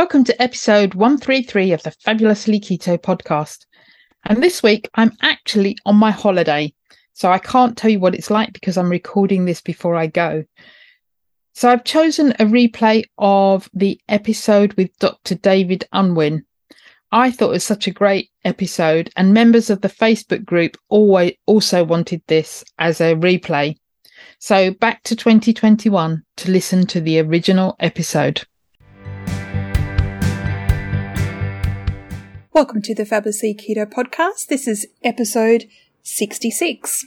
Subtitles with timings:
[0.00, 3.66] Welcome to episode 133 of the Fabulously Keto podcast.
[4.26, 6.72] And this week I'm actually on my holiday,
[7.14, 10.44] so I can't tell you what it's like because I'm recording this before I go.
[11.54, 15.34] So I've chosen a replay of the episode with Dr.
[15.34, 16.44] David Unwin.
[17.10, 21.32] I thought it was such a great episode, and members of the Facebook group always
[21.46, 23.74] also wanted this as a replay.
[24.38, 28.46] So back to 2021 to listen to the original episode.
[32.58, 34.48] Welcome to the Fabulously Keto podcast.
[34.48, 35.68] This is episode
[36.02, 37.06] 66.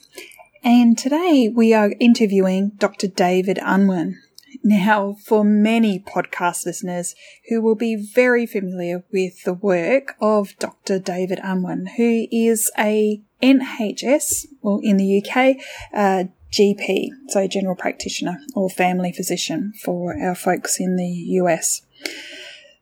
[0.63, 3.07] And today we are interviewing Dr.
[3.07, 4.17] David Unwin.
[4.63, 7.15] Now, for many podcast listeners
[7.49, 10.99] who will be very familiar with the work of Dr.
[10.99, 15.57] David Unwin, who is a NHS, well, in the UK,
[15.93, 21.81] uh, GP, so general practitioner or family physician for our folks in the US.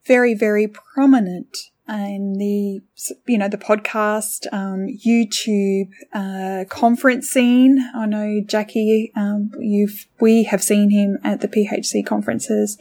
[0.06, 1.58] Very, very prominent
[1.90, 2.82] and the
[3.26, 7.80] you know the podcast, um, YouTube uh, conference scene.
[7.96, 12.78] I know Jackie, um, you've we have seen him at the PHC conferences,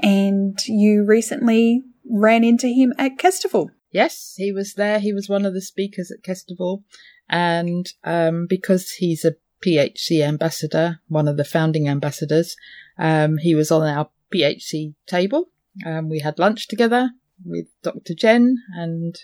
[0.00, 3.70] and you recently ran into him at Kestival.
[3.90, 5.00] Yes, he was there.
[5.00, 6.84] He was one of the speakers at Kestival,
[7.28, 9.34] and um, because he's a
[9.66, 12.56] PHC ambassador, one of the founding ambassadors,
[12.98, 15.48] um, he was on our PHC table.
[15.84, 17.10] Um, we had lunch together
[17.44, 18.14] with Dr.
[18.14, 19.16] Jen and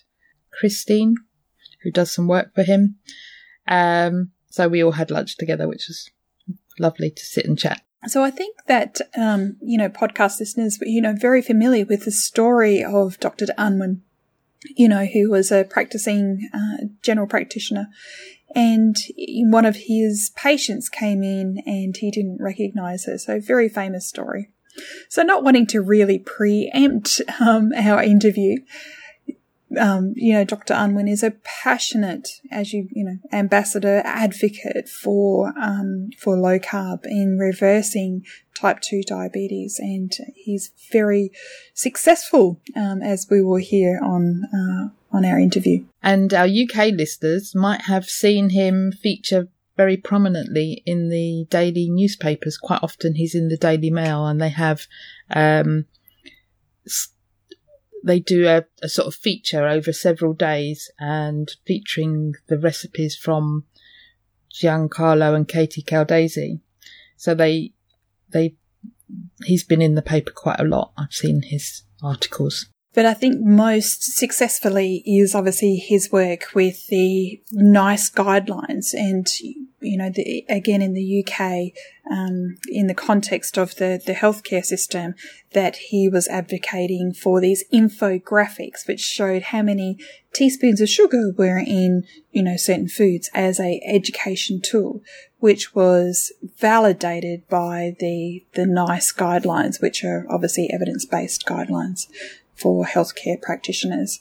[0.52, 1.16] Christine,
[1.82, 2.96] who does some work for him.
[3.68, 6.10] Um, so we all had lunch together, which was
[6.78, 7.82] lovely to sit and chat.
[8.06, 12.10] So I think that um, you know podcast listeners, you know, very familiar with the
[12.10, 13.46] story of Dr.
[13.58, 14.02] Unwin,
[14.76, 17.88] you know, who was a practicing uh, general practitioner,
[18.54, 18.96] and
[19.50, 23.18] one of his patients came in and he didn't recognise her.
[23.18, 24.50] So very famous story.
[25.08, 28.58] So, not wanting to really preempt um, our interview,
[29.78, 30.74] um, you know, Dr.
[30.74, 31.32] Unwin is a
[31.62, 38.24] passionate, as you, you know, ambassador advocate for, um, for low carb in reversing
[38.54, 39.78] type 2 diabetes.
[39.78, 41.30] And he's very
[41.74, 45.84] successful, um, as we will hear on, uh, on our interview.
[46.02, 49.48] And our UK listeners might have seen him feature
[49.80, 52.58] very prominently in the daily newspapers.
[52.58, 54.86] Quite often he's in the Daily Mail and they have,
[55.30, 55.86] um,
[58.04, 63.64] they do a, a, sort of feature over several days and featuring the recipes from
[64.52, 66.60] Giancarlo and Katie Caldesi.
[67.16, 67.72] So they,
[68.28, 68.56] they,
[69.44, 70.92] he's been in the paper quite a lot.
[70.98, 72.66] I've seen his articles.
[72.92, 79.96] But I think most successfully is obviously his work with the NICE guidelines and, you
[79.96, 81.72] know, the, again in the UK,
[82.10, 85.14] um, in the context of the, the healthcare system,
[85.52, 89.96] that he was advocating for these infographics which showed how many
[90.32, 95.00] teaspoons of sugar were in, you know, certain foods as a education tool,
[95.38, 102.08] which was validated by the, the NICE guidelines, which are obviously evidence-based guidelines
[102.60, 104.20] for healthcare practitioners.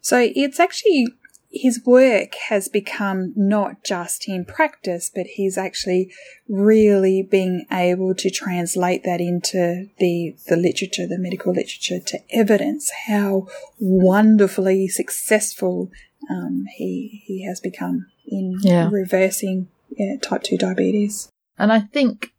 [0.00, 1.06] So it's actually
[1.52, 6.12] his work has become not just in practice, but he's actually
[6.48, 12.90] really being able to translate that into the, the literature, the medical literature to evidence
[13.08, 13.48] how
[13.80, 15.90] wonderfully successful
[16.30, 18.88] um, he, he has become in yeah.
[18.90, 21.28] reversing yeah, type 2 diabetes.
[21.58, 22.32] And I think,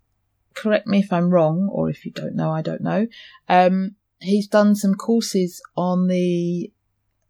[0.55, 3.07] correct me if I'm wrong, or if you don't know, I don't know.
[3.49, 6.71] Um, he's done some courses on the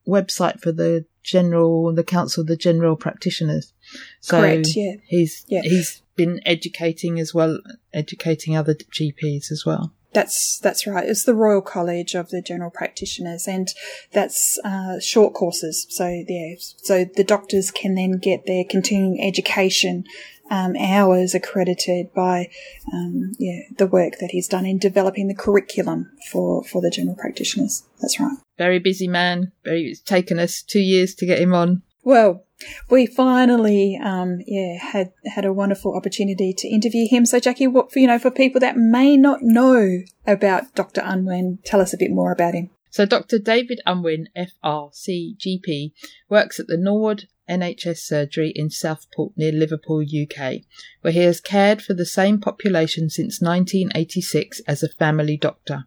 [0.08, 3.74] website for the general, the Council of the General Practitioners.
[4.20, 4.96] So Correct, yeah.
[5.06, 5.62] He's, yeah.
[5.62, 7.60] he's been educating as well,
[7.94, 9.94] educating other GPs as well.
[10.14, 11.08] That's that's right.
[11.08, 13.70] It's the Royal College of the General Practitioners, and
[14.12, 15.88] that's uh, short courses.
[15.90, 20.04] So yeah, so the doctors can then get their continuing education
[20.52, 22.50] um, hours accredited by
[22.94, 27.16] um, yeah the work that he's done in developing the curriculum for for the general
[27.16, 27.84] practitioners.
[28.02, 28.38] That's right.
[28.58, 29.54] Very busy man.
[29.64, 29.86] Very.
[29.86, 31.82] It's taken us two years to get him on.
[32.04, 32.46] Well,
[32.90, 37.26] we finally, um, yeah, had had a wonderful opportunity to interview him.
[37.26, 41.02] So, Jackie, what for you know for people that may not know about Dr.
[41.04, 42.70] Unwin, tell us a bit more about him.
[42.90, 43.40] So, Dr.
[43.40, 45.94] David Unwin, FRC GP,
[46.28, 50.62] works at the Norwood NHS surgery in Southport near Liverpool, UK,
[51.02, 55.86] where he has cared for the same population since 1986 as a family doctor.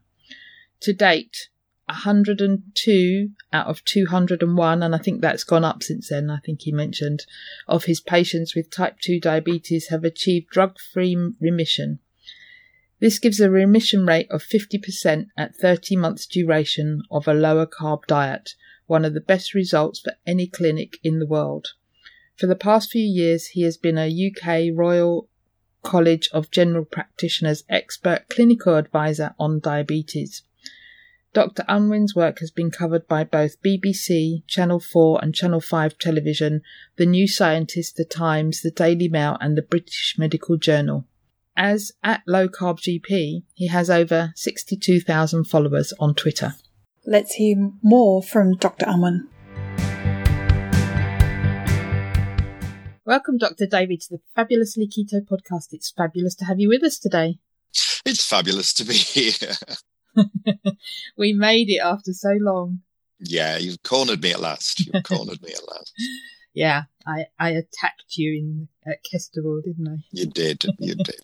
[0.80, 1.48] To date,
[1.86, 6.72] 102 out of 201, and I think that's gone up since then, I think he
[6.72, 7.26] mentioned,
[7.66, 11.98] of his patients with type 2 diabetes have achieved drug free remission.
[13.00, 18.06] This gives a remission rate of 50% at 30 months duration of a lower carb
[18.06, 18.54] diet,
[18.86, 21.68] one of the best results for any clinic in the world.
[22.36, 25.28] For the past few years, he has been a UK Royal
[25.82, 30.42] College of General Practitioners expert clinical advisor on diabetes.
[31.34, 31.64] Dr.
[31.68, 36.62] Unwin's work has been covered by both BBC, Channel 4 and Channel 5 television,
[36.96, 41.06] The New Scientist, The Times, The Daily Mail and the British Medical Journal.
[41.56, 46.54] As at Low Carb GP, he has over 62,000 followers on Twitter.
[47.06, 48.86] Let's hear more from Dr.
[48.88, 49.28] Unwin.
[53.04, 53.66] Welcome, Dr.
[53.66, 55.66] David, to the Fabulously Keto podcast.
[55.72, 57.36] It's fabulous to have you with us today.
[58.06, 59.52] It's fabulous to be here.
[61.18, 62.80] we made it after so long.
[63.20, 64.80] Yeah, you've cornered me at last.
[64.80, 65.92] You've cornered me at last.
[66.54, 70.04] Yeah, I, I attacked you in at Kesterville, didn't I?
[70.10, 70.64] You did.
[70.78, 71.20] You did.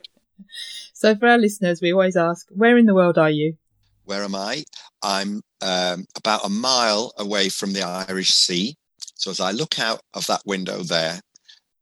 [0.92, 3.56] so, for our listeners, we always ask, where in the world are you?
[4.04, 4.64] Where am I?
[5.02, 8.76] I'm um, about a mile away from the Irish Sea.
[9.14, 11.20] So as I look out of that window there,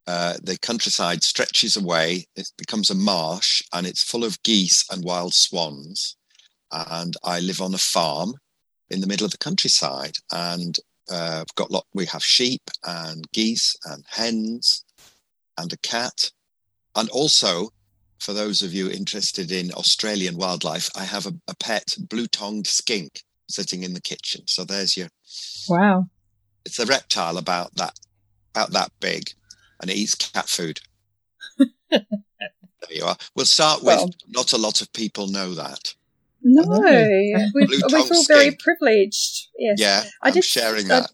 [0.07, 2.27] uh, the countryside stretches away.
[2.35, 6.17] It becomes a marsh and it's full of geese and wild swans.
[6.73, 8.35] And I live on a farm
[8.91, 10.17] in the middle of the countryside.
[10.33, 10.77] And
[11.11, 11.87] uh, I've got lot.
[11.95, 14.85] We have sheep and geese and hens
[15.59, 16.31] and a cat,
[16.95, 17.71] and also
[18.19, 23.23] for those of you interested in Australian wildlife, I have a, a pet blue-tongued skink
[23.49, 24.47] sitting in the kitchen.
[24.47, 25.09] So there's your
[25.69, 26.06] wow.
[26.65, 27.99] It's a reptile about that
[28.55, 29.31] about that big,
[29.81, 30.81] and it eats cat food.
[31.91, 32.00] there
[32.91, 33.17] you are.
[33.35, 35.95] We'll start with well, not a lot of people know that.
[36.43, 36.62] No,
[37.55, 39.49] we, feel very privileged.
[39.59, 39.77] Yes.
[39.79, 41.11] Yeah, I I'm did, sharing that.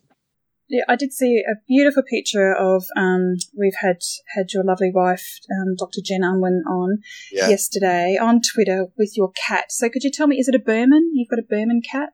[0.69, 2.85] Yeah, I did see a beautiful picture of.
[2.97, 3.99] Um, we've had
[4.35, 6.01] had your lovely wife, um, Dr.
[6.05, 6.99] Jen Unwin, on
[7.33, 7.49] yeah.
[7.49, 9.73] yesterday on Twitter with your cat.
[9.73, 11.13] So, could you tell me, is it a Birman?
[11.15, 12.11] You've got a Birman cat?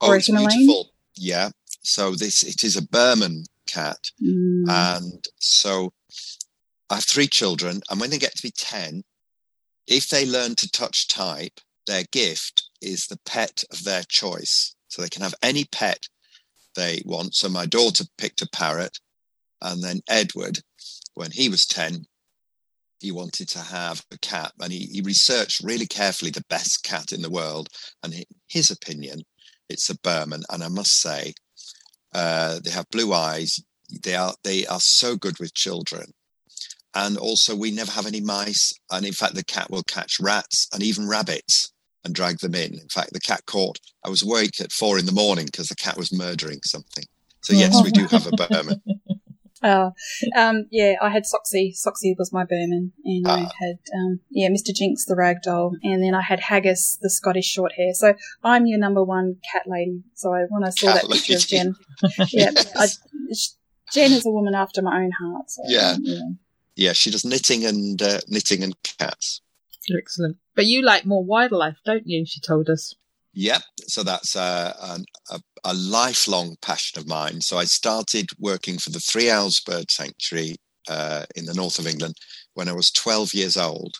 [0.00, 0.90] Oh, it's beautiful.
[1.16, 1.50] Yeah.
[1.82, 4.68] So this it is a Birman cat, mm.
[4.68, 5.92] and so
[6.90, 9.04] I have three children, and when they get to be ten,
[9.86, 14.74] if they learn to touch type, their gift is the pet of their choice.
[14.88, 16.08] So they can have any pet
[16.74, 17.34] they want.
[17.34, 18.98] So my daughter picked a parrot,
[19.60, 20.60] and then Edward,
[21.14, 22.06] when he was 10,
[23.00, 27.12] he wanted to have a cat and he, he researched really carefully the best cat
[27.12, 27.68] in the world.
[28.02, 29.22] And his opinion,
[29.68, 30.42] it's a Birman.
[30.50, 31.34] And I must say,
[32.14, 33.60] uh, they have blue eyes.
[34.02, 36.12] They are they are so good with children.
[36.94, 38.72] And also, we never have any mice.
[38.90, 41.72] And in fact, the cat will catch rats and even rabbits
[42.04, 42.74] and drag them in.
[42.74, 45.76] In fact, the cat caught, I was awake at four in the morning because the
[45.76, 47.04] cat was murdering something.
[47.42, 48.82] So, yes, we do have a Birman.
[49.62, 49.92] Oh,
[50.36, 51.72] um, yeah, I had Soxy.
[51.74, 52.92] Soxy was my Birman.
[53.04, 53.34] and ah.
[53.34, 54.74] I had, um, yeah, Mr.
[54.74, 57.92] Jinx, the ragdoll, and then I had Haggis, the Scottish short hair.
[57.94, 60.02] So I'm your number one cat lady.
[60.14, 61.74] So I, when I saw cat that picture of Jen,
[62.28, 62.86] yeah, I,
[63.92, 65.50] Jen is a woman after my own heart.
[65.50, 65.96] So, yeah.
[66.00, 66.20] yeah.
[66.76, 69.40] yeah, she does knitting and uh, knitting and cats.
[69.96, 70.36] Excellent.
[70.54, 72.24] But you like more wildlife, don't you?
[72.26, 72.94] She told us.
[73.32, 73.62] Yep.
[73.86, 75.00] So that's a,
[75.30, 77.40] a, a, lifelong passion of mine.
[77.40, 80.56] So I started working for the Three Owls Bird Sanctuary
[80.88, 82.14] uh, in the north of England
[82.54, 83.96] when I was 12 years old.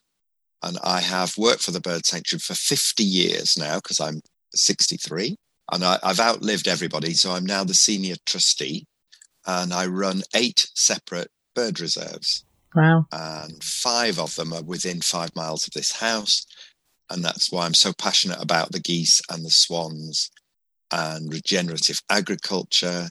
[0.63, 4.21] And I have worked for the Bird Sanctuary for 50 years now because I'm
[4.55, 5.37] 63
[5.71, 7.15] and I, I've outlived everybody.
[7.15, 8.87] So I'm now the senior trustee
[9.47, 12.45] and I run eight separate bird reserves.
[12.75, 13.07] Wow.
[13.13, 16.47] And five of them are within five miles of this house.
[17.11, 20.31] And that's why I'm so passionate about the geese and the swans
[20.93, 23.09] and regenerative agriculture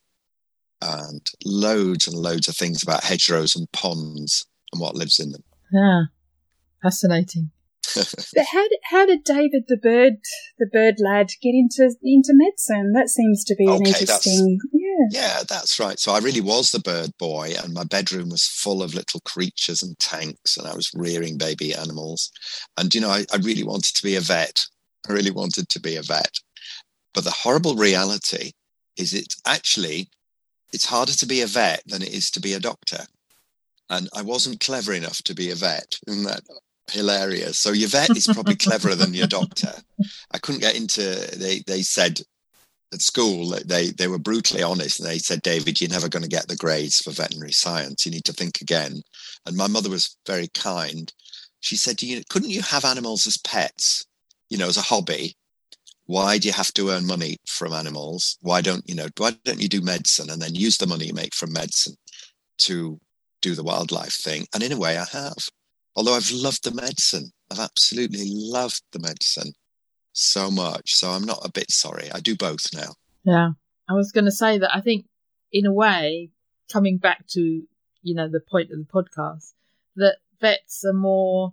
[0.81, 5.43] and loads and loads of things about hedgerows and ponds and what lives in them.
[5.71, 6.03] Yeah.
[6.81, 7.51] Fascinating.
[7.95, 10.15] but how did, how did David the bird
[10.59, 12.91] the bird lad get into into medicine?
[12.93, 14.59] That seems to be an okay, interesting.
[14.73, 14.87] Yeah.
[15.11, 15.97] Yeah, that's right.
[15.97, 19.81] So I really was the bird boy, and my bedroom was full of little creatures
[19.81, 22.31] and tanks, and I was rearing baby animals.
[22.77, 24.65] And you know, I, I really wanted to be a vet.
[25.09, 26.39] I really wanted to be a vet.
[27.17, 28.51] But the horrible reality
[28.95, 30.07] is it's actually
[30.71, 33.07] it's harder to be a vet than it is to be a doctor.
[33.89, 35.95] And I wasn't clever enough to be a vet.
[36.05, 36.43] Isn't that
[36.91, 37.57] hilarious?
[37.57, 39.73] So your vet is probably cleverer than your doctor.
[40.29, 41.01] I couldn't get into
[41.35, 42.19] they they said
[42.93, 46.29] at school they they were brutally honest and they said david you're never going to
[46.29, 49.01] get the grades for veterinary science you need to think again
[49.45, 51.11] and my mother was very kind
[51.59, 54.05] she said you couldn't you have animals as pets
[54.49, 55.35] you know as a hobby
[56.07, 58.37] why do you have to earn money from animals?
[58.41, 59.07] Why don't you know?
[59.17, 61.95] Why don't you do medicine and then use the money you make from medicine
[62.59, 62.99] to
[63.41, 64.47] do the wildlife thing?
[64.53, 65.37] And in a way, I have.
[65.95, 69.51] Although I've loved the medicine, I've absolutely loved the medicine
[70.13, 70.93] so much.
[70.93, 72.09] So I'm not a bit sorry.
[72.11, 72.95] I do both now.
[73.23, 73.49] Yeah,
[73.89, 75.05] I was going to say that I think,
[75.51, 76.29] in a way,
[76.71, 77.63] coming back to
[78.01, 79.51] you know the point of the podcast,
[79.97, 81.51] that vets are more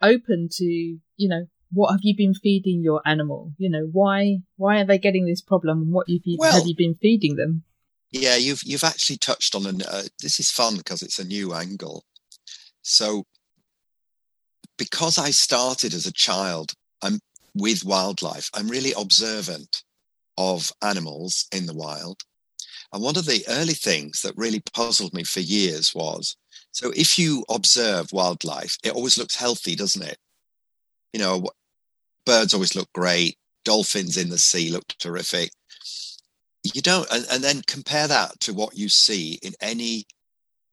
[0.00, 3.52] open to you know what have you been feeding your animal?
[3.58, 5.82] You know, why why are they getting this problem?
[5.82, 7.64] And what have you, well, have you been feeding them?
[8.10, 9.82] Yeah, you've you've actually touched on an.
[9.82, 12.04] Uh, this is fun because it's a new angle.
[12.82, 13.24] So,
[14.76, 17.20] because I started as a child, I'm
[17.54, 18.50] with wildlife.
[18.54, 19.82] I'm really observant
[20.36, 22.22] of animals in the wild.
[22.92, 26.36] And one of the early things that really puzzled me for years was
[26.72, 30.18] so if you observe wildlife, it always looks healthy, doesn't it?
[31.12, 31.46] You know,
[32.24, 33.36] birds always look great.
[33.64, 35.50] Dolphins in the sea look terrific.
[36.62, 40.06] You don't, and, and then compare that to what you see in any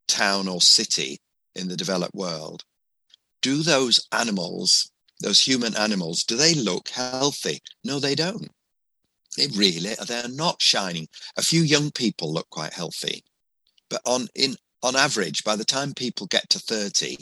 [0.07, 1.19] town or city
[1.55, 2.63] in the developed world.
[3.41, 4.91] Do those animals,
[5.21, 7.59] those human animals, do they look healthy?
[7.83, 8.49] No, they don't.
[9.37, 11.07] They really, they're not shining.
[11.37, 13.23] A few young people look quite healthy,
[13.89, 17.17] but on in on average, by the time people get to 30,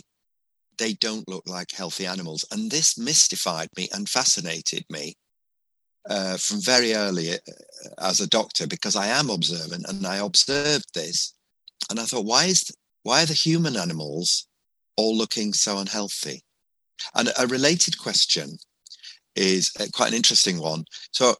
[0.77, 2.45] they don't look like healthy animals.
[2.51, 5.15] And this mystified me and fascinated me
[6.09, 7.37] uh, from very early uh,
[7.99, 11.33] as a doctor because I am observant and I observed this.
[11.89, 12.71] And I thought, why is
[13.03, 14.47] why are the human animals
[14.97, 16.43] all looking so unhealthy?
[17.15, 18.57] And a related question
[19.35, 20.83] is uh, quite an interesting one.
[21.11, 21.35] So,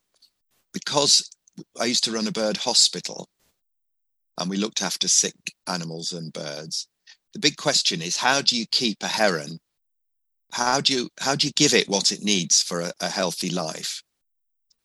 [0.74, 1.30] because
[1.80, 3.28] I used to run a bird hospital
[4.38, 5.36] and we looked after sick
[5.68, 6.88] animals and birds,
[7.34, 9.60] the big question is how do you keep a heron?
[10.52, 13.50] How do you how do you give it what it needs for a, a healthy
[13.50, 14.02] life?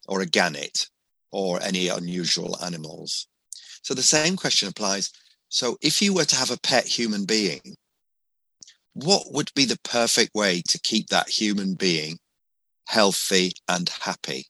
[0.08, 0.88] Or a gannet?
[1.30, 3.28] Or any unusual animals?
[3.82, 5.10] So the same question applies.
[5.48, 7.76] So if you were to have a pet human being
[8.94, 12.18] what would be the perfect way to keep that human being
[12.86, 14.46] healthy and happy?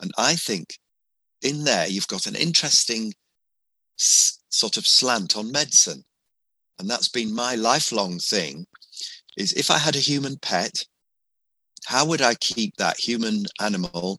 [0.00, 0.78] And i think
[1.42, 3.14] in there you've got an interesting
[3.98, 6.04] s- sort of slant on medicine
[6.80, 8.66] and that's been my lifelong thing
[9.36, 10.86] is if I had a human pet,
[11.84, 14.18] how would I keep that human animal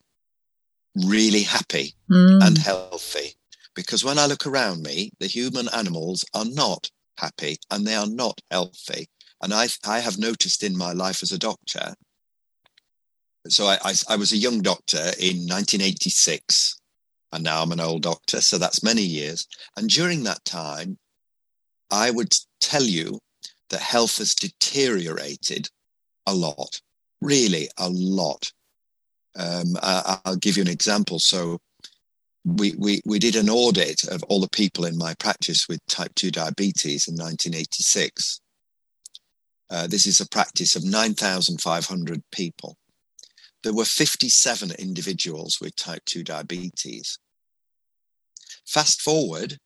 [0.96, 2.46] really happy mm.
[2.46, 3.34] and healthy?
[3.74, 8.08] Because when I look around me, the human animals are not happy and they are
[8.08, 9.10] not healthy.
[9.42, 11.96] And I, I have noticed in my life as a doctor.
[13.48, 16.80] So I, I, I was a young doctor in 1986,
[17.32, 18.40] and now I'm an old doctor.
[18.40, 19.48] So that's many years.
[19.76, 21.00] And during that time,
[21.90, 23.20] I would tell you
[23.70, 25.68] that health has deteriorated
[26.26, 26.82] a lot,
[27.22, 28.52] really a lot.
[29.36, 31.20] Um, I, will give you an example.
[31.20, 31.60] So
[32.46, 36.14] we, we, we did an audit of all the people in my practice with type
[36.16, 38.42] 2 diabetes in 1986.
[39.70, 42.76] Uh, this is a practice of 9,500 people.
[43.64, 47.20] There were 57 individuals with type 2 diabetes.
[48.66, 49.58] Fast forward,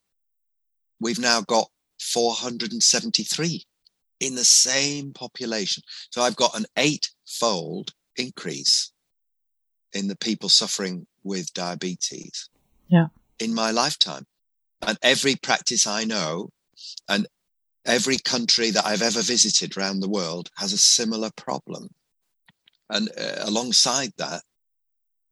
[0.99, 1.69] we've now got
[2.05, 3.65] 473
[4.19, 5.83] in the same population.
[6.09, 8.91] So I've got an eight-fold increase
[9.93, 12.49] in the people suffering with diabetes.
[12.87, 13.07] Yeah.
[13.39, 14.25] In my lifetime.
[14.81, 16.51] And every practice I know
[17.09, 17.27] and
[17.85, 21.89] every country that I've ever visited around the world has a similar problem.
[22.89, 24.43] And uh, alongside that,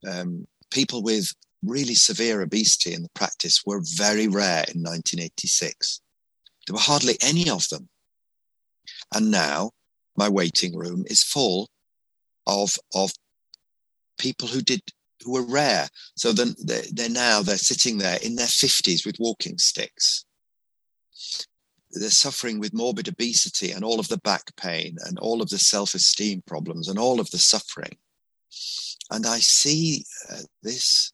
[0.09, 6.01] um, people with really severe obesity in the practice were very rare in 1986.
[6.67, 7.89] There were hardly any of them.
[9.13, 9.71] And now
[10.15, 11.69] my waiting room is full
[12.47, 13.11] of, of
[14.17, 14.81] people who did,
[15.23, 15.89] who were rare.
[16.15, 20.25] So then they're, they're now, they're sitting there in their fifties with walking sticks.
[21.91, 25.57] they're suffering with morbid obesity and all of the back pain and all of the
[25.57, 27.97] self-esteem problems and all of the suffering
[29.11, 31.13] and i see uh, this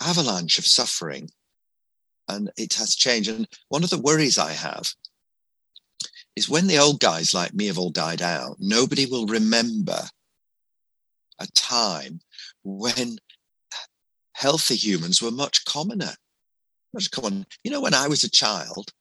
[0.00, 1.28] avalanche of suffering
[2.28, 4.88] and it has changed and one of the worries i have
[6.34, 10.00] is when the old guys like me have all died out nobody will remember
[11.38, 12.20] a time
[12.64, 13.18] when
[14.32, 16.14] healthy humans were much commoner
[16.92, 18.92] much common you know when i was a child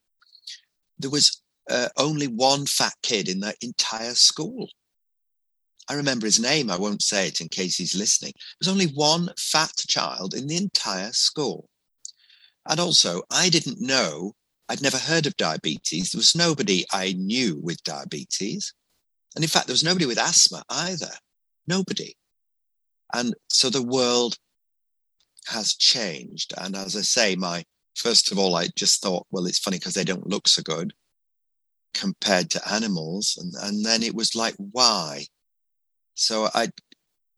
[1.00, 4.70] there was uh, only one fat kid in the entire school.
[5.90, 6.72] I remember his name.
[6.72, 8.34] I won't say it in case he's listening.
[8.36, 11.70] There was only one fat child in the entire school.
[12.68, 14.34] And also, I didn't know,
[14.68, 16.12] I'd never heard of diabetes.
[16.12, 18.74] There was nobody I knew with diabetes.
[19.36, 21.12] And in fact, there was nobody with asthma either.
[21.68, 22.16] Nobody.
[23.14, 24.38] And so the world
[25.48, 26.54] has changed.
[26.58, 27.64] And as I say, my
[27.96, 30.94] first of all, I just thought, well, it's funny because they don't look so good
[31.94, 33.38] compared to animals.
[33.40, 35.26] And, and then it was like, why?
[36.16, 36.70] So I,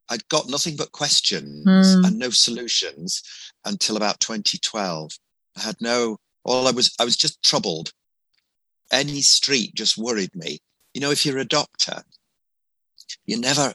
[0.09, 2.07] I'd got nothing but questions mm.
[2.07, 3.21] and no solutions
[3.65, 5.11] until about 2012.
[5.57, 7.91] I had no, all I was, I was just troubled.
[8.91, 10.59] Any street just worried me.
[10.93, 12.03] You know, if you're a doctor,
[13.25, 13.73] you never,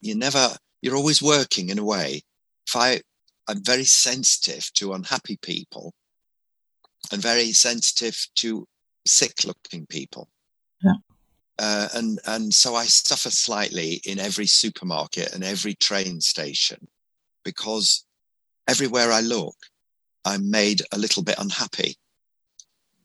[0.00, 2.22] you never, you're always working in a way.
[2.66, 3.00] If I,
[3.48, 5.94] I'm very sensitive to unhappy people
[7.12, 8.66] and very sensitive to
[9.06, 10.28] sick looking people.
[10.82, 10.94] Yeah.
[11.60, 16.88] Uh, and and so I suffer slightly in every supermarket and every train station
[17.44, 18.06] because
[18.66, 19.56] everywhere I look,
[20.24, 21.96] I'm made a little bit unhappy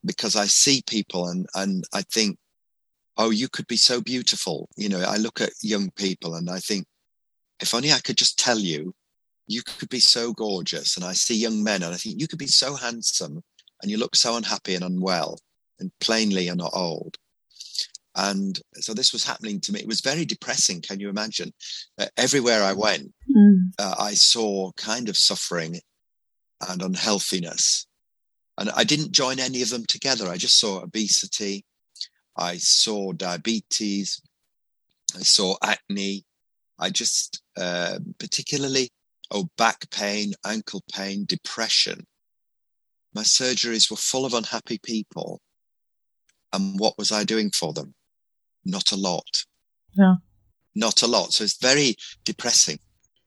[0.06, 2.38] because I see people and and I think,
[3.18, 4.70] oh, you could be so beautiful.
[4.78, 6.86] You know, I look at young people and I think,
[7.60, 8.96] if only I could just tell you
[9.48, 10.96] you could be so gorgeous.
[10.96, 13.44] And I see young men and I think you could be so handsome
[13.82, 15.40] and you look so unhappy and unwell
[15.78, 17.18] and plainly you're not old.
[18.16, 19.82] And so this was happening to me.
[19.82, 20.82] It was very depressing.
[20.82, 21.54] Can you imagine?
[22.00, 23.58] Uh, everywhere I went, mm.
[23.78, 25.80] uh, I saw kind of suffering
[26.68, 27.88] and unhealthiness.
[28.58, 30.30] And I didn't join any of them together.
[30.30, 31.66] I just saw obesity.
[32.38, 34.22] I saw diabetes.
[35.14, 36.24] I saw acne.
[36.80, 38.92] I just, uh, particularly
[39.32, 42.06] oh, back pain, ankle pain, depression.
[43.14, 45.42] My surgeries were full of unhappy people.
[46.54, 47.94] And what was I doing for them?
[48.66, 49.46] Not a lot.
[49.98, 50.16] Yeah.
[50.74, 51.34] Not a lot.
[51.34, 52.80] So it's very depressing.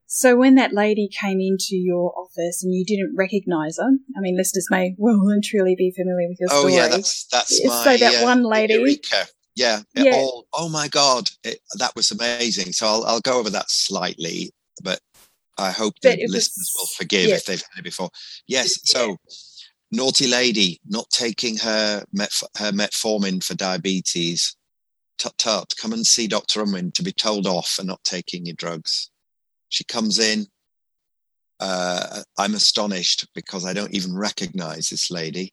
[0.06, 4.36] So when that lady came into your office and you didn't recognise her, I mean,
[4.36, 6.72] listeners may well and truly be familiar with your story.
[6.72, 8.74] Oh yeah, that's that's my so that one lady.
[8.74, 9.26] Eureka.
[9.54, 10.12] Yeah, yeah.
[10.14, 12.72] All, oh my God, it, that was amazing.
[12.72, 14.50] So I'll I'll go over that slightly,
[14.82, 15.00] but
[15.58, 17.40] I hope the listeners will forgive yes.
[17.40, 18.10] if they've had it before.
[18.46, 18.78] Yes.
[18.84, 19.16] So,
[19.90, 24.56] naughty lady not taking her met, her metformin for diabetes.
[25.18, 25.74] Tut tut.
[25.80, 26.62] Come and see Dr.
[26.62, 29.10] Unwin to be told off for not taking your drugs.
[29.68, 30.46] She comes in.
[31.60, 35.52] Uh, I'm astonished because I don't even recognize this lady.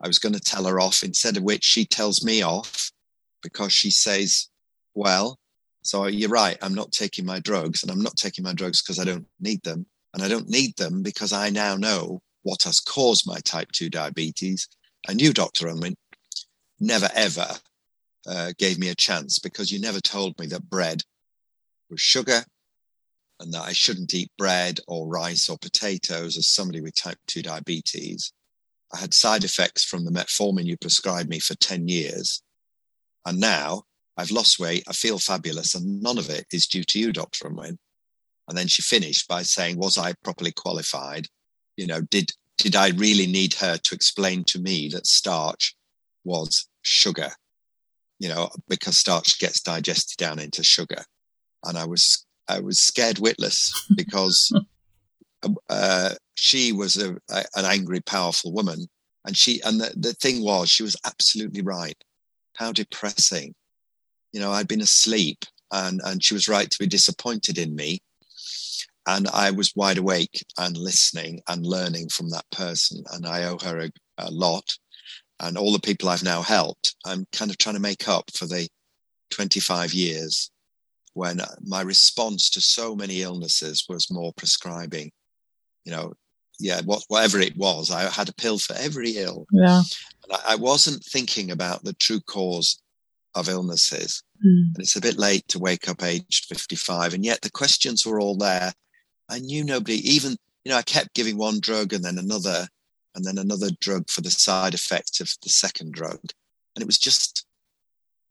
[0.00, 2.90] I was going to tell her off, instead of which she tells me off
[3.42, 4.48] because she says,
[4.94, 5.38] Well,
[5.82, 6.56] so you're right.
[6.62, 9.62] I'm not taking my drugs and I'm not taking my drugs because I don't need
[9.62, 9.86] them.
[10.14, 13.90] And I don't need them because I now know what has caused my type 2
[13.90, 14.66] diabetes.
[15.08, 15.68] And you, Dr.
[15.68, 15.94] Unwin,
[16.80, 17.48] never ever
[18.26, 21.02] uh, gave me a chance because you never told me that bread
[21.90, 22.44] was sugar
[23.40, 27.42] and that I shouldn't eat bread or rice or potatoes as somebody with type 2
[27.42, 28.32] diabetes.
[28.92, 32.42] I had side effects from the metformin you prescribed me for 10 years.
[33.26, 33.84] And now
[34.16, 34.84] I've lost weight.
[34.88, 35.74] I feel fabulous.
[35.74, 37.48] And none of it is due to you, Dr.
[37.48, 37.78] Unwin.
[38.48, 41.26] And then she finished by saying, was I properly qualified?
[41.76, 45.74] You know, did, did I really need her to explain to me that starch
[46.24, 47.32] was sugar?
[48.18, 51.04] You know, because starch gets digested down into sugar.
[51.64, 54.52] And I was, I was scared witless because
[55.68, 58.86] uh, she was a, a, an angry, powerful woman.
[59.26, 61.96] And she, and the, the thing was, she was absolutely right.
[62.56, 63.54] How depressing
[64.34, 68.02] you know, I'd been asleep and, and she was right to be disappointed in me.
[69.06, 73.04] And I was wide awake and listening and learning from that person.
[73.12, 74.76] And I owe her a, a lot.
[75.40, 78.46] And all the people I've now helped, I'm kind of trying to make up for
[78.46, 78.68] the
[79.30, 80.50] 25 years
[81.14, 85.10] when my response to so many illnesses was more prescribing.
[85.84, 86.12] You know,
[86.58, 89.46] yeah, what, whatever it was, I had a pill for every ill.
[89.52, 89.82] Yeah.
[90.24, 92.80] And I, I wasn't thinking about the true cause
[93.34, 94.22] of illnesses.
[94.44, 94.74] Mm.
[94.74, 97.14] And it's a bit late to wake up aged 55.
[97.14, 98.72] And yet the questions were all there.
[99.28, 102.68] I knew nobody, even, you know, I kept giving one drug and then another,
[103.14, 106.18] and then another drug for the side effects of the second drug.
[106.74, 107.46] And it was just,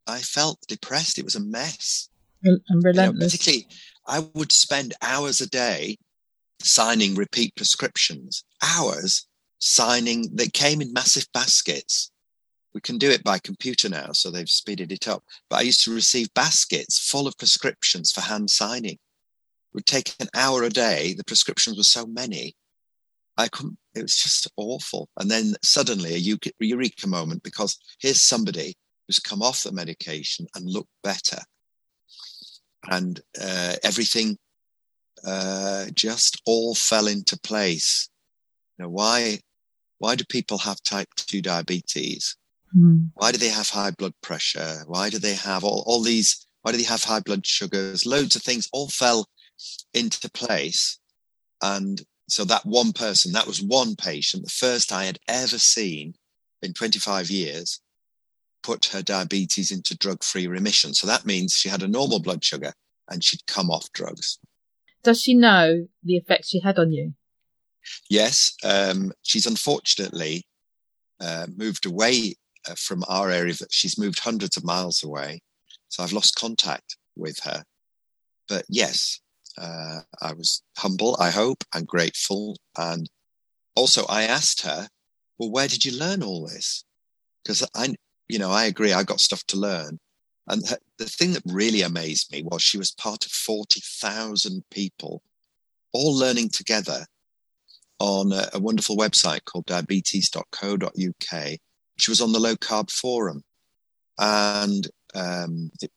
[0.08, 1.18] I felt depressed.
[1.18, 2.10] It was a mess.
[2.44, 3.48] And relentless.
[3.48, 3.60] You know,
[4.08, 5.98] I would spend hours a day
[6.62, 9.28] signing repeat prescriptions, hours
[9.60, 10.30] signing.
[10.34, 12.12] They came in massive baskets.
[12.74, 15.24] We can do it by computer now, so they've speeded it up.
[15.50, 18.94] But I used to receive baskets full of prescriptions for hand signing.
[18.94, 21.14] It would take an hour a day.
[21.14, 22.56] The prescriptions were so many.
[23.38, 25.10] I couldn't, it was just awful.
[25.18, 28.76] And then suddenly a eureka moment because here's somebody
[29.08, 31.40] who's come off the medication and looked better.
[32.90, 34.38] And uh, everything
[35.26, 38.10] uh, just all fell into place.
[38.78, 39.40] You know, why,
[40.00, 42.36] why do people have type 2 diabetes?
[42.76, 43.10] Mm.
[43.14, 44.84] Why do they have high blood pressure?
[44.88, 46.46] Why do they have all, all these?
[46.62, 48.06] Why do they have high blood sugars?
[48.06, 49.28] Loads of things all fell
[49.94, 51.00] into place.
[51.62, 52.02] And
[52.34, 56.16] so that one person, that was one patient, the first I had ever seen
[56.64, 57.80] in 25 years,
[58.64, 60.96] put her diabetes into drug free remission.
[60.96, 62.74] So that means she had a normal blood sugar
[63.08, 64.40] and she'd come off drugs.
[65.04, 67.14] Does she know the effect she had on you?
[68.10, 68.56] Yes.
[68.64, 70.48] Um, she's unfortunately
[71.20, 72.34] uh, moved away
[72.68, 73.54] uh, from our area.
[73.70, 75.42] She's moved hundreds of miles away.
[75.90, 77.64] So I've lost contact with her.
[78.50, 79.20] But yes,
[79.58, 82.58] uh, I was humble, I hope, and grateful.
[82.78, 83.10] And
[83.76, 84.88] also, I asked her,
[85.38, 86.84] well, where did you learn all this?
[87.44, 87.96] Because I,
[88.28, 90.00] you know, I agree, I got stuff to learn.
[90.48, 90.64] And
[90.98, 95.22] the thing that really amazed me was she was part of 40,000 people
[95.94, 97.06] all learning together
[98.00, 101.60] on a, a wonderful website called diabetes.co.uk.
[101.98, 103.44] She was on the low carb forum.
[104.18, 105.92] And um, it,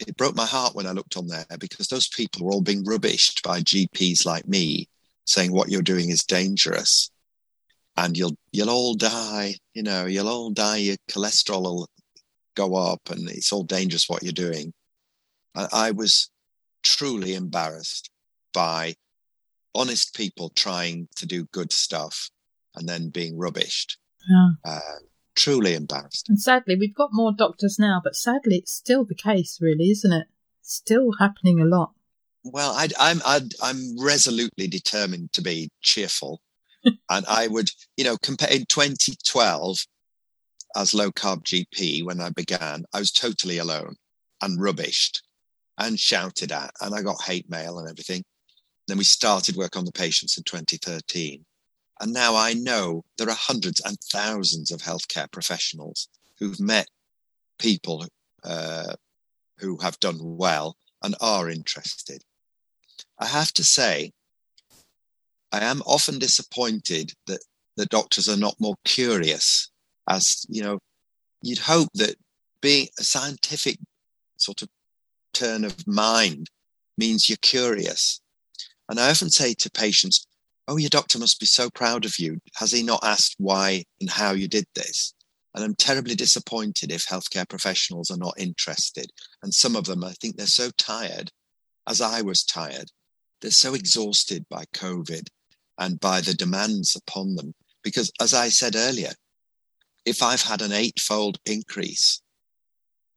[0.00, 2.84] it broke my heart when I looked on there because those people were all being
[2.84, 4.88] rubbished by GPs like me
[5.24, 7.10] saying what you're doing is dangerous
[7.96, 11.88] and you'll you'll all die you know you'll all die your cholesterol will
[12.54, 14.72] go up and it's all dangerous what you're doing.
[15.54, 16.30] I, I was
[16.82, 18.10] truly embarrassed
[18.52, 18.94] by
[19.74, 22.30] honest people trying to do good stuff
[22.76, 23.96] and then being rubbished.
[24.28, 24.48] Yeah.
[24.64, 24.98] Uh,
[25.34, 26.28] truly embarrassed.
[26.28, 30.12] And sadly, we've got more doctors now, but sadly, it's still the case, really, isn't
[30.12, 30.26] it?
[30.60, 31.92] It's still happening a lot.
[32.44, 36.40] Well, i am I'm, I'm resolutely determined to be cheerful,
[36.84, 39.78] and I would, you know, compare in 2012,
[40.76, 43.96] as low carb GP when I began, I was totally alone
[44.42, 45.20] and rubbished
[45.78, 48.24] and shouted at, and I got hate mail and everything.
[48.86, 51.44] Then we started work on the patients in 2013.
[52.00, 56.88] And now I know there are hundreds and thousands of healthcare professionals who've met
[57.58, 58.06] people
[58.42, 58.94] uh,
[59.58, 62.22] who have done well and are interested.
[63.18, 64.12] I have to say,
[65.52, 67.44] I am often disappointed that
[67.76, 69.70] the doctors are not more curious
[70.08, 70.78] as you know
[71.42, 72.16] you'd hope that
[72.60, 73.78] being a scientific
[74.36, 74.68] sort of
[75.32, 76.50] turn of mind
[76.96, 78.20] means you're curious
[78.88, 80.26] and i often say to patients
[80.68, 82.40] oh your doctor must be so proud of you.
[82.56, 85.14] Has he not asked why and how you did this?
[85.54, 89.10] And i'm terribly disappointed if healthcare professionals are not interested.
[89.42, 91.30] And some of them i think they're so tired
[91.88, 92.90] as i was tired
[93.40, 95.28] they're so exhausted by covid
[95.78, 97.54] and by the demands upon them.
[97.82, 99.12] Because as i said earlier
[100.04, 102.20] if I've had an eightfold increase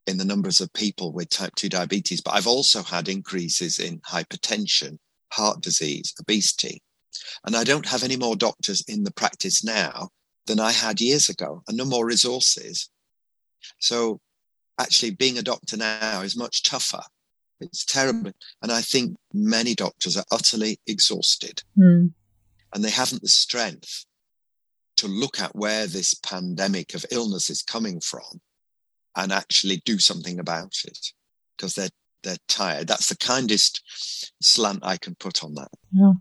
[0.06, 4.00] in the numbers of people with type 2 diabetes, but I've also had increases in
[4.00, 4.98] hypertension,
[5.34, 6.82] heart disease, obesity,
[7.46, 10.10] and I don't have any more doctors in the practice now
[10.46, 12.89] than I had years ago and no more resources.
[13.80, 14.20] So
[14.80, 17.02] actually being a doctor now is much tougher.
[17.60, 18.32] It's terrible.
[18.62, 22.12] And I think many doctors are utterly exhausted mm.
[22.74, 24.06] and they haven't the strength
[24.98, 28.41] to look at where this pandemic of illness is coming from
[29.15, 31.13] and actually do something about it
[31.56, 31.89] because they're
[32.24, 32.88] they're tired.
[32.88, 33.82] That's the kindest
[34.41, 35.70] slant I can put on that.
[35.91, 36.13] Yeah.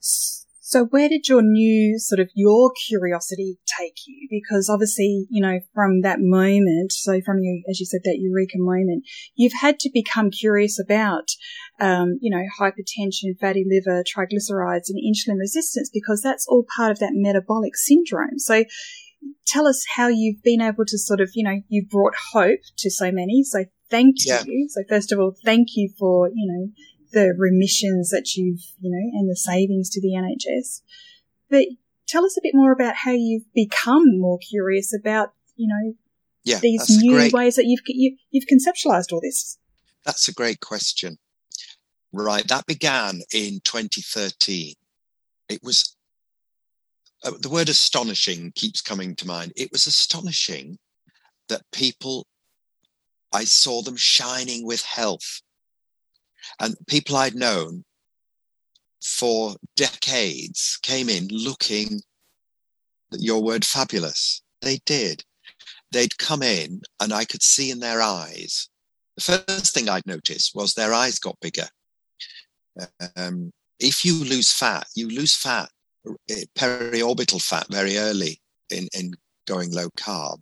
[0.00, 4.28] So where did your new sort of your curiosity take you?
[4.30, 8.56] Because obviously, you know, from that moment, so from you, as you said, that eureka
[8.56, 9.02] moment,
[9.34, 11.26] you've had to become curious about,
[11.80, 17.00] um, you know, hypertension, fatty liver, triglycerides and insulin resistance because that's all part of
[17.00, 18.38] that metabolic syndrome.
[18.38, 18.64] So
[19.48, 22.90] tell us how you've been able to sort of, you know, you've brought hope to
[22.92, 23.42] so many.
[23.42, 24.44] So thank yeah.
[24.46, 24.68] you.
[24.70, 26.72] So first of all, thank you for, you know,
[27.12, 30.82] the remissions that you've, you know, and the savings to the NHS.
[31.48, 31.66] But
[32.06, 35.94] tell us a bit more about how you've become more curious about, you know,
[36.44, 39.58] yeah, these new great, ways that you've you, you've conceptualized all this.
[40.04, 41.18] That's a great question.
[42.12, 44.74] Right, that began in 2013.
[45.48, 45.96] It was
[47.22, 49.52] uh, the word astonishing keeps coming to mind.
[49.56, 50.78] It was astonishing
[51.48, 52.26] that people,
[53.32, 55.42] I saw them shining with health.
[56.58, 57.84] And people I'd known
[59.02, 62.00] for decades came in looking,
[63.12, 64.42] your word fabulous.
[64.60, 65.24] They did.
[65.90, 68.68] They'd come in and I could see in their eyes.
[69.16, 71.68] The first thing I'd noticed was their eyes got bigger.
[73.16, 75.68] Um, if you lose fat, you lose fat,
[76.28, 79.12] eh, periorbital fat very early in, in
[79.46, 80.40] going low carb.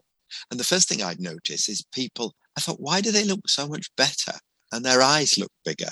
[0.50, 3.66] And the first thing I'd notice is people, I thought, why do they look so
[3.66, 4.34] much better?
[4.72, 5.90] And their eyes look bigger.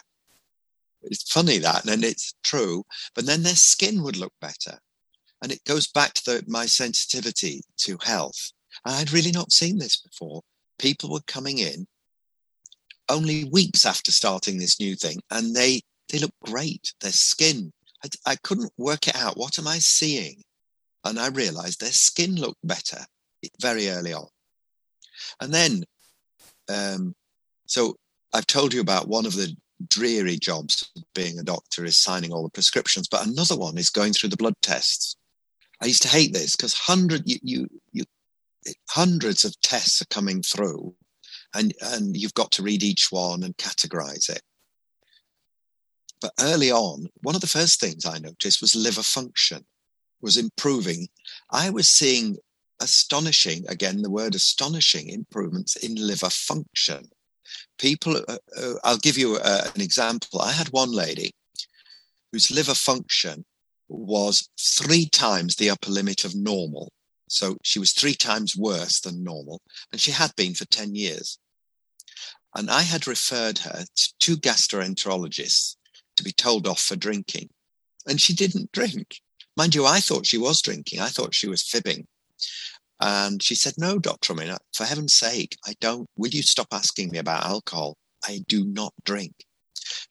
[1.03, 2.85] It's funny that, and it's true.
[3.15, 4.79] But then their skin would look better.
[5.43, 8.53] And it goes back to the, my sensitivity to health.
[8.85, 10.43] I'd really not seen this before.
[10.79, 11.87] People were coming in
[13.09, 16.93] only weeks after starting this new thing, and they they look great.
[17.01, 17.73] Their skin,
[18.05, 19.37] I, I couldn't work it out.
[19.37, 20.43] What am I seeing?
[21.05, 23.05] And I realized their skin looked better
[23.61, 24.27] very early on.
[25.41, 25.85] And then,
[26.69, 27.15] um,
[27.67, 27.97] so
[28.37, 29.57] I've told you about one of the
[29.88, 33.88] dreary jobs of being a doctor is signing all the prescriptions, but another one is
[33.88, 35.16] going through the blood tests.
[35.83, 38.05] I used to hate this because hundred you, you you
[38.90, 40.94] hundreds of tests are coming through,
[41.55, 44.42] and and you've got to read each one and categorize it.
[46.20, 49.64] But early on, one of the first things I noticed was liver function
[50.20, 51.09] was improving.
[51.51, 52.37] I was seeing
[52.81, 57.11] astonishing, again, the word astonishing improvements in liver function.
[57.78, 60.40] People, uh, uh, I'll give you uh, an example.
[60.40, 61.35] I had one lady
[62.32, 63.44] whose liver function
[63.88, 66.92] was three times the upper limit of normal.
[67.28, 71.38] So she was three times worse than normal, and she had been for 10 years.
[72.54, 75.76] And I had referred her to two gastroenterologists
[76.16, 77.50] to be told off for drinking.
[78.06, 79.20] And she didn't drink.
[79.56, 81.00] Mind you, I thought she was drinking.
[81.00, 82.06] I thought she was fibbing.
[83.00, 84.32] And she said, No, Dr.
[84.32, 86.09] Unwin, uh, for heaven's sake, I don't.
[86.16, 87.96] Will you stop asking me about alcohol?
[88.24, 89.44] I do not drink.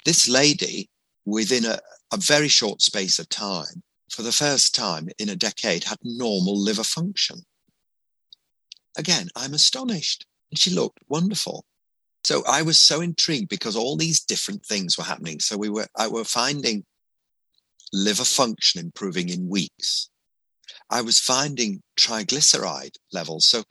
[0.05, 0.89] This lady,
[1.25, 1.79] within a,
[2.13, 6.57] a very short space of time, for the first time in a decade, had normal
[6.57, 7.41] liver function.
[8.97, 10.25] Again, I'm astonished.
[10.51, 11.65] And she looked wonderful.
[12.23, 15.39] So I was so intrigued because all these different things were happening.
[15.39, 16.85] So we were, I were finding
[17.91, 20.09] liver function improving in weeks.
[20.89, 23.47] I was finding triglyceride levels.
[23.47, 23.63] So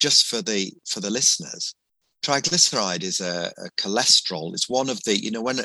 [0.00, 1.74] just for the for the listeners,
[2.22, 4.52] triglyceride is a, a cholesterol.
[4.54, 5.60] It's one of the, you know, when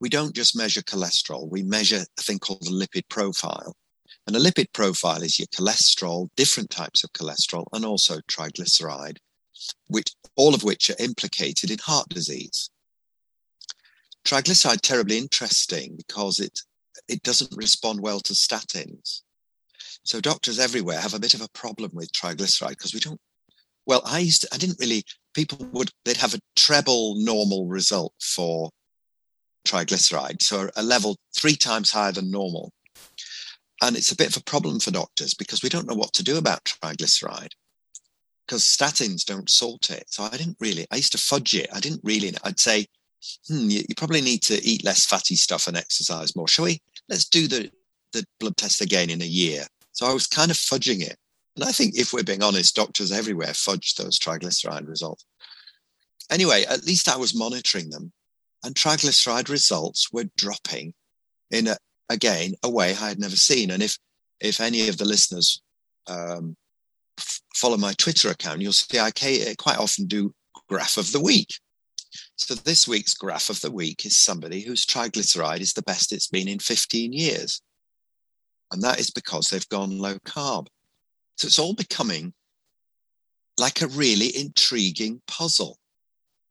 [0.00, 3.74] we don't just measure cholesterol, we measure a thing called the lipid profile.
[4.26, 9.16] And a lipid profile is your cholesterol, different types of cholesterol, and also triglyceride
[9.88, 12.70] which all of which are implicated in heart disease.
[14.24, 16.60] Triglyceride terribly interesting because it
[17.08, 19.22] it doesn't respond well to statins.
[20.08, 23.20] So doctors everywhere have a bit of a problem with triglyceride because we don't.
[23.84, 25.04] Well, I used to, I didn't really.
[25.34, 28.70] People would they'd have a treble normal result for
[29.66, 32.72] triglyceride, so a level three times higher than normal.
[33.82, 36.24] And it's a bit of a problem for doctors because we don't know what to
[36.24, 37.52] do about triglyceride
[38.46, 40.04] because statins don't salt it.
[40.06, 41.68] So I didn't really, I used to fudge it.
[41.70, 42.86] I didn't really, I'd say,
[43.46, 46.48] hmm, you, you, probably need to eat less fatty stuff and exercise more.
[46.48, 46.80] Shall we?
[47.10, 47.70] Let's do the,
[48.14, 49.66] the blood test again in a year.
[49.98, 51.16] So I was kind of fudging it.
[51.56, 55.26] And I think if we're being honest, doctors everywhere fudge those triglyceride results.
[56.30, 58.12] Anyway, at least I was monitoring them
[58.62, 60.94] and triglyceride results were dropping
[61.50, 61.76] in a,
[62.08, 63.72] again, a way I had never seen.
[63.72, 63.98] And if,
[64.40, 65.60] if any of the listeners
[66.06, 66.56] um,
[67.56, 70.32] follow my Twitter account, you'll see I quite often do
[70.68, 71.48] graph of the week.
[72.36, 76.28] So this week's graph of the week is somebody whose triglyceride is the best it's
[76.28, 77.62] been in 15 years.
[78.72, 80.66] And that is because they've gone low carb.
[81.36, 82.34] So it's all becoming
[83.58, 85.78] like a really intriguing puzzle.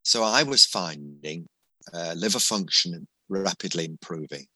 [0.02, 1.46] So I was finding
[1.92, 4.46] uh, liver function rapidly improving.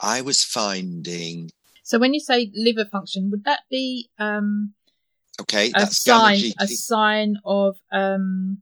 [0.00, 1.50] I was finding.
[1.82, 4.74] So when you say liver function, would that be um,
[5.40, 8.60] Okay, a sign a sign of um,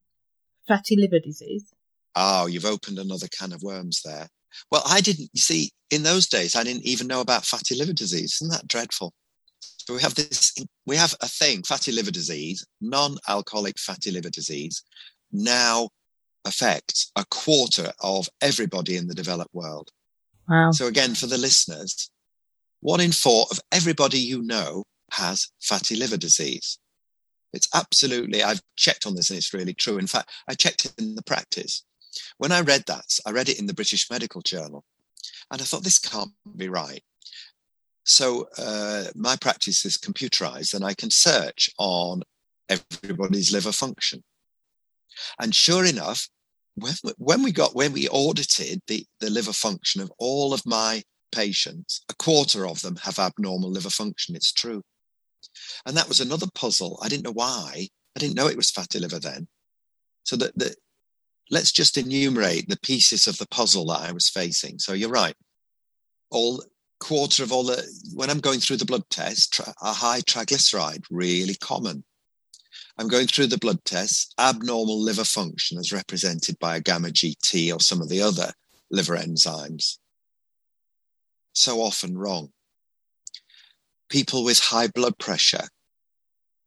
[0.68, 1.72] fatty liver disease.
[2.14, 4.28] Oh, you've opened another can of worms there.
[4.70, 6.56] Well, I didn't you see in those days.
[6.56, 8.38] I didn't even know about fatty liver disease.
[8.40, 9.12] Isn't that dreadful?
[9.60, 10.54] So we have this.
[10.86, 14.82] We have a thing: fatty liver disease, non-alcoholic fatty liver disease,
[15.32, 15.90] now
[16.44, 19.90] affects a quarter of everybody in the developed world.
[20.48, 20.70] Wow.
[20.70, 22.10] So again, for the listeners,
[22.80, 26.78] one in four of everybody you know has fatty liver disease.
[27.52, 29.98] It's absolutely, I've checked on this and it's really true.
[29.98, 31.84] In fact, I checked in the practice.
[32.38, 34.84] When I read that, I read it in the British Medical Journal
[35.50, 37.02] and I thought, this can't be right.
[38.04, 42.22] So uh, my practice is computerized and I can search on
[42.68, 44.22] everybody's liver function.
[45.40, 46.28] And sure enough,
[46.74, 51.02] when, when we got when we audited the, the liver function of all of my
[51.32, 54.36] patients, a quarter of them have abnormal liver function.
[54.36, 54.82] It's true.
[55.84, 56.98] And that was another puzzle.
[57.02, 57.88] I didn't know why.
[58.16, 59.48] I didn't know it was fatty liver then.
[60.24, 60.74] So that the,
[61.50, 64.78] let's just enumerate the pieces of the puzzle that I was facing.
[64.78, 65.34] So you're right.
[66.30, 66.62] All
[66.98, 67.82] quarter of all the
[68.14, 72.04] when I'm going through the blood test, a high triglyceride, really common.
[72.98, 77.74] I'm going through the blood tests, abnormal liver function as represented by a gamma GT
[77.74, 78.52] or some of the other
[78.90, 79.98] liver enzymes.
[81.52, 82.52] So often wrong.
[84.08, 85.68] People with high blood pressure,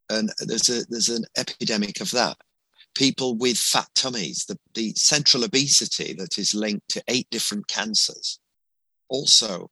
[0.10, 2.38] and there's a there's an epidemic of that.
[3.00, 8.40] People with fat tummies, the, the central obesity that is linked to eight different cancers,
[9.10, 9.72] also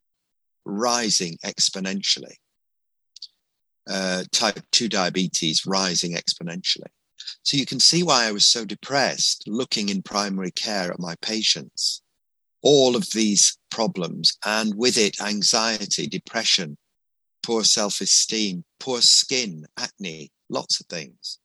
[0.65, 2.37] rising exponentially
[3.89, 6.89] uh, type 2 diabetes rising exponentially.
[7.43, 11.15] So you can see why I was so depressed looking in primary care at my
[11.21, 12.01] patients.
[12.61, 16.77] All of these problems, and with it, anxiety, depression,
[17.43, 21.39] poor self esteem, poor skin, acne, lots of things.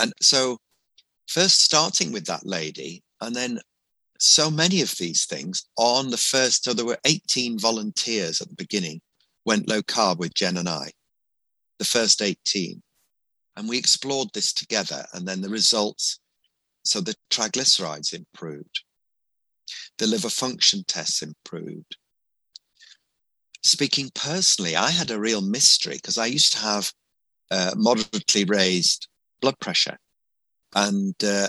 [0.00, 0.58] And so,
[1.28, 3.60] first starting with that lady, and then
[4.18, 8.54] so many of these things on the first, so there were 18 volunteers at the
[8.54, 9.00] beginning
[9.46, 10.90] went low carb with Jen and I,
[11.78, 12.82] the first 18.
[13.56, 15.06] And we explored this together.
[15.12, 16.20] And then the results
[16.82, 18.84] so the triglycerides improved,
[19.98, 21.96] the liver function tests improved.
[23.62, 26.92] Speaking personally, I had a real mystery because I used to have
[27.50, 29.08] uh, moderately raised
[29.40, 29.98] blood pressure
[30.74, 31.48] and uh,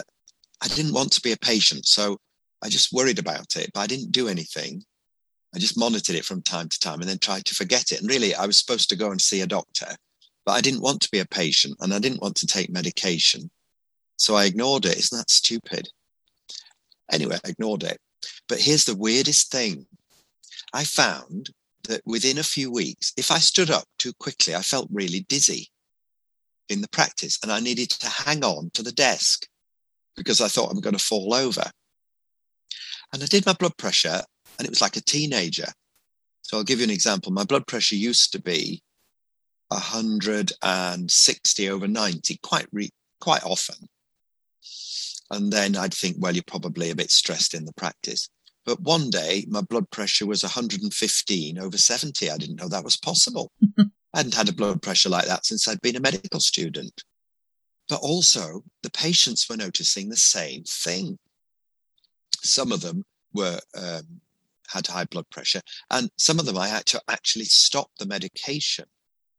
[0.62, 1.86] I didn't want to be a patient.
[1.88, 2.18] So
[2.62, 4.84] I just worried about it, but I didn't do anything.
[5.54, 8.02] I just monitored it from time to time and then tried to forget it.
[8.02, 9.96] And really, I was supposed to go and see a doctor,
[10.46, 13.50] but I didn't want to be a patient and I didn't want to take medication.
[14.18, 14.98] So I ignored it.
[14.98, 15.90] Isn't that stupid?
[17.12, 18.00] Anyway, I ignored it.
[18.48, 19.88] But here's the weirdest thing
[20.74, 21.50] I found
[21.86, 25.71] that within a few weeks, if I stood up too quickly, I felt really dizzy
[26.70, 29.48] in the practice and I needed to hang on to the desk
[30.16, 31.64] because I thought I'm going to fall over.
[33.14, 34.22] And I did my blood pressure
[34.58, 35.68] and it was like a teenager.
[36.42, 37.32] So I'll give you an example.
[37.32, 38.82] My blood pressure used to be
[39.70, 43.88] 160 over 90 quite re- quite often.
[45.30, 48.30] And then I'd think, well, you're probably a bit stressed in the practice.
[48.66, 52.30] But one day my blood pressure was 115 over 70.
[52.30, 53.52] I didn't know that was possible.
[54.14, 57.04] I hadn't had a blood pressure like that since I'd been a medical student.
[57.88, 61.18] But also, the patients were noticing the same thing.
[62.42, 64.22] Some of them were um,
[64.72, 65.62] had high blood pressure.
[65.90, 68.86] And some of them I had to actually stop the medication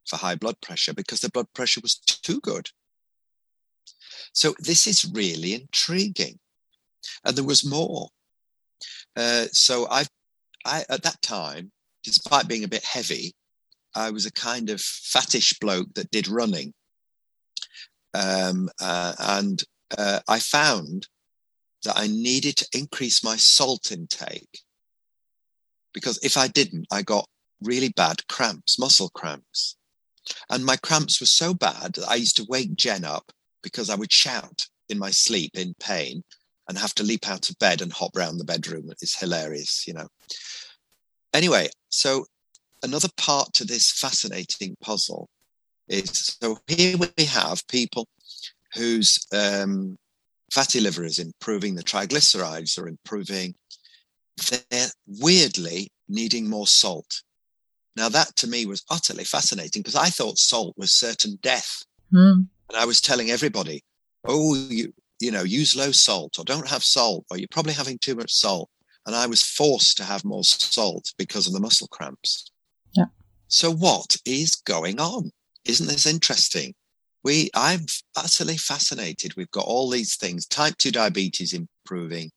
[0.07, 2.69] for high blood pressure because the blood pressure was too good.
[4.33, 6.39] So this is really intriguing.
[7.25, 8.09] And there was more.
[9.17, 10.05] Uh, so I,
[10.65, 13.35] I, at that time, despite being a bit heavy,
[13.95, 16.73] I was a kind of fattish bloke that did running.
[18.15, 19.63] Um, uh, and
[19.97, 21.09] uh, I found
[21.85, 24.61] that I needed to increase my salt intake
[25.93, 27.29] because if I didn't, I got
[27.61, 29.77] really bad cramps, muscle cramps.
[30.51, 33.95] And my cramps were so bad that I used to wake Jen up because I
[33.95, 36.23] would shout in my sleep in pain
[36.69, 38.91] and have to leap out of bed and hop around the bedroom.
[38.91, 40.09] It's hilarious, you know.
[41.35, 42.27] Anyway, so
[42.83, 45.29] another part to this fascinating puzzle
[45.89, 48.09] is so here we have people
[48.75, 49.99] whose um,
[50.53, 53.55] fatty liver is improving, the triglycerides are improving,
[54.71, 57.23] they're weirdly needing more salt.
[57.97, 61.85] Now, that to me was utterly fascinating because I thought salt was certain death.
[62.13, 62.47] Mm.
[62.69, 63.83] And I was telling everybody,
[64.27, 67.99] oh, you, you know, use low salt or don't have salt, or you're probably having
[67.99, 68.71] too much salt.
[69.07, 72.52] And I was forced to have more salt because of the muscle cramps.
[72.93, 73.07] Yeah.
[73.49, 75.31] So what is going on?
[75.65, 76.75] Isn't this interesting?
[77.25, 79.37] We, I'm utterly fascinated.
[79.37, 82.33] We've got all these things, type 2 diabetes improving,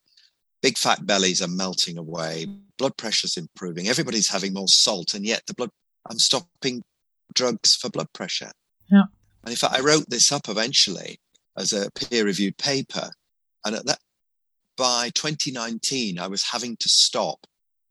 [0.62, 5.42] big fat bellies are melting away, blood pressure's improving, everybody's having more salt, and yet
[5.48, 5.72] the blood
[6.10, 6.84] I'm stopping
[7.34, 8.52] drugs for blood pressure.
[8.92, 9.04] Yeah.
[9.44, 11.20] And in fact, I wrote this up eventually
[11.58, 13.10] as a peer-reviewed paper,
[13.66, 14.00] and at that
[14.78, 17.46] by 2019, I was having to stop.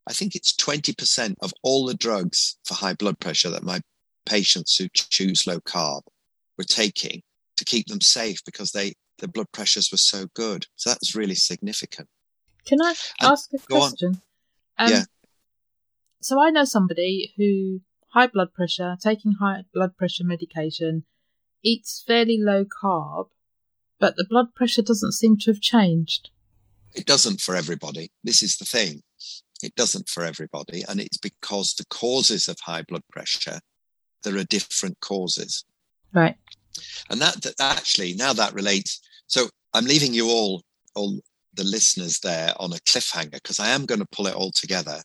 [0.07, 3.81] I think it's 20% of all the drugs for high blood pressure that my
[4.25, 6.01] patients who choose low carb
[6.57, 7.21] were taking
[7.57, 10.67] to keep them safe because they the blood pressures were so good.
[10.75, 12.09] So that's really significant.
[12.65, 14.21] Can I ask a question?
[14.77, 15.03] Um, yeah.
[16.21, 21.05] So I know somebody who high blood pressure, taking high blood pressure medication,
[21.63, 23.27] eats fairly low carb,
[23.99, 26.29] but the blood pressure doesn't seem to have changed.
[26.93, 28.11] It doesn't for everybody.
[28.23, 29.03] This is the thing.
[29.65, 30.83] It doesn't for everybody.
[30.87, 33.59] And it's because the causes of high blood pressure,
[34.23, 35.65] there are different causes.
[36.13, 36.35] Right.
[37.09, 39.01] And that, that actually, now that relates.
[39.27, 40.61] So I'm leaving you all,
[40.95, 41.19] all
[41.53, 45.01] the listeners there on a cliffhanger because I am going to pull it all together.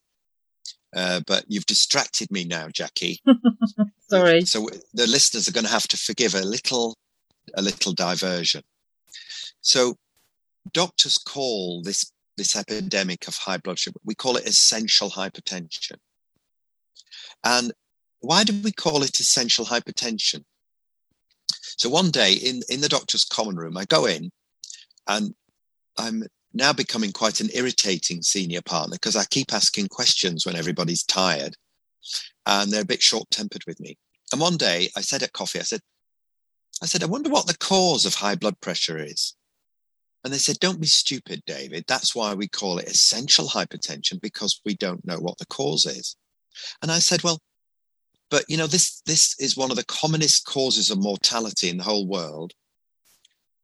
[0.95, 3.21] Uh, but you've distracted me now, Jackie.
[4.09, 4.43] Sorry.
[4.43, 6.97] So the listeners are going to have to forgive a little,
[7.55, 8.63] a little diversion.
[9.61, 9.97] So
[10.73, 15.97] doctors call this this epidemic of high blood sugar, we call it essential hypertension.
[17.45, 17.73] And
[18.21, 20.45] why do we call it essential hypertension?
[21.77, 24.31] So one day in, in the doctor's common room, I go in
[25.07, 25.35] and
[25.99, 26.25] I'm
[26.55, 31.57] now becoming quite an irritating senior partner because I keep asking questions when everybody's tired
[32.47, 33.99] and they're a bit short tempered with me.
[34.33, 35.81] And one day I said at coffee, I said,
[36.83, 39.35] I said, I wonder what the cause of high blood pressure is.
[40.23, 41.85] And they said, don't be stupid, David.
[41.89, 46.17] That's why we call it essential hypertension because we don't know what the cause is.
[46.83, 47.39] And I said, well,
[48.31, 51.85] but you know, this, this is one of the commonest causes of mortality in the
[51.85, 52.53] whole world.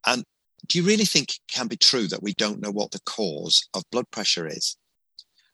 [0.07, 0.25] And
[0.67, 3.69] do you really think it can be true that we don't know what the cause
[3.75, 4.77] of blood pressure is?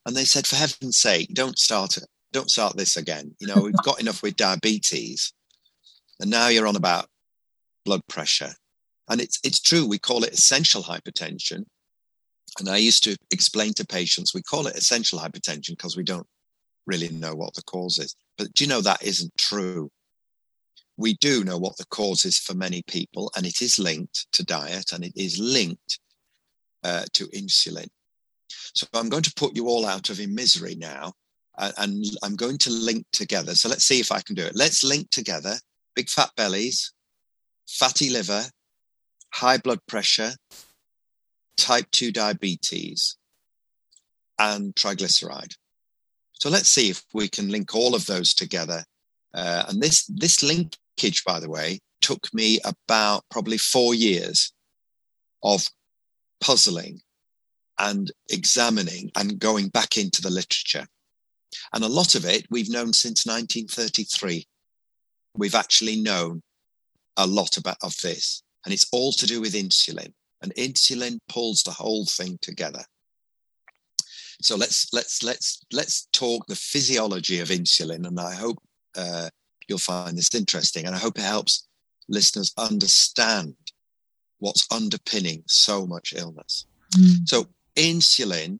[0.07, 2.07] And they said, for heaven's sake, don't start it.
[2.33, 3.35] Don't start this again.
[3.41, 5.33] You know, we've got enough with diabetes.
[6.21, 7.07] And now you're on about
[7.85, 8.53] blood pressure.
[9.09, 11.65] And it's, it's true, we call it essential hypertension.
[12.59, 16.27] And I used to explain to patients, we call it essential hypertension because we don't
[16.87, 18.15] really know what the cause is.
[18.37, 19.91] But do you know that isn't true?
[20.97, 24.45] We do know what the cause is for many people, and it is linked to
[24.45, 25.99] diet and it is linked
[26.85, 27.89] uh, to insulin.
[28.75, 31.15] So I'm going to put you all out of misery now,
[31.59, 33.55] and I'm going to link together.
[33.55, 34.55] So let's see if I can do it.
[34.55, 35.57] Let's link together
[35.95, 36.93] big fat bellies,
[37.69, 38.45] fatty liver,
[39.33, 40.33] high blood pressure,
[41.57, 43.16] type 2 diabetes,
[44.39, 45.57] and triglyceride.
[46.35, 48.85] So let's see if we can link all of those together.
[49.33, 54.53] Uh, and this, this linkage, by the way, took me about probably four years
[55.43, 55.64] of
[56.41, 57.01] puzzling
[57.78, 60.87] and examining and going back into the literature.
[61.72, 64.47] And a lot of it we've known since 1933.
[65.37, 66.43] We've actually known
[67.16, 70.13] a lot about of this and it's all to do with insulin.
[70.43, 72.85] And insulin pulls the whole thing together.
[74.41, 78.07] So let's let's let's let's talk the physiology of insulin.
[78.07, 78.59] And i hope
[78.97, 79.31] uh,
[79.69, 80.87] you'll find this interesting.
[80.87, 81.69] And i hope it helps
[82.09, 83.55] listeners understand
[84.39, 86.67] what's underpinning so much illness.
[86.99, 87.27] Mm.
[87.27, 87.47] so
[87.77, 88.59] insulin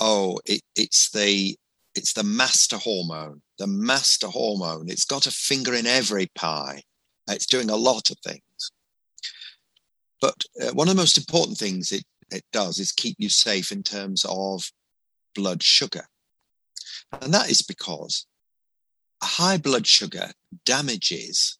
[0.00, 1.56] oh it, it's the
[1.94, 4.88] it's the master hormone the master hormone.
[4.88, 6.82] It's got a finger in every pie.
[7.28, 8.40] It's doing a lot of things
[10.20, 13.72] but uh, one of the most important things it, it does is keep you safe
[13.72, 14.70] in terms of
[15.34, 16.06] blood sugar.
[17.20, 18.26] And that is because
[19.22, 20.30] a high blood sugar
[20.64, 21.58] damages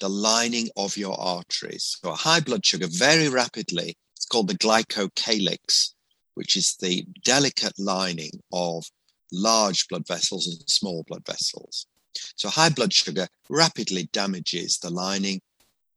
[0.00, 1.98] the lining of your arteries.
[2.02, 5.90] So a high blood sugar very rapidly, it's called the glycocalyx,
[6.34, 8.84] which is the delicate lining of
[9.30, 11.86] large blood vessels and small blood vessels.
[12.34, 15.40] So high blood sugar rapidly damages the lining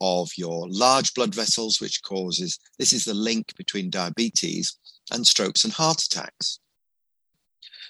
[0.02, 4.78] of your large blood vessels, which causes this is the link between diabetes
[5.12, 6.60] and strokes and heart attacks.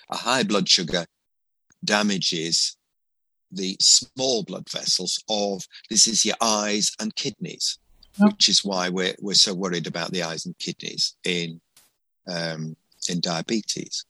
[0.09, 1.05] A high blood sugar
[1.83, 2.77] damages
[3.51, 7.79] the small blood vessels of this is your eyes and kidneys,
[8.19, 11.61] which is why we're we're so worried about the eyes and kidneys in
[12.27, 12.75] um,
[13.09, 14.05] in diabetes.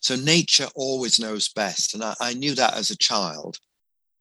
[0.00, 3.58] So nature always knows best, and I, I knew that as a child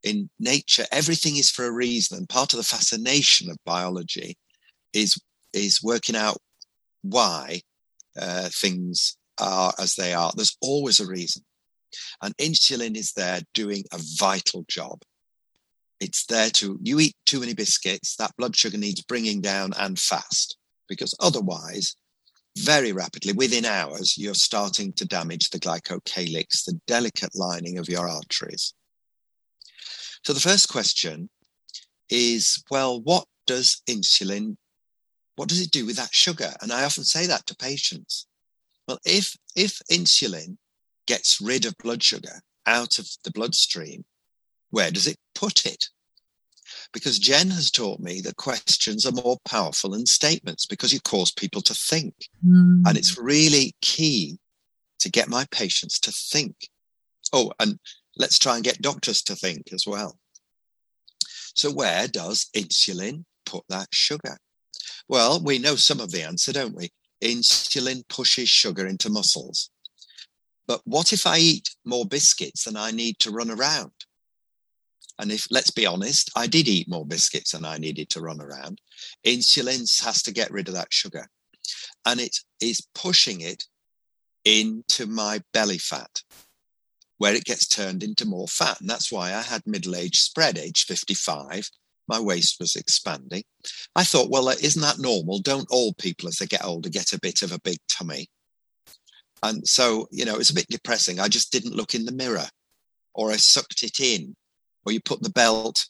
[0.05, 2.17] in nature, everything is for a reason.
[2.17, 4.37] And part of the fascination of biology
[4.93, 5.19] is,
[5.51, 6.37] is working out
[7.01, 7.61] why
[8.17, 10.31] uh, things are as they are.
[10.33, 11.43] There's always a reason.
[12.21, 15.01] And insulin is there doing a vital job.
[15.99, 19.97] It's there to, you eat too many biscuits, that blood sugar needs bringing down and
[19.97, 21.95] fast, because otherwise,
[22.57, 28.07] very rapidly, within hours, you're starting to damage the glycocalyx, the delicate lining of your
[28.07, 28.73] arteries.
[30.25, 31.29] So the first question
[32.09, 34.57] is, well, what does insulin,
[35.35, 36.51] what does it do with that sugar?
[36.61, 38.25] And I often say that to patients.
[38.87, 40.57] Well, if, if insulin
[41.05, 44.03] gets rid of blood sugar out of the bloodstream,
[44.71, 45.85] where does it put it?
[46.91, 51.31] Because Jen has taught me that questions are more powerful than statements because you cause
[51.31, 52.15] people to think.
[52.43, 52.81] Mm.
[52.87, 54.39] And it's really key
[55.01, 56.69] to get my patients to think.
[57.31, 57.77] Oh, and
[58.17, 60.17] let's try and get doctors to think as well.
[61.53, 64.37] So, where does insulin put that sugar?
[65.07, 66.91] Well, we know some of the answer, don't we?
[67.23, 69.69] Insulin pushes sugar into muscles.
[70.67, 73.91] But what if I eat more biscuits than I need to run around?
[75.17, 78.41] And if, let's be honest, I did eat more biscuits than I needed to run
[78.41, 78.81] around,
[79.25, 81.27] insulin has to get rid of that sugar.
[82.05, 83.63] And it is pushing it
[84.43, 86.21] into my belly fat,
[87.17, 88.79] where it gets turned into more fat.
[88.81, 91.69] And that's why I had middle age spread, age 55.
[92.07, 93.43] My waist was expanding.
[93.95, 95.39] I thought, well, isn't that normal?
[95.39, 98.29] Don't all people, as they get older, get a bit of a big tummy?
[99.41, 101.19] And so, you know, it's a bit depressing.
[101.19, 102.47] I just didn't look in the mirror
[103.13, 104.35] or I sucked it in
[104.85, 105.87] or you put the belt.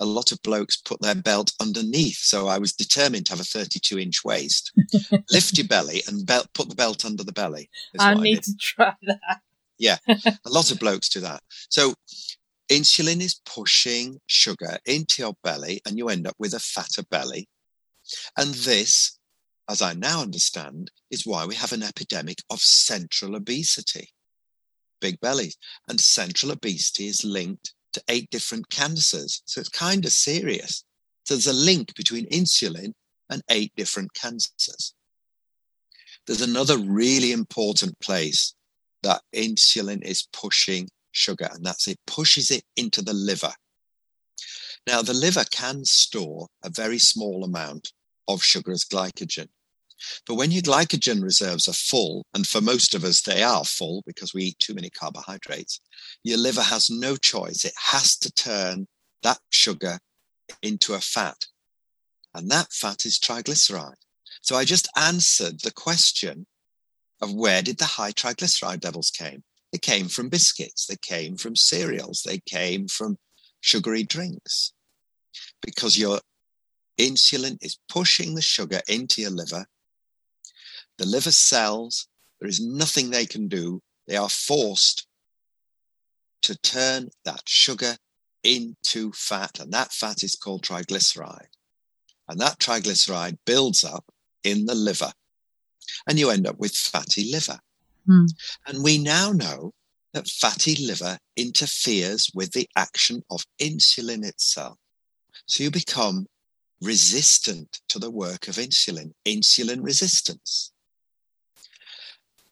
[0.00, 2.16] A lot of blokes put their belt underneath.
[2.16, 4.72] So I was determined to have a 32 inch waist.
[5.30, 7.70] Lift your belly and belt, put the belt under the belly.
[7.98, 9.40] I need I to try that.
[9.78, 9.98] Yeah.
[10.08, 11.42] a lot of blokes do that.
[11.68, 11.94] So
[12.70, 17.48] insulin is pushing sugar into your belly and you end up with a fatter belly.
[18.36, 19.18] And this,
[19.68, 24.10] as I now understand, is why we have an epidemic of central obesity,
[25.00, 25.56] big bellies.
[25.88, 29.42] And central obesity is linked to eight different cancers.
[29.46, 30.84] So it's kind of serious.
[31.24, 32.92] So there's a link between insulin
[33.30, 34.94] and eight different cancers.
[36.26, 38.54] There's another really important place
[39.04, 43.52] that insulin is pushing sugar, and that's it pushes it into the liver.
[44.86, 47.92] Now, the liver can store a very small amount
[48.28, 49.48] of sugar as glycogen.
[50.26, 54.02] But when your glycogen reserves are full, and for most of us they are full
[54.06, 55.80] because we eat too many carbohydrates,
[56.24, 57.64] your liver has no choice.
[57.64, 58.86] It has to turn
[59.22, 59.98] that sugar
[60.62, 61.46] into a fat.
[62.34, 63.94] And that fat is triglyceride.
[64.42, 66.46] So I just answered the question
[67.22, 69.42] of where did the high triglyceride levels came?
[69.72, 73.18] They came from biscuits, they came from cereals, they came from
[73.60, 74.72] sugary drinks.
[75.62, 76.20] Because your
[76.98, 79.66] insulin is pushing the sugar into your liver
[80.98, 82.08] the liver cells,
[82.40, 83.82] there is nothing they can do.
[84.06, 85.06] They are forced
[86.42, 87.96] to turn that sugar
[88.42, 91.48] into fat, and that fat is called triglyceride.
[92.28, 94.04] And that triglyceride builds up
[94.44, 95.12] in the liver,
[96.08, 97.58] and you end up with fatty liver.
[98.06, 98.26] Hmm.
[98.66, 99.72] And we now know
[100.12, 104.78] that fatty liver interferes with the action of insulin itself.
[105.46, 106.26] So you become
[106.80, 110.72] resistant to the work of insulin, insulin resistance.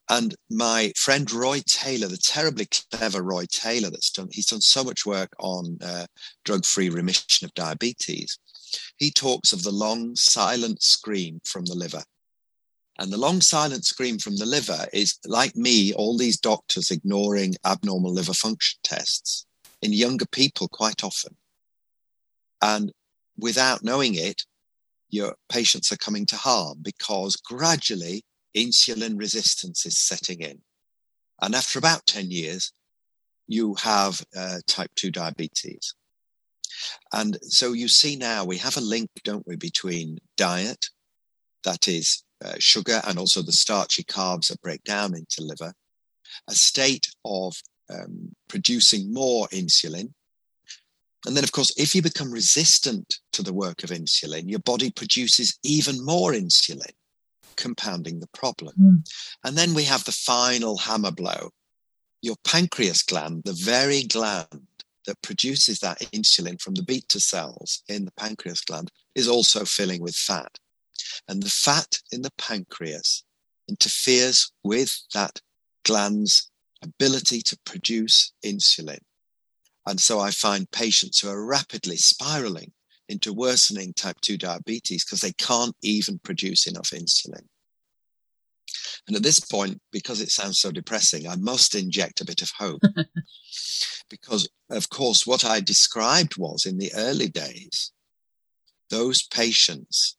[0.09, 4.85] And my friend Roy Taylor, the terribly clever Roy Taylor, that's done, he's done so
[4.85, 6.07] much work on uh,
[6.45, 8.39] drug free remission of diabetes.
[8.97, 12.03] He talks of the long silent scream from the liver.
[12.99, 17.55] And the long silent scream from the liver is like me, all these doctors ignoring
[17.64, 19.47] abnormal liver function tests
[19.80, 21.36] in younger people quite often.
[22.61, 22.93] And
[23.38, 24.45] without knowing it,
[25.09, 28.24] your patients are coming to harm because gradually
[28.57, 30.61] insulin resistance is setting in.
[31.40, 32.72] And after about 10 years,
[33.49, 35.95] you have uh, type 2 diabetes.
[37.12, 40.86] And so you see now we have a link, don't we, between diet,
[41.64, 45.72] that is uh, sugar, and also the starchy carbs that break down into liver,
[46.49, 47.55] a state of
[47.90, 50.12] um, producing more insulin.
[51.26, 54.90] And then, of course, if you become resistant to the work of insulin, your body
[54.90, 56.90] produces even more insulin
[57.57, 58.74] compounding the problem.
[58.80, 59.11] Mm.
[59.45, 61.51] And then we have the final hammer blow.
[62.22, 64.66] Your pancreas gland, the very gland
[65.07, 70.01] that produces that insulin from the beta cells in the pancreas gland, is also filling
[70.01, 70.59] with fat.
[71.28, 73.24] And the fat in the pancreas
[73.68, 75.40] interferes with that
[75.84, 76.50] gland's
[76.82, 79.00] ability to produce insulin.
[79.86, 82.72] And so I find patients who are rapidly spiraling
[83.09, 87.46] into worsening type 2 diabetes because they can't even produce enough insulin.
[89.07, 92.53] And at this point, because it sounds so depressing, I must inject a bit of
[92.57, 92.82] hope.
[94.09, 97.92] because, of course, what I described was in the early days,
[98.90, 100.16] those patients,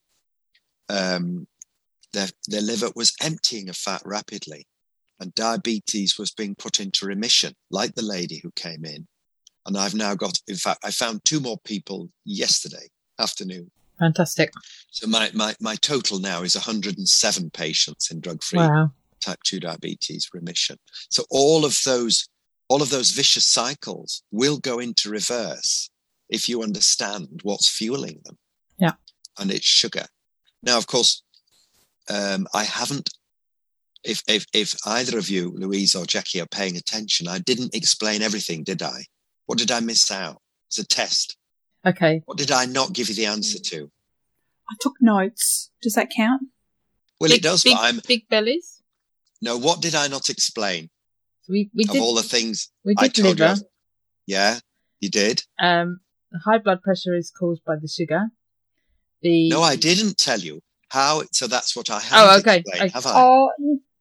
[0.90, 1.48] um,
[2.14, 4.68] their, their liver was emptying of fat rapidly,
[5.20, 9.08] and diabetes was being put into remission, like the lady who came in
[9.66, 13.72] and I've now got, in fact, I found two more people yesterday afternoon.
[14.00, 14.52] Fantastic.
[14.92, 18.92] So my, my, my total now is 107 patients in drug-free wow.
[19.22, 20.78] type 2 diabetes remission.
[21.10, 22.28] So all of those,
[22.68, 25.90] all of those vicious cycles will go into reverse
[26.30, 28.38] if you understand what's fueling them.
[28.78, 28.94] Yeah.
[29.40, 30.06] And it's sugar.
[30.64, 31.24] Now, of course,
[32.10, 33.10] um, I haven't
[34.04, 38.22] if, if if either of you, Louise or Jackie, are paying attention, I didn't explain
[38.22, 39.06] everything, did I?
[39.46, 40.42] What did I miss out?
[40.68, 41.38] It's a test.
[41.86, 42.22] Okay.
[42.26, 43.92] What did I not give you the answer to?
[44.70, 45.72] I took notes.
[45.82, 46.44] Does that count?
[47.20, 48.02] Well, big, it does, big, but I'm.
[48.08, 48.82] Big bellies?
[49.42, 50.90] No, what did I not explain?
[51.50, 53.56] We, we of did, all the things we I told liver.
[53.56, 53.64] you.
[54.26, 54.60] Yeah,
[55.02, 55.44] you did.
[55.60, 56.00] Um,
[56.46, 58.30] high blood pressure is caused by the sugar.
[59.24, 61.24] The No, I didn't tell you how.
[61.32, 62.90] So that's what I have Oh, okay, explained, okay.
[62.94, 63.22] have I?
[63.24, 63.52] Oh,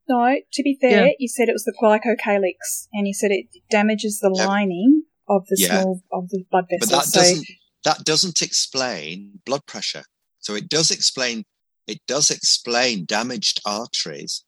[0.09, 0.37] no.
[0.53, 1.13] To be fair, Yeah.
[1.19, 4.47] you said it was the glycocalyx, and you said it damages the Yeah.
[4.47, 5.69] lining of the Yeah.
[5.81, 6.91] small of the blood vessels.
[6.91, 7.47] but that so doesn't
[7.85, 10.05] that doesn't explain blood pressure.
[10.41, 11.45] So it does explain
[11.87, 14.45] it does explain damaged arteries,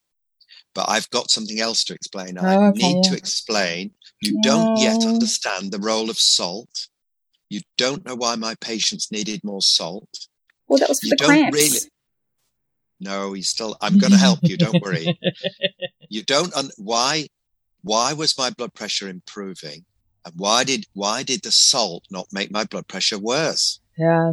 [0.75, 2.39] but I've got something else to explain.
[2.39, 3.11] I Oh, okay, need yeah.
[3.11, 3.93] to explain.
[4.21, 6.89] You don't yet understand the role of salt.
[7.49, 10.29] You don't know why my patients needed more salt.
[10.69, 11.57] Well, that was for you the don't cramps.
[11.57, 11.79] really-
[13.01, 13.77] No, you still.
[13.81, 14.57] I'm going to help you.
[14.57, 15.19] Don't worry.
[16.11, 16.55] You don't.
[16.57, 17.27] Un- why?
[17.83, 19.85] Why was my blood pressure improving?
[20.25, 23.81] And why did why did the salt not make my blood pressure worse?
[23.99, 24.33] yeah.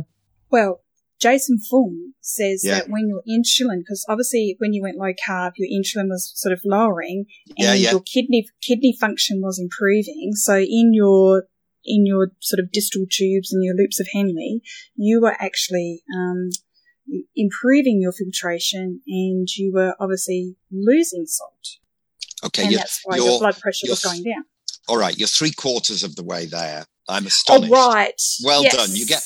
[0.51, 0.81] Well,
[1.19, 2.79] Jason Fung says Yeah.
[2.79, 6.51] that when your insulin, because obviously when you went low carb, your insulin was sort
[6.53, 7.91] of lowering, and Yeah, yeah.
[7.91, 10.31] your kidney kidney function was improving.
[10.35, 11.45] So in your
[11.85, 14.59] in your sort of distal tubes and your loops of Henle,
[14.95, 16.49] you were actually um,
[17.35, 21.77] improving your filtration, and you were obviously losing salt,
[22.45, 24.45] Okay, and that's why your blood pressure was going down.
[24.87, 25.17] all right.
[25.17, 26.85] You're three quarters of the way there.
[27.09, 27.71] I'm Oh, astonished.
[27.73, 28.21] right.
[28.43, 28.75] Well Yes.
[28.75, 28.89] done.
[28.95, 29.23] You get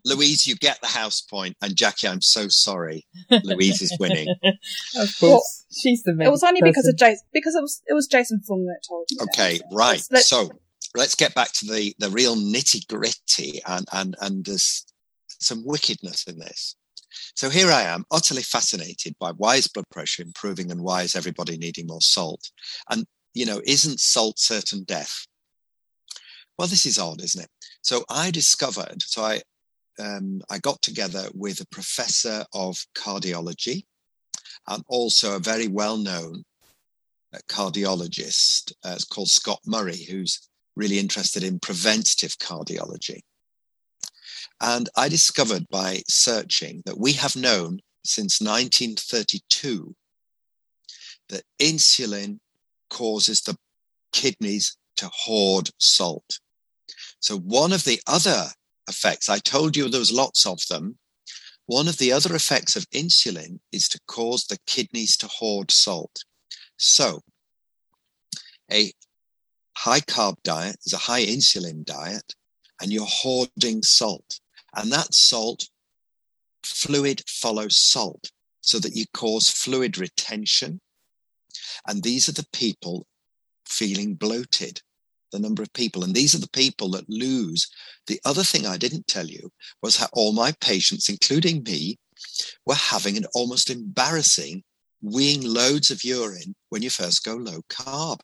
[0.04, 0.46] Louise.
[0.46, 2.08] You get the house point, and Jackie.
[2.08, 3.06] I'm so sorry.
[3.44, 4.28] Louise is winning.
[4.96, 5.66] Of course.
[5.70, 8.64] She's the It was only because of Jason, because it was it was Jason Fung
[8.66, 9.16] that told me.
[9.18, 9.28] that.
[9.34, 9.96] Okay, right.
[9.96, 10.50] Let's- let's- So
[10.98, 14.84] let's get back to the the real nitty gritty, and and and there's
[15.28, 16.76] some wickedness in this.
[17.34, 21.14] So here I am, utterly fascinated by why is blood pressure improving and why is
[21.14, 22.50] everybody needing more salt?
[22.90, 25.26] And you know, isn't salt certain death?
[26.58, 27.50] Well, this is odd, isn't it?
[27.82, 29.00] So I discovered.
[29.02, 29.40] So I
[30.00, 33.84] um, I got together with a professor of cardiology
[34.66, 36.44] and also a very well known
[37.48, 43.20] cardiologist uh, it's called Scott Murray, who's really interested in preventative cardiology.
[44.60, 49.94] And I discovered by searching that we have known since 1932
[51.28, 52.38] that insulin
[52.90, 53.56] causes the
[54.12, 56.40] kidneys to hoard salt.
[57.20, 58.46] So one of the other
[58.88, 60.98] effects, I told you there was lots of them.
[61.66, 66.24] One of the other effects of insulin is to cause the kidneys to hoard salt.
[66.78, 67.20] So,
[68.72, 68.92] a
[69.78, 72.34] high carb diet is a high insulin diet,
[72.80, 74.40] and you're hoarding salt.
[74.74, 75.68] And that salt,
[76.64, 80.80] fluid follows salt, so that you cause fluid retention.
[81.86, 83.06] And these are the people
[83.66, 84.82] feeling bloated,
[85.30, 86.02] the number of people.
[86.02, 87.70] And these are the people that lose.
[88.08, 91.98] The other thing I didn't tell you was how all my patients, including me,
[92.66, 94.64] were having an almost embarrassing
[95.04, 98.18] weeing loads of urine when you first go low carb.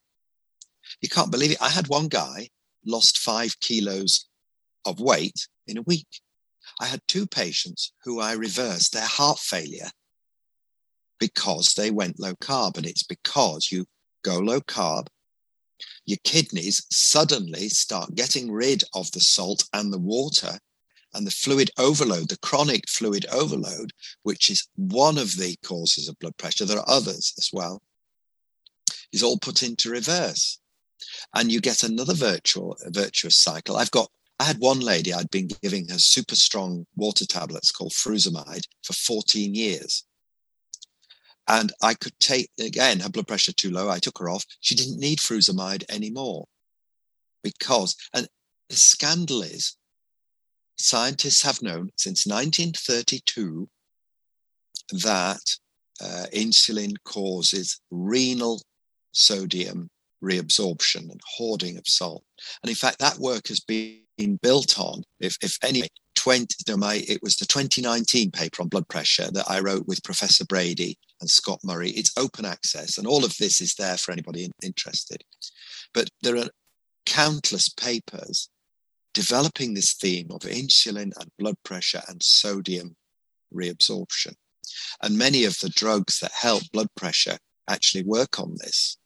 [1.04, 1.60] You can't believe it.
[1.60, 2.48] I had one guy
[2.86, 4.24] lost five kilos
[4.86, 6.22] of weight in a week.
[6.80, 9.90] I had two patients who I reversed their heart failure
[11.18, 12.78] because they went low carb.
[12.78, 13.84] And it's because you
[14.22, 15.08] go low carb,
[16.06, 20.58] your kidneys suddenly start getting rid of the salt and the water
[21.12, 23.92] and the fluid overload, the chronic fluid overload,
[24.22, 26.64] which is one of the causes of blood pressure.
[26.64, 27.82] There are others as well,
[29.12, 30.60] is all put into reverse.
[31.34, 33.76] And you get another virtual, virtuous cycle.
[33.76, 37.92] I've got, I had one lady, I'd been giving her super strong water tablets called
[37.92, 40.04] Frusemide for 14 years.
[41.46, 43.90] And I could take, again, her blood pressure too low.
[43.90, 44.46] I took her off.
[44.60, 46.46] She didn't need Frusemide anymore
[47.42, 48.26] because, and
[48.68, 49.76] the scandal is
[50.76, 53.68] scientists have known since 1932
[54.92, 55.40] that
[56.02, 58.60] uh, insulin causes renal
[59.12, 59.90] sodium
[60.22, 62.24] reabsorption and hoarding of salt.
[62.62, 67.02] And in fact, that work has been built on, if, if any, 20, no, my,
[67.08, 71.28] it was the 2019 paper on blood pressure that I wrote with Professor Brady and
[71.28, 71.90] Scott Murray.
[71.90, 75.22] It's open access, and all of this is there for anybody in, interested.
[75.92, 76.48] But there are
[77.04, 78.48] countless papers
[79.12, 82.96] developing this theme of insulin and blood pressure and sodium
[83.54, 84.34] reabsorption.
[85.02, 87.38] And many of the drugs that help blood pressure
[87.68, 88.96] actually work on this.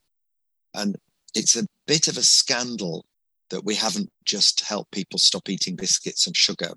[0.75, 0.97] And
[1.35, 3.07] it's a bit of a scandal
[3.51, 6.73] that we haven't just helped people stop eating biscuits and sugar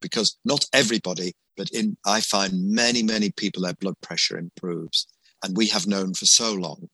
[0.00, 5.06] because not everybody, but in, I find many, many people, their blood pressure improves.
[5.42, 6.88] And we have known for so long.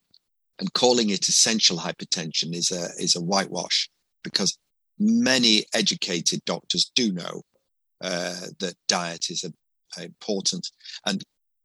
[0.59, 3.89] And calling it essential hypertension is a, is a whitewash
[4.23, 4.57] because
[4.99, 7.43] many educated doctors do know
[8.01, 9.53] uh, that diet is a,
[9.99, 10.69] a important,
[11.05, 11.23] and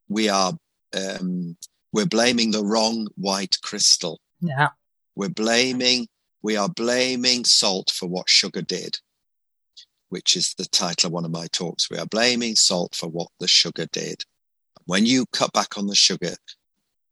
[0.08, 0.52] we are
[0.96, 1.56] um,
[1.92, 4.20] we're blaming the wrong white crystal.
[4.42, 4.70] Yeah,
[5.14, 6.08] we're blaming
[6.42, 8.98] we are blaming salt for what sugar did,
[10.08, 11.88] which is the title of one of my talks.
[11.88, 14.24] We are blaming salt for what the sugar did.
[14.84, 16.34] When you cut back on the sugar,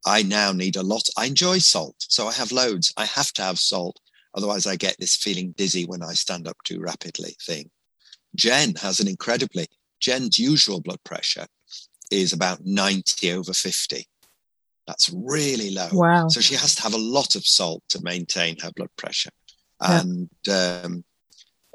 [0.05, 1.07] I now need a lot.
[1.17, 2.93] I enjoy salt, so I have loads.
[2.97, 3.99] I have to have salt.
[4.35, 7.69] Otherwise, I get this feeling dizzy when I stand up too rapidly thing.
[8.35, 9.67] Jen has an incredibly,
[9.99, 11.47] Jen's usual blood pressure
[12.11, 14.07] is about 90 over 50.
[14.87, 15.89] That's really low.
[15.91, 16.27] Wow.
[16.27, 19.29] So she has to have a lot of salt to maintain her blood pressure.
[19.81, 20.01] Yeah.
[20.01, 21.03] And um,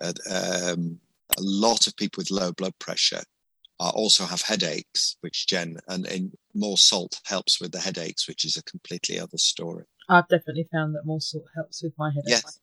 [0.03, 0.99] uh, um,
[1.37, 3.23] a lot of people with low blood pressure
[3.79, 8.45] uh, also have headaches, which Jen and, and more salt helps with the headaches, which
[8.45, 9.85] is a completely other story.
[10.09, 12.29] I've definitely found that more salt helps with my headaches.
[12.29, 12.61] Yes.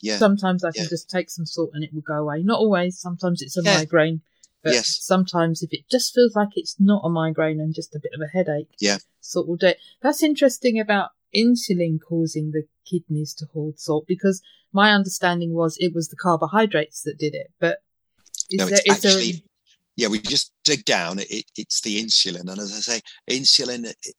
[0.00, 0.18] Yeah.
[0.18, 0.88] Sometimes I can yeah.
[0.90, 2.42] just take some salt and it will go away.
[2.42, 2.98] Not always.
[2.98, 3.78] Sometimes it's a yeah.
[3.78, 4.20] migraine.
[4.64, 4.98] But yes.
[5.02, 8.20] sometimes if it just feels like it's not a migraine and just a bit of
[8.22, 9.78] a headache, yeah, salt will do it.
[10.02, 14.40] That's interesting about insulin causing the kidneys to hold salt because
[14.72, 17.52] my understanding was it was the carbohydrates that did it.
[17.60, 17.78] But
[18.50, 19.40] is no, there, is actually, there...
[19.96, 21.18] yeah, we just dig down.
[21.18, 23.00] It, it's the insulin, and as I say,
[23.30, 24.14] insulin it,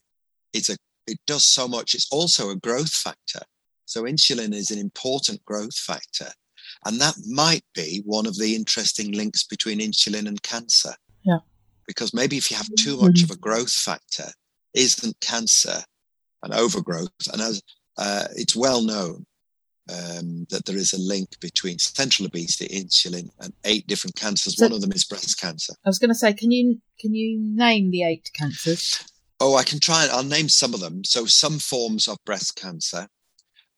[0.53, 0.77] it's a
[1.07, 1.95] it does so much.
[1.95, 3.41] It's also a growth factor.
[3.85, 6.29] So insulin is an important growth factor.
[6.86, 10.93] And that might be one of the interesting links between insulin and cancer.
[11.23, 11.39] Yeah.
[11.88, 14.27] Because maybe if you have too much of a growth factor,
[14.73, 15.83] isn't cancer
[16.43, 17.09] an overgrowth?
[17.31, 17.61] And as
[17.97, 19.25] uh, it's well known
[19.89, 24.57] um, that there is a link between central obesity, insulin, and eight different cancers.
[24.57, 25.73] So, One of them is breast cancer.
[25.86, 29.03] I was going to say, can you can you name the eight cancers?
[29.39, 30.07] Oh, I can try.
[30.11, 31.03] I'll name some of them.
[31.03, 33.07] So, some forms of breast cancer,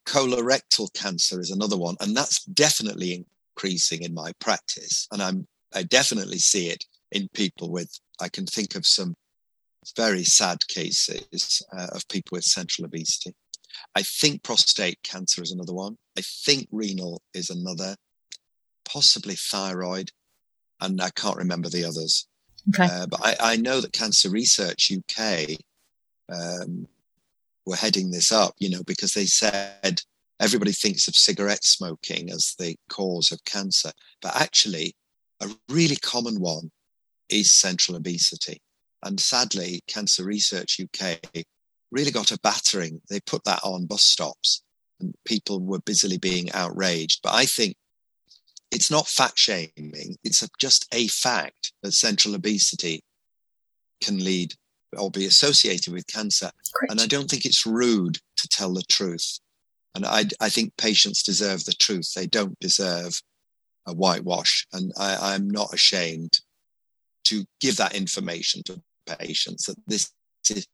[0.07, 5.07] colorectal cancer is another one, and that's definitely increasing in my practice.
[5.11, 7.91] And I'm I definitely see it in people with.
[8.19, 9.13] I can think of some
[9.95, 13.35] very sad cases uh, of people with central obesity.
[13.95, 15.97] I think prostate cancer is another one.
[16.17, 17.95] I think renal is another,
[18.85, 20.09] possibly thyroid,
[20.81, 22.27] and I can't remember the others.
[22.69, 22.85] Okay.
[22.91, 25.57] Uh, but I, I, know that Cancer Research UK
[26.29, 26.87] um,
[27.67, 30.01] were heading this up, you know, because they said
[30.39, 33.91] everybody thinks of cigarette smoking as the cause of cancer,
[34.21, 34.95] but actually,
[35.41, 36.71] a really common one
[37.29, 38.61] is central obesity.
[39.03, 41.19] And sadly, Cancer Research UK
[41.91, 43.01] really got a battering.
[43.09, 44.63] They put that on bus stops
[44.99, 47.19] and people were busily being outraged.
[47.21, 47.75] But I think
[48.71, 50.17] it's not fat shaming.
[50.23, 53.03] It's just a fact that central obesity
[54.01, 54.55] can lead
[54.97, 56.51] or be associated with cancer.
[56.73, 56.91] Great.
[56.91, 59.39] And I don't think it's rude to tell the truth.
[59.95, 62.13] And I, I think patients deserve the truth.
[62.13, 63.21] They don't deserve
[63.85, 64.67] a whitewash.
[64.71, 66.39] And I, I'm not ashamed
[67.25, 68.81] to give that information to
[69.19, 70.11] patients that this
[70.49, 70.67] is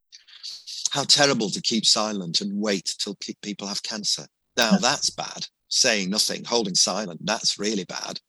[0.91, 4.25] how terrible to keep silent and wait till people have cancer.
[4.57, 5.47] Now that's bad.
[5.69, 8.19] Saying nothing, holding silent, that's really bad.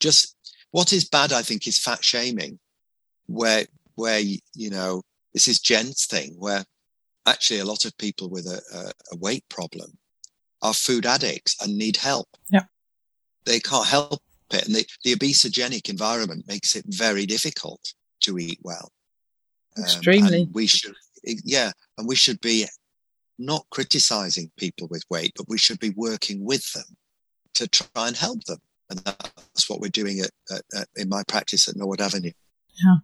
[0.00, 0.34] Just
[0.70, 2.58] what is bad, I think, is fat shaming,
[3.26, 5.02] where where you know
[5.34, 6.64] this is Jen's thing, where
[7.26, 9.98] actually a lot of people with a, a, a weight problem
[10.62, 12.28] are food addicts and need help.
[12.50, 12.64] Yeah,
[13.44, 18.60] they can't help it, and the, the obesogenic environment makes it very difficult to eat
[18.62, 18.92] well.
[19.76, 20.42] Um, Extremely.
[20.42, 22.66] Um, we should, yeah, and we should be
[23.38, 26.96] not criticizing people with weight, but we should be working with them
[27.54, 28.58] to try and help them.
[28.90, 32.32] And that's what we're doing at, at, at in my practice at Norwood Avenue.
[32.84, 32.96] Yeah.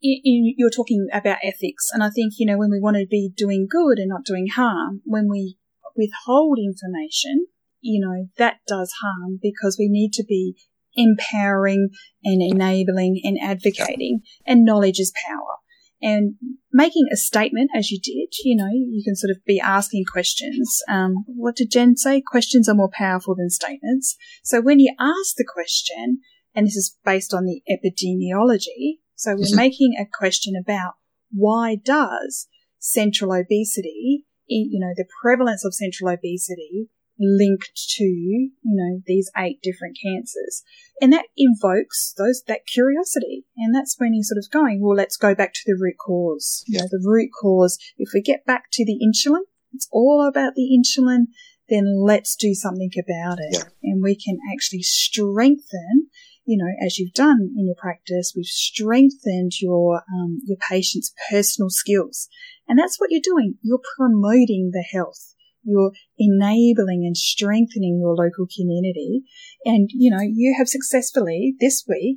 [0.00, 3.66] You're talking about ethics, and I think you know when we want to be doing
[3.68, 5.58] good and not doing harm, when we
[5.96, 7.46] withhold information,
[7.80, 10.54] you know that does harm because we need to be
[10.94, 11.90] empowering
[12.24, 15.58] and enabling and advocating, and knowledge is power
[16.00, 16.34] and
[16.72, 20.80] making a statement as you did, you know, you can sort of be asking questions.
[20.88, 22.22] Um, what did Jen say?
[22.24, 24.16] Questions are more powerful than statements.
[24.44, 26.20] So when you ask the question,
[26.54, 30.94] and this is based on the epidemiology, so we're making a question about
[31.32, 32.46] why does
[32.78, 36.88] central obesity, you know, the prevalence of central obesity
[37.18, 40.62] linked to, you know, these eight different cancers.
[41.00, 43.44] And that invokes those, that curiosity.
[43.56, 46.64] And that's when you're sort of going, well, let's go back to the root cause.
[46.68, 46.78] Yeah.
[46.78, 49.42] You know, the root cause, if we get back to the insulin,
[49.72, 51.26] it's all about the insulin,
[51.68, 53.56] then let's do something about it.
[53.58, 53.90] Yeah.
[53.90, 56.08] And we can actually strengthen,
[56.48, 61.68] you know, as you've done in your practice, we've strengthened your, um, your patient's personal
[61.68, 62.26] skills.
[62.66, 63.56] And that's what you're doing.
[63.60, 65.34] You're promoting the health.
[65.62, 69.24] You're enabling and strengthening your local community.
[69.66, 72.16] And, you know, you have successfully this week,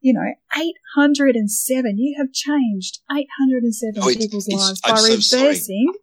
[0.00, 1.98] you know, 807.
[1.98, 5.92] You have changed 807 oh, people's lives by I'm reversing.
[5.92, 5.98] So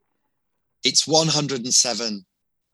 [0.83, 2.25] it's 107.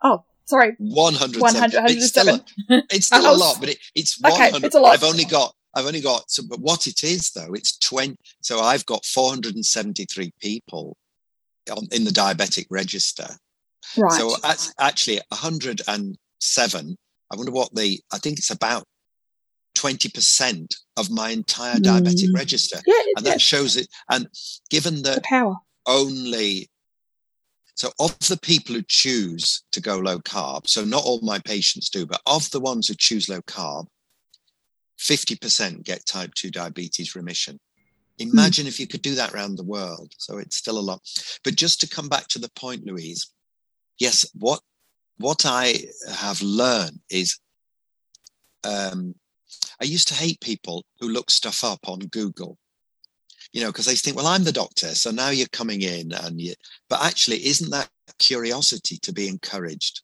[0.03, 0.75] Oh, sorry.
[0.77, 1.41] 107.
[1.41, 2.43] 100, it's still, a,
[2.91, 4.55] it's still a lot, but it, it's 100.
[4.55, 4.93] Okay, it's a lot.
[4.93, 8.15] I've only got, I've only got, so, but what it is though, it's 20.
[8.41, 10.97] So I've got 473 people
[11.69, 13.27] on, in the diabetic register.
[13.97, 14.11] Right.
[14.13, 16.97] So that's actually 107.
[17.31, 18.85] I wonder what the, I think it's about
[19.75, 22.35] 20% of my entire diabetic mm.
[22.35, 22.79] register.
[22.85, 23.87] Yeah, and that shows it.
[24.09, 24.27] And
[24.69, 25.55] given that the power.
[25.85, 26.69] only,
[27.75, 31.89] so of the people who choose to go low carb, so not all my patients
[31.89, 33.87] do, but of the ones who choose low carb,
[34.97, 37.59] 50% get type 2 diabetes remission.
[38.17, 38.29] Hmm.
[38.29, 38.69] Imagine mm.
[38.69, 40.13] if you could do that around the world.
[40.17, 41.01] So it's still a lot.
[41.43, 43.29] But just to come back to the point, Louise,
[43.99, 44.61] yes, what
[45.17, 47.39] what I have learned is
[48.65, 49.15] um,
[49.81, 52.57] I used to hate people who look stuff up on Google,
[53.55, 54.87] you know, because they think, well, I'm the doctor.
[54.95, 56.55] So now you're coming in and you,
[56.89, 57.89] but actually, isn't that
[58.19, 60.01] curiosity to be encouraged?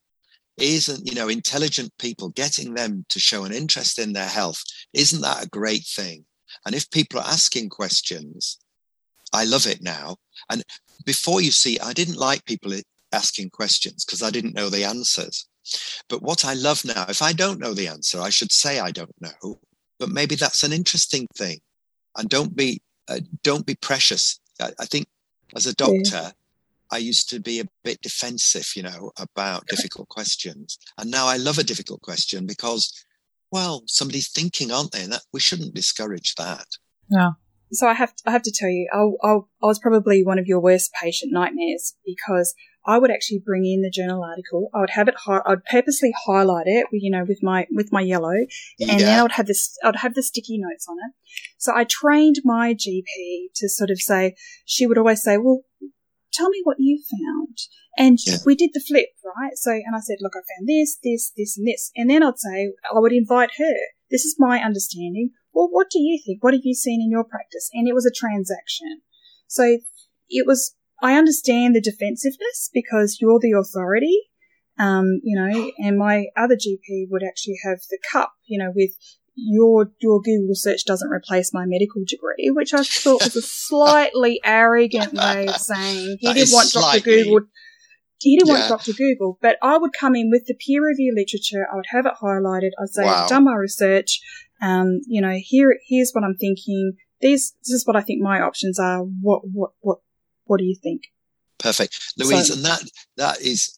[0.58, 4.64] Isn't, you know, intelligent people getting them to show an interest in their health?
[4.93, 6.24] Isn't that a great thing?
[6.66, 8.58] And if people are asking questions,
[9.34, 10.16] I love it now.
[10.49, 10.64] And
[11.06, 12.72] before you see, I didn't like people
[13.12, 15.45] asking questions because I didn't know the answers.
[16.08, 18.91] But what I love now, if I don't know the answer, I should say I
[18.91, 19.60] don't know.
[19.99, 21.60] But maybe that's an interesting thing,
[22.16, 24.39] and don't be uh, don't be precious.
[24.60, 25.08] I, I, think
[25.56, 26.32] as a doctor, yeah.
[26.91, 31.38] I used to be a bit defensive, you know, about difficult questions, and now I
[31.38, 33.06] love a difficult question because,
[33.52, 35.04] well, somebody's thinking, aren't they?
[35.04, 36.68] And that we shouldn't discourage that.
[37.10, 37.32] Yeah.
[37.72, 40.39] So I have to, I have to tell you, I, I, I was probably one
[40.39, 42.53] of your worst patient nightmares because
[42.86, 44.69] I would actually bring in the journal article.
[44.74, 48.01] I would have it, hi- I'd purposely highlight it, you know, with my, with my
[48.01, 48.34] yellow.
[48.80, 48.91] Yeah.
[48.91, 51.13] And then I would have this, I'd have the sticky notes on it.
[51.57, 55.61] So I trained my GP to sort of say, she would always say, well,
[56.34, 57.57] tell me what you found.
[57.97, 58.38] And yeah.
[58.45, 59.51] we did the flip, right?
[59.55, 61.91] So, and I said, look, I found this, this, this, and this.
[61.95, 63.76] And then I'd say, I would invite her.
[64.09, 65.32] This is my understanding.
[65.54, 66.43] Well, what do you think?
[66.43, 67.70] What have you seen in your practice?
[67.74, 69.02] And it was a transaction.
[69.47, 69.80] So
[70.30, 74.18] it was I understand the defensiveness because you're the authority,
[74.80, 78.91] um, you know, and my other GP would actually have the cup, you know, with
[79.36, 84.39] your your Google search doesn't replace my medical degree, which I thought was a slightly
[84.43, 86.99] arrogant way of saying he that didn't want slightly.
[86.99, 87.24] Dr.
[87.24, 87.47] Google.
[88.20, 88.70] He didn't yeah.
[88.70, 88.93] want Dr.
[88.93, 91.66] Google, but I would come in with the peer review literature.
[91.72, 92.70] I would have it highlighted.
[92.80, 93.24] I'd say wow.
[93.24, 94.22] I've done my research.
[94.62, 96.93] Um, you know, here here's what I'm thinking.
[97.22, 98.99] These this is what I think my options are.
[98.99, 99.99] What what what
[100.45, 101.03] what do you think?
[101.59, 102.82] Perfect, Louise, so, and that
[103.18, 103.78] that is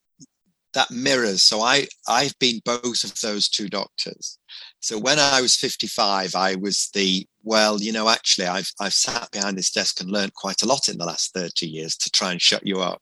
[0.74, 1.44] that mirrors.
[1.44, 4.38] So I I've been both of those two doctors.
[4.80, 9.32] So when I was 55, I was the well, you know, actually, I've I've sat
[9.32, 12.32] behind this desk and learned quite a lot in the last 30 years to try
[12.32, 13.02] and shut you up.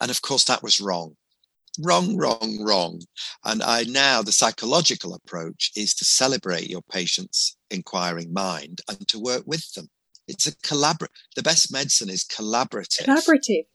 [0.00, 1.16] And of course, that was wrong.
[1.80, 3.00] Wrong, wrong, wrong.
[3.44, 9.18] And I now, the psychological approach is to celebrate your patient's inquiring mind and to
[9.18, 9.88] work with them.
[10.26, 11.10] It's a collaborate.
[11.36, 13.04] The best medicine is collaborative.
[13.04, 13.66] Collaborative.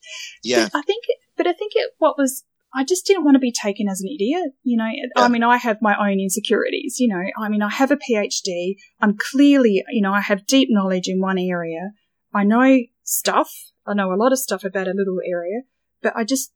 [0.43, 0.69] Yeah.
[0.71, 2.43] But I think, but I think it, what was,
[2.75, 4.51] I just didn't want to be taken as an idiot.
[4.63, 5.23] You know, yeah.
[5.23, 6.97] I mean, I have my own insecurities.
[6.99, 8.75] You know, I mean, I have a PhD.
[8.99, 11.91] I'm clearly, you know, I have deep knowledge in one area.
[12.33, 13.51] I know stuff.
[13.85, 15.61] I know a lot of stuff about a little area,
[16.01, 16.51] but I just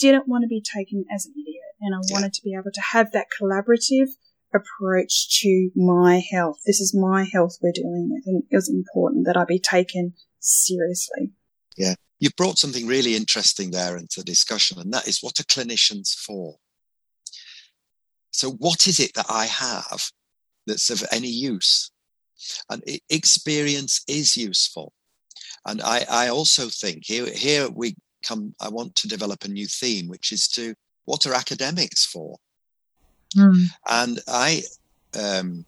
[0.00, 1.60] didn't want to be taken as an idiot.
[1.80, 4.08] And I wanted to be able to have that collaborative
[4.54, 6.58] approach to my health.
[6.66, 10.14] This is my health we're dealing with, and it was important that I be taken
[10.40, 11.32] seriously.
[11.76, 15.44] Yeah, you brought something really interesting there into the discussion, and that is what are
[15.44, 16.56] clinicians for?
[18.30, 20.10] So, what is it that I have
[20.66, 21.90] that's of any use?
[22.68, 24.92] And experience is useful.
[25.66, 29.66] And I, I also think here, here we come, I want to develop a new
[29.66, 32.38] theme, which is to what are academics for?
[33.36, 33.64] Mm.
[33.88, 34.62] And I,
[35.18, 35.64] um,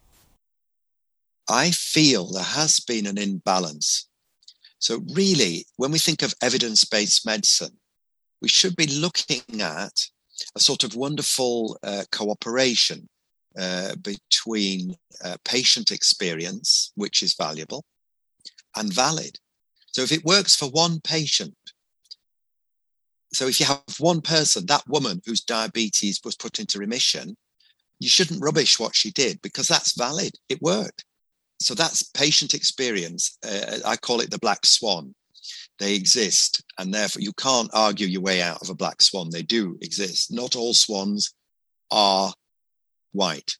[1.48, 4.08] I feel there has been an imbalance.
[4.78, 7.78] So, really, when we think of evidence based medicine,
[8.40, 10.08] we should be looking at
[10.56, 13.08] a sort of wonderful uh, cooperation
[13.56, 17.84] uh, between uh, patient experience, which is valuable,
[18.76, 19.38] and valid.
[19.92, 21.54] So, if it works for one patient,
[23.32, 27.36] so if you have one person, that woman whose diabetes was put into remission,
[27.98, 30.32] you shouldn't rubbish what she did because that's valid.
[30.48, 31.04] It worked.
[31.60, 33.38] So that's patient experience.
[33.44, 35.14] Uh, I call it the black swan.
[35.78, 39.30] They exist, and therefore you can't argue your way out of a black swan.
[39.30, 40.32] They do exist.
[40.32, 41.32] Not all swans
[41.90, 42.32] are
[43.12, 43.56] white.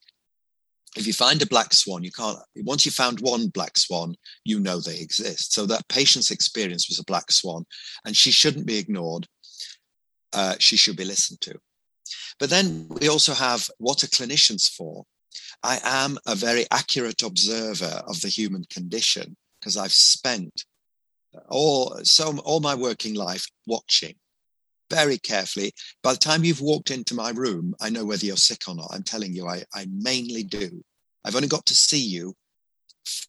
[0.97, 4.15] if you find a black swan, you can't, once you found one black swan,
[4.45, 5.55] you know they exist.
[5.55, 7.65] So that patient's experience was a black swan,
[8.05, 9.27] and she shouldn't be ignored.
[10.33, 11.59] Uh, she should be listened to.
[12.39, 15.05] But then we also have what are clinicians for?
[15.63, 20.65] I am a very accurate observer of the human condition because I've spent
[21.49, 24.15] all so all my working life watching
[24.91, 25.73] very carefully.
[26.03, 28.91] By the time you've walked into my room, I know whether you're sick or not.
[28.93, 30.85] I'm telling you, I, I mainly do.
[31.25, 32.35] I've only got to see you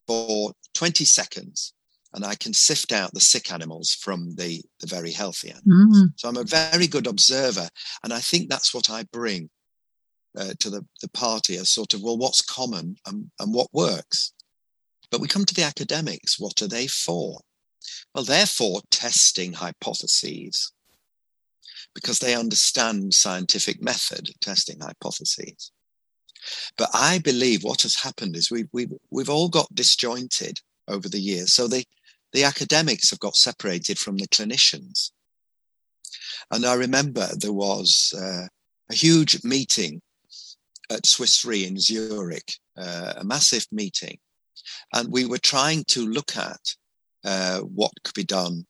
[0.08, 1.74] for 20 seconds
[2.14, 5.98] and I can sift out the sick animals from the, the very healthy animals.
[5.98, 6.08] Mm.
[6.16, 7.68] So I'm a very good observer.
[8.04, 9.50] And I think that's what I bring
[10.38, 14.34] uh, to the, the party as sort of, well, what's common and, and what works?
[15.10, 16.40] But we come to the academics.
[16.40, 17.42] What are they for?
[18.14, 20.72] Well, they're for testing hypotheses
[21.96, 25.72] because they understand scientific method, testing hypotheses.
[26.78, 31.20] But I believe what has happened is we've, we've, we've all got disjointed over the
[31.20, 31.54] years.
[31.54, 31.86] So the,
[32.34, 35.12] the academics have got separated from the clinicians.
[36.52, 38.48] And I remember there was uh,
[38.92, 40.02] a huge meeting
[40.90, 44.18] at Swiss Re in Zurich, uh, a massive meeting.
[44.94, 46.76] And we were trying to look at
[47.24, 48.66] uh, what could be done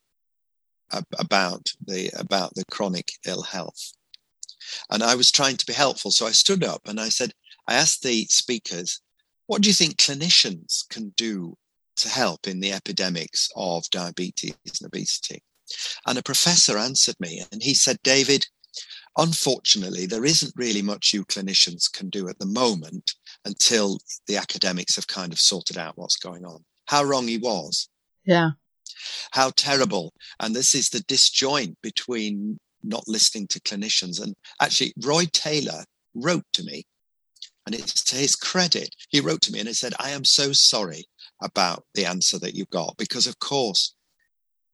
[1.18, 3.94] about the about the chronic ill health.
[4.92, 7.34] And I was trying to be helpful, so I stood up and I said,
[7.68, 9.02] I asked the speakers,
[9.48, 11.58] "What do you think clinicians can do
[11.98, 15.44] to help in the epidemics of diabetes and obesity?"
[16.06, 18.48] And a professor answered me, and he said, "David."
[19.16, 23.14] Unfortunately, there isn't really much you clinicians can do at the moment
[23.46, 26.66] until the academics have kind of sorted out what's going on.
[26.88, 27.90] How wrong he was.
[28.26, 28.52] Yeah.
[29.32, 30.14] How terrible.
[30.40, 34.20] And this is the disjoint between not listening to clinicians.
[34.22, 35.86] And actually, Roy Taylor
[36.16, 36.86] wrote to me,
[37.66, 38.96] and it's to his credit.
[39.10, 41.06] He wrote to me and he said, I am so sorry
[41.44, 43.96] about the answer that you got because, of course,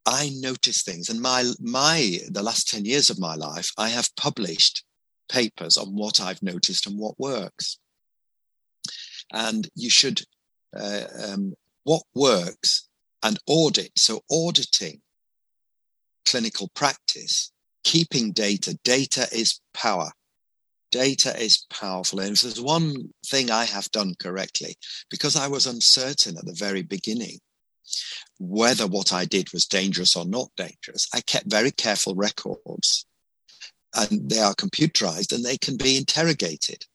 [0.06, 1.10] I notice things.
[1.10, 4.84] And my, my, the last 10 years of my life, I have published
[5.30, 7.80] papers on what I've noticed and what works.
[9.32, 10.22] And you should,
[10.76, 11.54] uh, um,
[11.84, 12.88] what works
[13.22, 13.92] and audit.
[13.98, 15.02] So auditing
[16.26, 17.52] clinical practice,
[17.84, 18.78] keeping data.
[18.84, 20.12] Data is power.
[20.92, 22.20] Data is powerful.
[22.20, 24.76] And if there's one thing I have done correctly,
[25.10, 27.40] because I was uncertain at the very beginning
[28.40, 33.06] whether what I did was dangerous or not dangerous, I kept very careful records.
[33.96, 36.86] And they are computerized and they can be interrogated.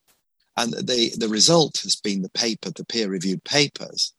[0.57, 4.13] And the, the result has been the paper, the peer reviewed papers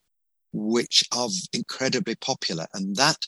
[0.52, 2.66] which are incredibly popular.
[2.74, 3.26] And that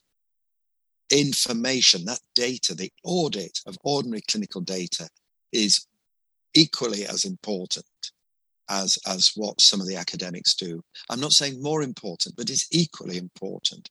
[1.10, 5.08] information, that data, the audit of ordinary clinical data
[5.52, 5.86] is
[6.54, 7.86] equally as important
[8.70, 10.82] as, as what some of the academics do.
[11.10, 13.88] I'm not saying more important, but it's equally important.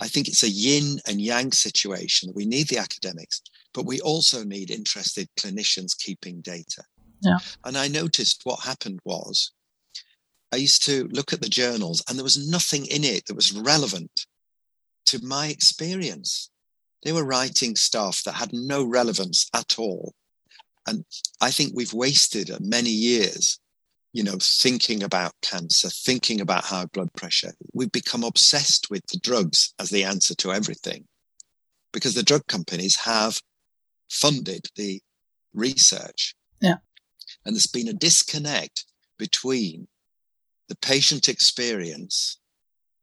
[0.00, 2.32] I think it's a yin and yang situation.
[2.34, 3.42] We need the academics,
[3.74, 6.82] but we also need interested clinicians keeping data.
[7.22, 7.38] Yeah.
[7.64, 9.52] And I noticed what happened was
[10.52, 13.52] I used to look at the journals and there was nothing in it that was
[13.52, 14.26] relevant
[15.06, 16.50] to my experience.
[17.04, 20.14] They were writing stuff that had no relevance at all.
[20.86, 21.04] And
[21.40, 23.60] I think we've wasted uh, many years,
[24.12, 27.52] you know, thinking about cancer, thinking about high blood pressure.
[27.72, 31.06] We've become obsessed with the drugs as the answer to everything
[31.92, 33.38] because the drug companies have
[34.10, 35.00] funded the
[35.54, 36.34] research.
[36.60, 36.76] Yeah.
[37.44, 38.84] And there's been a disconnect
[39.18, 39.88] between
[40.68, 42.38] the patient experience,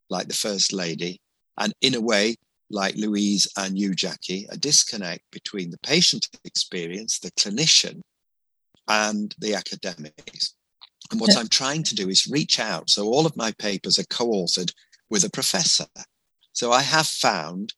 [0.09, 1.21] like the First Lady,
[1.57, 2.36] and in a way,
[2.70, 8.01] like Louise and you, Jackie, a disconnect between the patient experience, the clinician,
[8.88, 10.55] and the academics.
[11.11, 11.36] And what.
[11.36, 12.89] I'm trying to do is reach out.
[12.89, 14.72] So all of my papers are co-authored
[15.09, 15.88] with a professor.
[16.53, 17.74] So I have found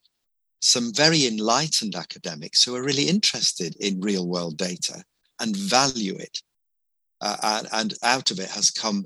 [0.61, 5.03] some very enlightened academics who are really interested in real world data
[5.39, 6.41] and value it.
[7.19, 9.05] Uh, and, and, out of it has come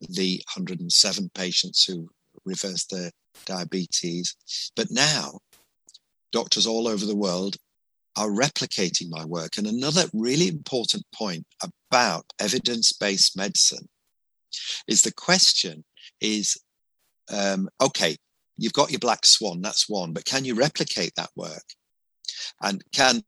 [0.00, 2.08] the 107 patients who
[2.44, 3.10] reversed their
[3.46, 4.36] diabetes.
[4.76, 5.40] But now,
[6.32, 7.56] doctors all over the world
[8.16, 9.56] are replicating my work.
[9.56, 13.88] And another really important point about evidence based medicine
[14.88, 15.84] is the question
[16.20, 16.60] is
[17.32, 18.16] um, okay,
[18.58, 21.64] you've got your black swan, that's one, but can you replicate that work?
[22.60, 23.22] And can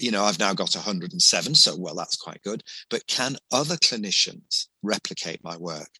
[0.00, 2.62] you know, I've now got 107, so well, that's quite good.
[2.88, 5.90] But can other clinicians replicate my work?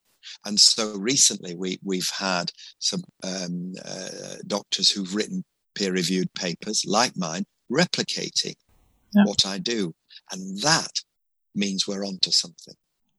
[0.45, 6.85] And so recently we, we've had some um, uh, doctors who've written peer reviewed papers
[6.87, 8.55] like mine replicating
[9.13, 9.25] yeah.
[9.25, 9.95] what I do.
[10.33, 11.01] And that
[11.55, 12.75] means we're onto something.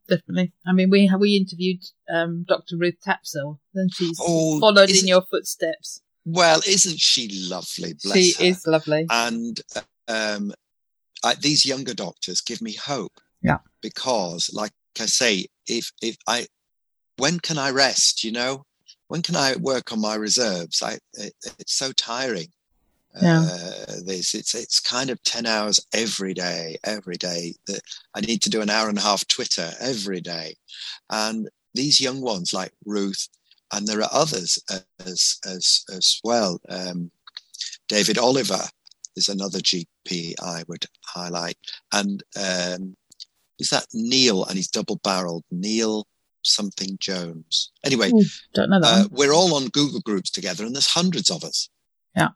[0.08, 0.52] definitely.
[0.68, 1.84] I mean, we we interviewed
[2.14, 2.78] um, Dr.
[2.78, 6.02] Ruth Tapsell, and she's oh, followed in your footsteps.
[6.26, 7.96] Well, isn't she lovely?
[8.14, 8.46] she her.
[8.46, 9.60] is lovely, and
[10.08, 10.54] um,
[11.24, 13.20] I, these younger doctors give me hope.
[13.42, 16.48] Yeah, because, like I say, if if I,
[17.22, 18.24] when can I rest?
[18.24, 18.66] You know,
[19.08, 20.82] when can I work on my reserves?
[20.82, 22.48] I it, it's so tiring.
[23.22, 23.42] Yeah.
[23.42, 27.82] Uh, this it's it's kind of 10 hours every day every day that
[28.16, 30.56] i need to do an hour and a half twitter every day
[31.10, 33.28] and these young ones like ruth
[33.74, 34.58] and there are others
[35.06, 37.12] as as as well um,
[37.90, 38.64] david oliver
[39.18, 41.58] is another gp i would highlight
[41.92, 42.96] and um,
[43.60, 46.08] is that neil and he's double barreled neil
[46.44, 48.24] something jones anyway Ooh,
[48.54, 51.70] don't know that uh, we're all on google groups together and there's hundreds of us
[52.16, 52.30] yeah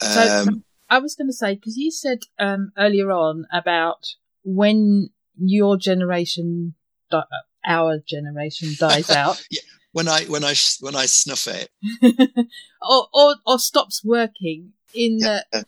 [0.00, 5.10] so um, I was going to say because you said um, earlier on about when
[5.36, 6.74] your generation,
[7.10, 7.24] di-
[7.66, 9.44] our generation dies out.
[9.50, 9.62] yeah.
[9.92, 11.70] When I when I when I snuff it,
[12.82, 15.42] or, or or stops working in yeah.
[15.52, 15.64] the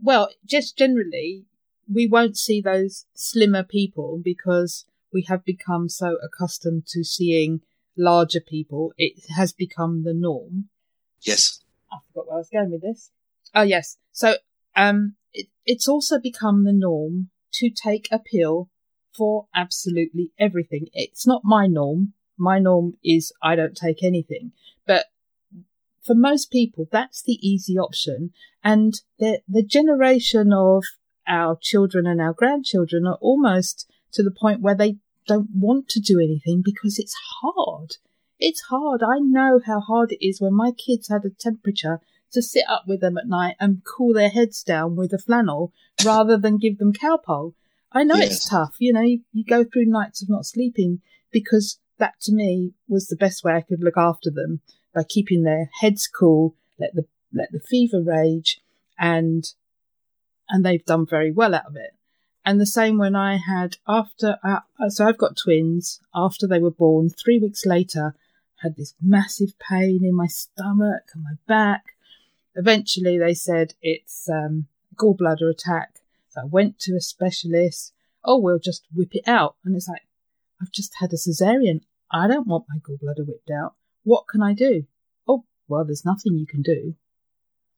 [0.00, 1.44] well, just generally,
[1.92, 7.60] we won't see those slimmer people because we have become so accustomed to seeing
[7.96, 8.92] larger people.
[8.96, 10.68] It has become the norm.
[11.22, 11.60] Yes.
[11.92, 13.10] I forgot where I was going with this.
[13.54, 13.98] Oh yes.
[14.12, 14.36] So
[14.76, 18.68] um, it, it's also become the norm to take a pill
[19.16, 20.88] for absolutely everything.
[20.92, 22.12] It's not my norm.
[22.36, 24.52] My norm is I don't take anything.
[24.86, 25.06] But
[26.04, 28.32] for most people, that's the easy option.
[28.62, 30.84] And the the generation of
[31.26, 34.96] our children and our grandchildren are almost to the point where they
[35.26, 37.96] don't want to do anything because it's hard.
[38.38, 39.02] It's hard.
[39.02, 42.00] I know how hard it is when my kids had a temperature
[42.32, 45.72] to sit up with them at night and cool their heads down with a flannel
[46.04, 47.54] rather than give them Calpol.
[47.92, 48.32] I know yes.
[48.32, 48.76] it's tough.
[48.78, 51.00] You know, you, you go through nights of not sleeping
[51.32, 54.60] because that to me was the best way I could look after them
[54.94, 58.60] by keeping their heads cool, let the let the fever rage,
[58.98, 59.44] and
[60.48, 61.94] and they've done very well out of it.
[62.48, 66.00] And the same when I had after, uh, so I've got twins.
[66.14, 68.14] After they were born, three weeks later,
[68.62, 71.94] had this massive pain in my stomach and my back,
[72.54, 75.96] eventually they said it's um, gallbladder attack.
[76.30, 77.92] So I went to a specialist.
[78.24, 79.56] Oh, we'll just whip it out.
[79.62, 80.06] And it's like,
[80.58, 81.82] I've just had a cesarean.
[82.10, 83.74] I don't want my gallbladder whipped out.
[84.04, 84.86] What can I do?
[85.28, 86.94] Oh, well, there's nothing you can do.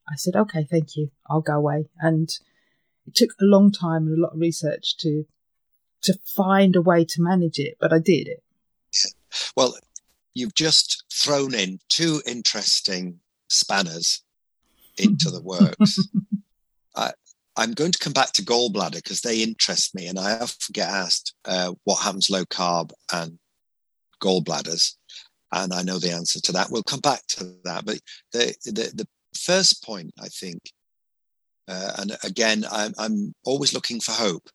[0.08, 1.10] I said, okay, thank you.
[1.28, 1.88] I'll go away.
[2.00, 2.30] And
[3.06, 5.24] it took a long time and a lot of research to
[6.02, 8.42] to find a way to manage it, but I did it.
[9.54, 9.76] Well,
[10.32, 14.22] you've just thrown in two interesting spanners
[14.96, 15.98] into the works.
[16.96, 17.12] I,
[17.56, 20.88] I'm going to come back to gallbladder because they interest me, and I often get
[20.88, 23.38] asked uh, what happens low carb and
[24.22, 24.94] gallbladders,
[25.52, 26.70] and I know the answer to that.
[26.70, 27.98] We'll come back to that, but
[28.32, 30.72] the the, the first point I think,
[31.70, 34.48] uh, and again, I'm, I'm always looking for hope.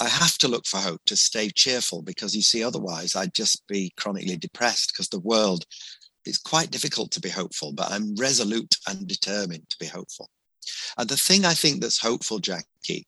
[0.00, 3.62] I have to look for hope to stay cheerful because you see, otherwise I'd just
[3.68, 5.64] be chronically depressed because the world
[6.24, 10.30] is quite difficult to be hopeful, but I'm resolute and determined to be hopeful.
[10.96, 13.06] And the thing I think that's hopeful, Jackie,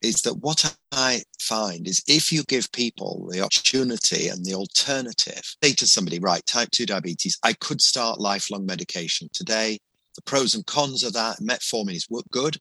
[0.00, 5.42] is that what I find is if you give people the opportunity and the alternative,
[5.62, 9.78] say to somebody, right, type 2 diabetes, I could start lifelong medication today.
[10.16, 12.58] The pros and cons of that, metformin is good,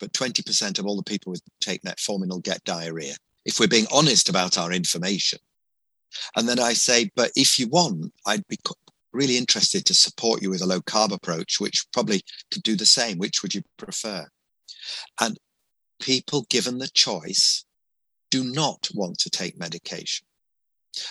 [0.00, 3.16] but 20% of all the people who take metformin will get diarrhea.
[3.44, 5.38] If we're being honest about our information.
[6.36, 8.58] And then I say, but if you want, I'd be
[9.12, 12.86] really interested to support you with a low carb approach, which probably could do the
[12.86, 13.18] same.
[13.18, 14.26] Which would you prefer?
[15.20, 15.38] And
[16.00, 17.64] people given the choice
[18.30, 20.26] do not want to take medication.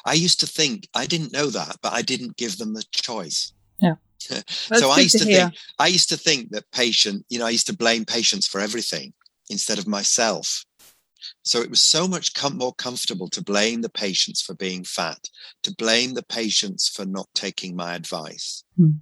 [0.05, 3.53] I used to think, I didn't know that, but I didn't give them the choice.
[3.81, 3.95] Yeah.
[4.49, 7.51] so I used to, to think, I used to think that patient, you know, I
[7.51, 9.13] used to blame patients for everything
[9.49, 10.65] instead of myself.
[11.43, 15.29] So it was so much com- more comfortable to blame the patients for being fat,
[15.63, 18.63] to blame the patients for not taking my advice.
[18.75, 18.97] Hmm.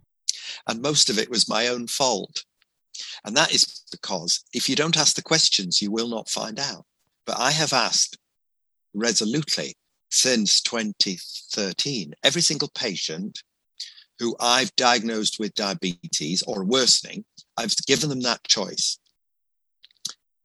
[0.68, 2.44] And most of it was my own fault.
[3.26, 6.86] And that is because if you don't ask the questions, you will not find out.
[7.26, 8.18] But I have asked
[8.94, 9.76] resolutely
[10.10, 13.44] since 2013 every single patient
[14.20, 17.26] who I've diagnosed with diabetes or worsening,
[17.58, 19.00] I've given them that choice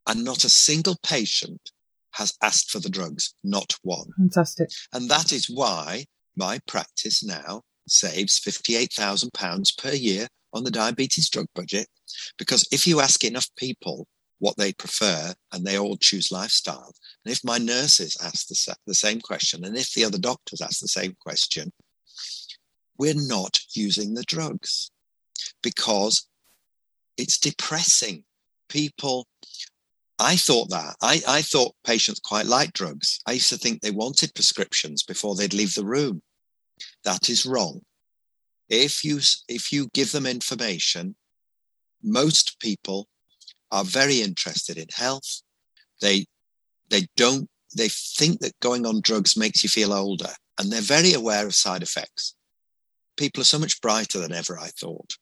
[0.06, 1.70] and not a single patient
[2.12, 4.10] has asked for the drugs, not one.
[4.16, 4.68] Fantastic.
[4.92, 6.06] And that is why
[6.36, 11.86] my practice now saves £58,000 per year on the diabetes drug budget.
[12.38, 14.08] Because if you ask enough people
[14.40, 16.92] what they prefer and they all choose lifestyle.
[17.24, 20.80] And if my nurses ask the, the same question, and if the other doctors ask
[20.80, 21.72] the same question,
[23.00, 24.90] we're not using the drugs
[25.62, 26.28] because
[27.16, 28.24] it's depressing.
[28.68, 29.26] People,
[30.18, 30.96] I thought that.
[31.00, 33.20] I, I thought patients quite liked drugs.
[33.26, 36.20] I used to think they wanted prescriptions before they'd leave the room.
[37.04, 37.80] That is wrong.
[38.68, 41.16] If you, if you give them information,
[42.02, 43.08] most people
[43.72, 45.40] are very interested in health.
[46.02, 46.26] They,
[46.90, 51.14] they don't, they think that going on drugs makes you feel older and they're very
[51.14, 52.34] aware of side effects.
[53.16, 55.14] People are so much brighter than ever, I thought.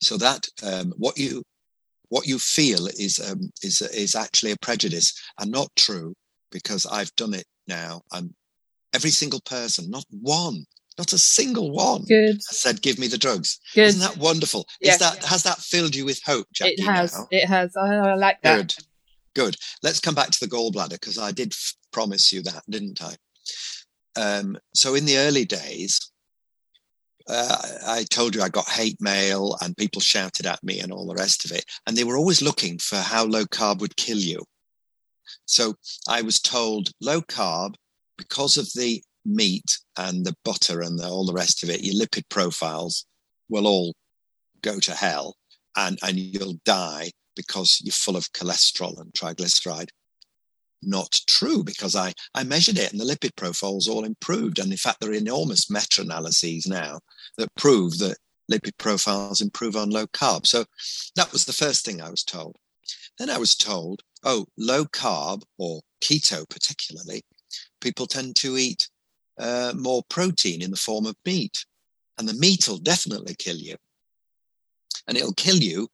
[0.00, 1.42] So that um, what you
[2.08, 6.14] what you feel is um, is is actually a prejudice and not true
[6.50, 8.02] because I've done it now.
[8.12, 8.32] And
[8.94, 10.64] every single person, not one,
[10.98, 12.42] not a single one, Good.
[12.42, 13.88] said, "Give me the drugs." Good.
[13.88, 14.66] Isn't that wonderful?
[14.80, 16.74] Is that has that filled you with hope, Jackie?
[16.78, 17.14] it has.
[17.14, 17.26] now?
[17.30, 17.76] It has.
[17.76, 18.56] I, I like that.
[18.56, 18.74] Good,
[19.34, 19.56] good.
[19.82, 23.16] Let's come back to the gallbladder because I did f- promise you that, didn't I?
[24.18, 26.00] Um, so in the early days,
[27.28, 31.06] uh, I told you I got hate mail and people shouted at me and all
[31.06, 31.64] the rest of it.
[31.86, 34.44] And they were always looking for how low carb would kill you.
[35.44, 35.74] So
[36.08, 37.74] I was told low carb,
[38.16, 41.94] because of the meat and the butter and the, all the rest of it, your
[41.94, 43.06] lipid profiles
[43.48, 43.94] will all
[44.62, 45.36] go to hell
[45.76, 49.90] and, and you'll die because you're full of cholesterol and triglyceride
[50.86, 54.58] not true because I, I measured it and the lipid profiles all improved.
[54.58, 57.00] And in fact, there are enormous meta analyses now
[57.36, 58.16] that prove that
[58.50, 60.46] lipid profiles improve on low carb.
[60.46, 60.64] So
[61.16, 62.56] that was the first thing I was told.
[63.18, 67.22] Then I was told, oh, low carb or keto, particularly,
[67.80, 68.88] people tend to eat
[69.38, 71.64] uh, more protein in the form of meat.
[72.18, 73.76] And the meat will definitely kill you.
[75.06, 75.88] And it'll kill you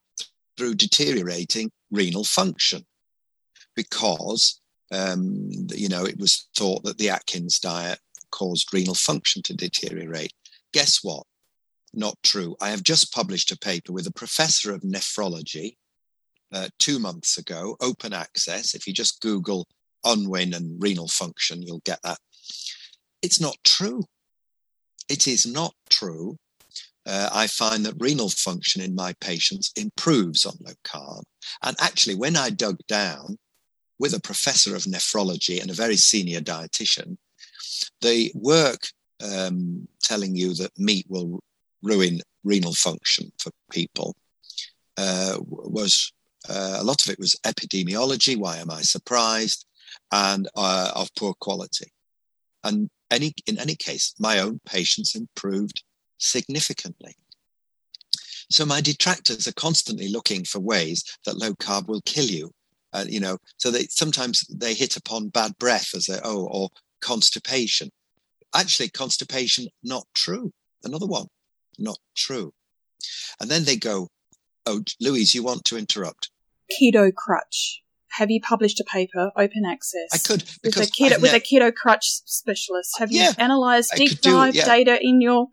[0.56, 2.84] through deteriorating renal function
[3.74, 4.60] because
[4.92, 7.98] um, you know, it was thought that the Atkins diet
[8.30, 10.32] caused renal function to deteriorate.
[10.72, 11.24] Guess what?
[11.94, 12.56] Not true.
[12.60, 15.76] I have just published a paper with a professor of nephrology
[16.52, 18.74] uh, two months ago, open access.
[18.74, 19.66] If you just Google
[20.04, 22.18] Unwin and renal function, you'll get that.
[23.22, 24.04] It's not true.
[25.08, 26.36] It is not true.
[27.04, 31.22] Uh, I find that renal function in my patients improves on low carb.
[31.62, 33.38] And actually, when I dug down,
[34.02, 37.16] with a professor of nephrology and a very senior dietitian,
[38.00, 38.80] the work
[39.22, 41.40] um, telling you that meat will
[41.82, 44.16] ruin renal function for people
[44.98, 46.12] uh, was
[46.48, 48.36] uh, a lot of it was epidemiology.
[48.36, 49.66] Why am I surprised?
[50.10, 51.92] And uh, of poor quality.
[52.64, 55.84] And any in any case, my own patients improved
[56.18, 57.14] significantly.
[58.50, 62.52] So my detractors are constantly looking for ways that low carb will kill you
[62.92, 66.70] uh, you know, so they sometimes they hit upon bad breath as a oh or
[67.00, 67.90] constipation.
[68.54, 70.52] Actually, constipation not true.
[70.84, 71.26] Another one,
[71.78, 72.52] not true.
[73.40, 74.08] And then they go,
[74.66, 76.30] oh, Louise, you want to interrupt?
[76.70, 77.80] Keto crutch.
[78.12, 80.08] Have you published a paper, open access?
[80.12, 82.98] I could with a keto with a keto crutch specialist.
[82.98, 84.64] Have you Yeah, analysed deep could do dive yeah.
[84.66, 85.48] data in your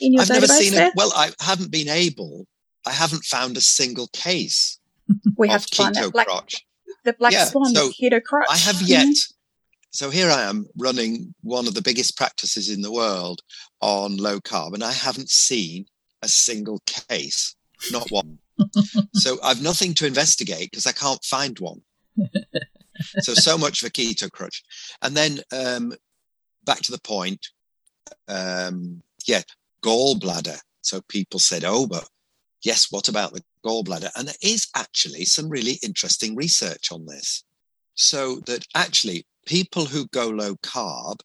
[0.00, 0.86] in your I've database never seen there?
[0.86, 0.92] it.
[0.96, 2.46] Well, I haven't been able.
[2.86, 4.78] I haven't found a single case
[5.36, 6.66] we have to find keto that crotch.
[7.04, 7.90] The black Yeah, swan, so
[8.24, 8.46] crutch.
[8.50, 9.14] I have yet.
[9.90, 13.40] So here I am running one of the biggest practices in the world
[13.80, 15.86] on low carb, and I haven't seen
[16.22, 17.56] a single case,
[17.90, 18.38] not one.
[19.14, 21.80] so I've nothing to investigate because I can't find one.
[23.20, 24.62] so so much for keto crutch,
[25.02, 25.94] and then um,
[26.64, 27.48] back to the point.
[28.26, 29.42] Um, yeah,
[29.82, 30.58] gallbladder.
[30.82, 32.08] So people said, "Oh, but
[32.62, 37.44] yes, what about the gallbladder?" And there is actually some really interesting research on this.
[37.94, 41.18] So that actually people who go low carb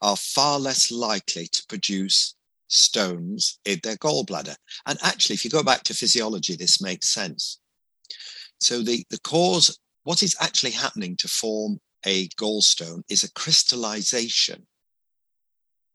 [0.00, 2.34] are far less likely to produce
[2.68, 4.56] stones in their gallbladder.
[4.86, 7.60] And actually, if you go back to physiology, this makes sense.
[8.60, 14.66] So the, the cause, what is actually happening to form a gallstone is a crystallization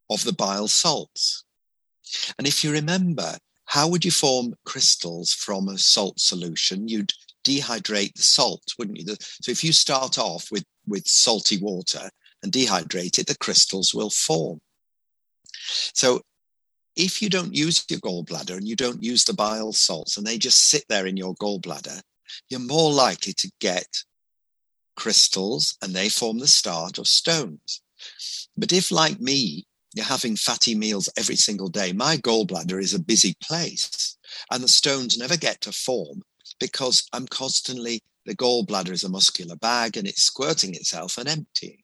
[0.08, 1.44] of the bile salts.
[2.38, 3.38] And if you remember,
[3.70, 6.88] how would you form crystals from a salt solution?
[6.88, 7.12] You'd
[7.46, 9.14] dehydrate the salt, wouldn't you?
[9.20, 12.10] So if you start off with, with salty water
[12.42, 14.60] and dehydrate it, the crystals will form.
[15.94, 16.22] So
[16.96, 20.36] if you don't use your gallbladder and you don't use the bile salts and they
[20.36, 22.00] just sit there in your gallbladder,
[22.48, 23.86] you're more likely to get
[24.96, 27.82] crystals and they form the start of stones.
[28.56, 33.02] But if, like me, you're having fatty meals every single day, my gallbladder is a
[33.02, 34.16] busy place
[34.50, 36.22] and the stones never get to form
[36.58, 41.78] because I'm constantly, the gallbladder is a muscular bag and it's squirting itself and emptying.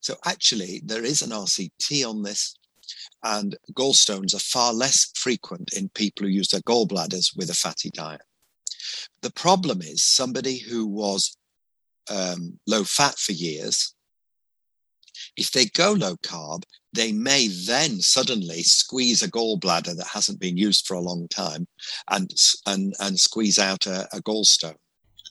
[0.00, 2.56] So actually, there is an RCT on this,
[3.22, 7.90] and gallstones are far less frequent in people who use their gallbladders with a fatty
[7.90, 8.22] diet.
[9.22, 11.36] The problem is somebody who was
[12.10, 13.94] um, low fat for years,
[15.36, 20.56] if they go low carb, they may then suddenly squeeze a gallbladder that hasn't been
[20.56, 21.66] used for a long time
[22.10, 22.30] and
[22.66, 24.76] and and squeeze out a, a gallstone.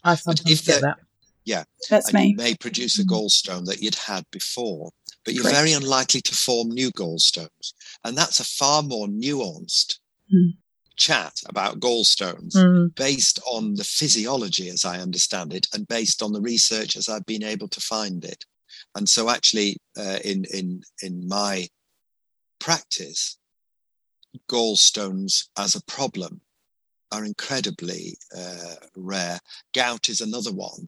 [0.03, 0.97] I sometimes get that.
[1.45, 2.27] Yeah, that's me.
[2.27, 3.13] You may produce a mm-hmm.
[3.13, 4.91] gallstone that you'd had before,
[5.25, 5.57] but you're Correct.
[5.57, 7.73] very unlikely to form new gallstones,
[8.03, 9.99] and that's a far more nuanced
[10.33, 10.51] mm.
[10.97, 12.93] chat about gallstones mm.
[12.95, 17.25] based on the physiology, as I understand it, and based on the research as I've
[17.25, 18.45] been able to find it.
[18.95, 21.67] And so, actually, uh, in in in my
[22.59, 23.37] practice,
[24.49, 26.41] gallstones as a problem
[27.11, 29.39] are incredibly uh, rare.
[29.73, 30.87] Gout is another one,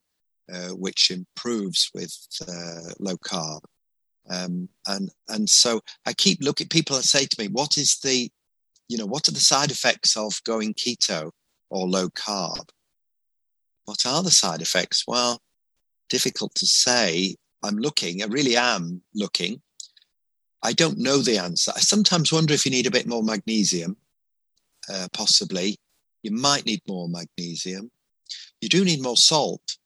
[0.53, 2.15] uh, which improves with
[2.47, 3.61] uh, low carb.
[4.29, 6.67] Um, and and so I keep looking.
[6.67, 8.31] People say to me, "What is the,
[8.87, 11.31] you know, what are the side effects of going keto
[11.69, 12.69] or low carb?
[13.85, 15.41] What are the side effects?" Well,
[16.09, 17.35] difficult to say.
[17.63, 18.21] I'm looking.
[18.21, 19.61] I really am looking.
[20.61, 21.71] I don't know the answer.
[21.75, 23.97] I sometimes wonder if you need a bit more magnesium.
[24.89, 25.79] Uh, possibly,
[26.23, 27.91] you might need more magnesium.
[28.61, 29.77] You do need more salt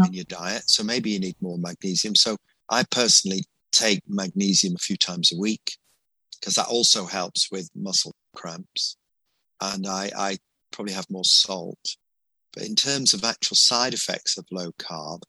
[0.00, 0.06] oh.
[0.06, 2.14] in your diet, so maybe you need more magnesium.
[2.14, 2.36] So
[2.70, 5.76] I personally take magnesium a few times a week
[6.38, 8.96] because that also helps with muscle cramps.
[9.60, 10.38] And I, I
[10.70, 11.96] probably have more salt.
[12.52, 15.26] But in terms of actual side effects of low carb, I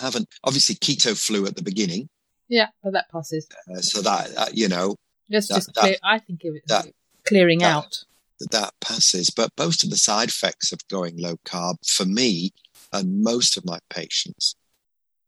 [0.00, 0.28] haven't.
[0.44, 2.08] Obviously, keto flu at the beginning.
[2.48, 3.48] Yeah, but that passes.
[3.70, 4.96] Uh, so that uh, you know,
[5.28, 5.92] it's that, just clear.
[5.92, 6.86] That, I think of it that,
[7.26, 8.04] clearing that, out.
[8.50, 12.52] That passes, but most of the side effects of going low carb for me
[12.94, 14.54] and most of my patients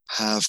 [0.09, 0.47] have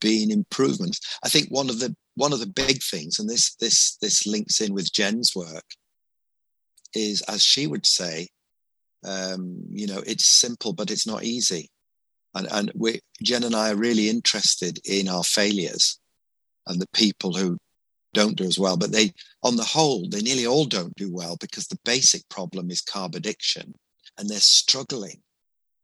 [0.00, 1.00] been improvements.
[1.24, 4.60] I think one of the one of the big things, and this this this links
[4.60, 5.64] in with Jen's work,
[6.94, 8.28] is as she would say,
[9.04, 11.70] um, you know, it's simple but it's not easy,
[12.34, 15.98] and and we Jen and I are really interested in our failures
[16.66, 17.58] and the people who
[18.14, 18.76] don't do as well.
[18.76, 22.70] But they, on the whole, they nearly all don't do well because the basic problem
[22.70, 23.74] is carb addiction,
[24.16, 25.20] and they're struggling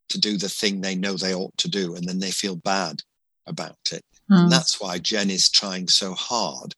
[0.09, 3.01] to do the thing they know they ought to do, and then they feel bad
[3.47, 4.05] about it.
[4.31, 4.37] Mm.
[4.37, 4.51] And hmm.
[4.51, 6.75] that's why Jen is trying so hard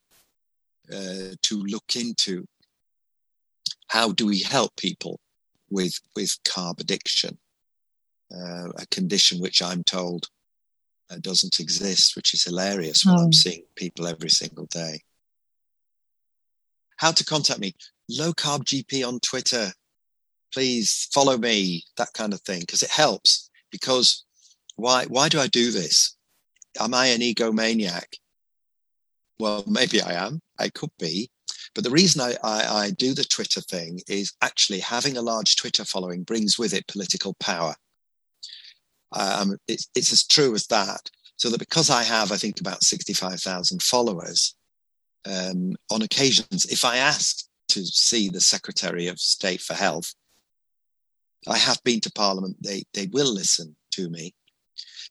[0.93, 2.44] uh, to look into
[3.88, 5.20] how do we help people
[5.70, 7.38] with with carb addiction,
[8.35, 10.28] uh, a condition which I'm told
[11.11, 13.32] uh, doesn't exist, which is hilarious when I'm hmm.
[13.32, 15.01] seeing people every single day.
[16.97, 17.74] How to contact me?
[18.09, 19.73] Low Carb GP on Twitter
[20.57, 23.51] please follow me, that kind of thing, because it helps.
[23.70, 24.24] Because
[24.77, 26.16] why why do I do this?
[26.81, 28.16] Am I an egomaniac?
[29.39, 30.40] Well, maybe I am.
[30.59, 31.31] I could be.
[31.74, 35.57] But the reason I, I, I do the Twitter thing is actually having a large
[35.57, 37.74] Twitter following brings with it political power.
[39.12, 41.10] Um, it's, it's as true as that.
[41.36, 44.54] So that because I have, I think, about 65,000 followers,
[45.26, 50.14] um, on occasions, if I ask to see the Secretary of State for Health,
[51.48, 52.56] I have been to Parliament.
[52.60, 54.34] They they will listen to me,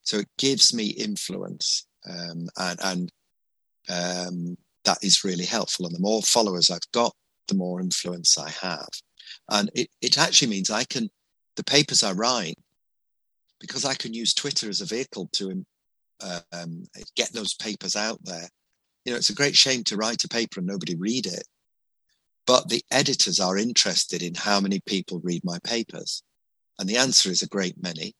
[0.03, 3.11] so it gives me influence, um, and and
[3.89, 5.85] um, that is really helpful.
[5.85, 7.13] And the more followers I've got,
[7.47, 8.89] the more influence I have,
[9.49, 11.09] and it it actually means I can
[11.55, 12.57] the papers I write
[13.60, 15.65] because I can use Twitter as a vehicle to
[16.53, 18.48] um, get those papers out there.
[19.06, 21.44] You know, it's a great shame to write a paper and nobody read it
[22.45, 26.23] but the editors are interested in how many people read my papers.
[26.77, 28.14] And the answer is a great many.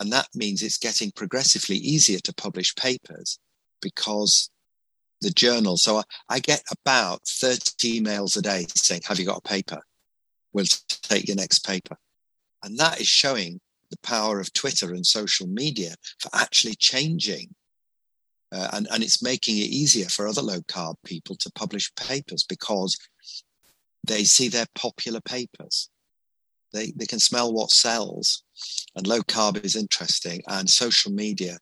[0.00, 3.38] And that means it's getting progressively easier to publish papers
[3.80, 4.50] because
[5.20, 5.76] the journal.
[5.76, 9.80] So I, I get about 30 emails a day saying, Have you got a paper?
[10.52, 11.96] We'll take your next paper.
[12.64, 13.60] And that is showing
[13.90, 17.54] the power of Twitter and social media for actually changing.
[18.50, 22.44] Uh, and, and it's making it easier for other low carb people to publish papers
[22.48, 22.96] because
[24.04, 25.90] they see their popular papers.
[26.72, 28.42] They, they can smell what sells.
[28.96, 30.42] And low carb is interesting.
[30.48, 31.58] And social media,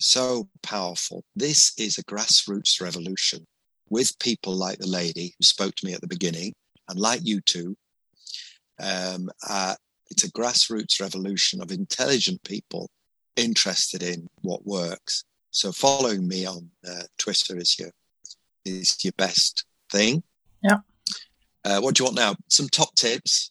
[0.00, 1.24] so powerful.
[1.36, 3.46] This is a grassroots revolution
[3.88, 6.54] with people like the lady who spoke to me at the beginning
[6.88, 7.76] and like you two.
[8.80, 9.74] Um, uh,
[10.12, 12.90] it's a grassroots revolution of intelligent people
[13.36, 15.24] interested in what works.
[15.50, 17.90] So following me on uh, Twitter is your
[18.64, 20.22] is your best thing.
[20.62, 20.78] Yeah.
[21.64, 22.36] Uh, what do you want now?
[22.48, 23.50] Some top tips.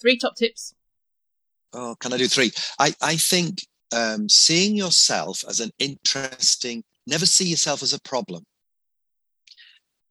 [0.00, 0.74] Three top tips.
[1.72, 2.50] Oh, can I do three?
[2.78, 8.44] I, I think um, seeing yourself as an interesting, never see yourself as a problem.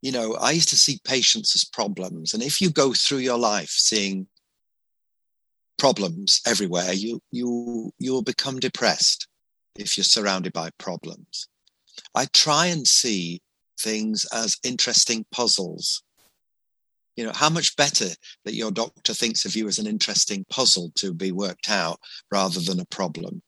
[0.01, 2.33] You know, I used to see patients as problems.
[2.33, 4.27] And if you go through your life seeing
[5.79, 9.27] problems everywhere, you you you'll become depressed
[9.75, 11.47] if you're surrounded by problems.
[12.13, 13.41] I try and see
[13.79, 16.03] things as interesting puzzles.
[17.15, 18.09] You know, how much better
[18.45, 21.99] that your doctor thinks of you as an interesting puzzle to be worked out
[22.31, 23.41] rather than a problem.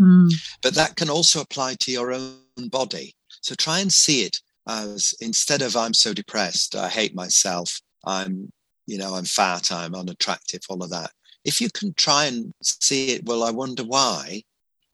[0.00, 0.32] Mm.
[0.62, 3.14] But that can also apply to your own body.
[3.42, 4.38] So try and see it
[4.68, 8.52] as instead of I'm so depressed, I hate myself, I'm,
[8.86, 11.10] you know, I'm fat, I'm unattractive, all of that.
[11.44, 14.42] If you can try and see it, well, I wonder why,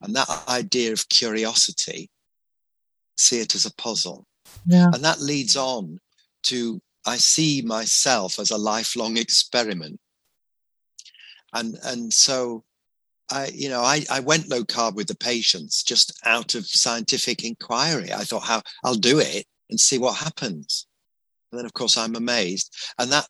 [0.00, 2.10] and that idea of curiosity,
[3.16, 4.26] see it as a puzzle.
[4.66, 4.86] Yeah.
[4.92, 5.98] And that leads on
[6.44, 10.00] to I see myself as a lifelong experiment.
[11.52, 12.64] And and so
[13.30, 17.44] I, you know, I, I went low carb with the patients just out of scientific
[17.44, 18.12] inquiry.
[18.12, 20.86] I thought, how I'll do it and see what happens.
[21.50, 22.74] And then, of course, I'm amazed.
[22.98, 23.26] And that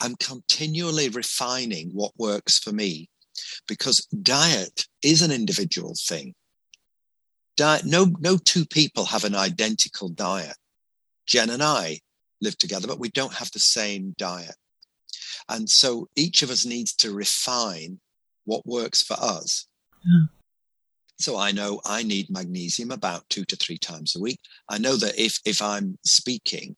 [0.00, 3.08] I'm continually refining what works for me
[3.68, 6.34] because diet is an individual thing.
[7.56, 10.56] Diet, no, no two people have an identical diet.
[11.26, 12.00] Jen and I
[12.40, 14.56] live together, but we don't have the same diet.
[15.48, 18.00] And so each of us needs to refine
[18.44, 19.66] what works for us.
[20.04, 20.26] Yeah.
[21.18, 24.40] So I know I need magnesium about two to three times a week.
[24.68, 26.76] I know that if if I'm speaking,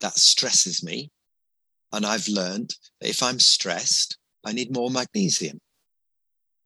[0.00, 1.10] that stresses me.
[1.92, 5.60] And I've learned that if I'm stressed, I need more magnesium.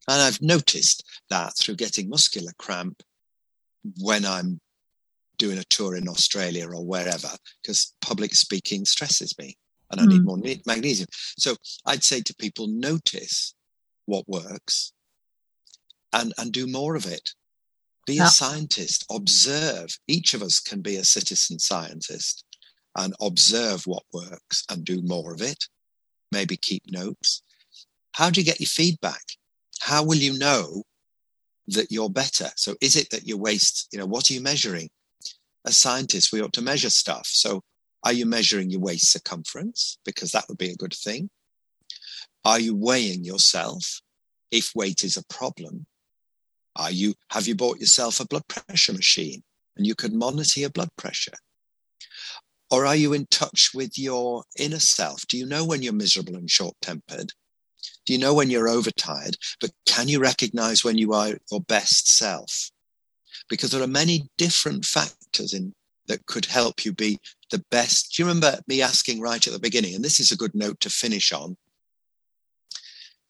[0.06, 3.02] And I've noticed that through getting muscular cramp
[4.00, 4.60] when I'm
[5.38, 7.30] doing a tour in Australia or wherever,
[7.62, 9.56] because public speaking stresses me
[9.90, 10.08] and I mm.
[10.08, 10.26] need hmm.
[10.26, 11.08] more magnesium.
[11.38, 11.56] So
[11.86, 13.54] I'd say to people, notice
[14.06, 14.92] what works
[16.12, 17.30] and, and do more of it.
[18.06, 18.26] Be yeah.
[18.26, 19.98] a scientist, observe.
[20.06, 22.44] Each of us can be a citizen scientist
[22.96, 25.64] and observe what works and do more of it.
[26.30, 27.42] Maybe keep notes.
[28.12, 29.22] How do you get your feedback?
[29.80, 30.84] How will you know
[31.68, 32.50] that you're better?
[32.56, 34.90] So is it that your waist, you know, what are you measuring?
[35.66, 37.26] As scientists, we ought to measure stuff.
[37.26, 37.62] So
[38.04, 39.98] are you measuring your waist circumference?
[40.04, 41.30] Because that would be a good thing.
[42.44, 44.00] Are you weighing yourself?
[44.50, 45.86] If weight is a problem,
[46.76, 49.42] are you, have you bought yourself a blood pressure machine
[49.76, 51.32] and you could monitor your blood pressure?
[52.70, 55.26] Or are you in touch with your inner self?
[55.26, 57.32] Do you know when you're miserable and short tempered?
[58.06, 59.36] Do you know when you're overtired?
[59.60, 62.70] But can you recognize when you are your best self?
[63.48, 65.74] Because there are many different factors in
[66.06, 67.18] that could help you be
[67.50, 68.14] the best.
[68.14, 69.94] Do you remember me asking right at the beginning?
[69.94, 71.56] And this is a good note to finish on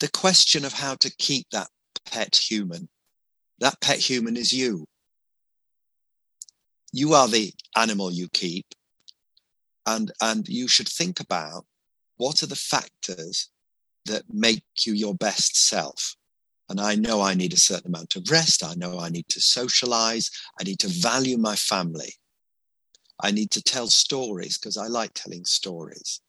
[0.01, 1.69] the question of how to keep that
[2.05, 2.89] pet human.
[3.59, 4.87] That pet human is you.
[6.93, 8.67] You are the animal you keep.
[9.87, 11.67] And, and you should think about
[12.17, 13.51] what are the factors
[14.07, 16.17] that make you your best self.
[16.69, 18.65] And I know I need a certain amount of rest.
[18.65, 20.31] I know I need to socialize.
[20.59, 22.15] I need to value my family.
[23.21, 26.21] I need to tell stories because I like telling stories.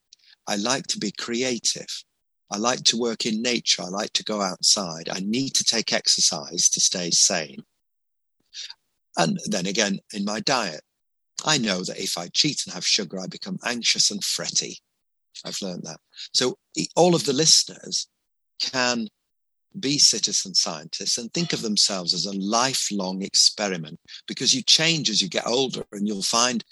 [0.47, 2.03] I like to be creative.
[2.51, 3.81] I like to work in nature.
[3.81, 5.09] I like to go outside.
[5.09, 7.63] I need to take exercise to stay sane.
[9.17, 10.81] And then again, in my diet,
[11.45, 14.79] I know that if I cheat and have sugar, I become anxious and fretty.
[15.45, 15.99] I've learned that.
[16.33, 16.57] So
[16.95, 18.07] all of the listeners
[18.59, 19.07] can
[19.79, 25.21] be citizen scientists and think of themselves as a lifelong experiment because you change as
[25.21, 26.63] you get older and you'll find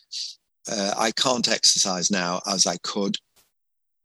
[0.72, 3.18] uh, I can't exercise now as I could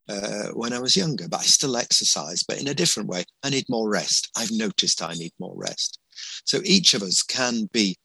[0.08, 3.24] uh, when I was younger, but I still exercise, but in a different way.
[3.44, 4.30] I need more rest.
[4.36, 6.00] I've noticed I need more rest.
[6.44, 7.96] So each of us can be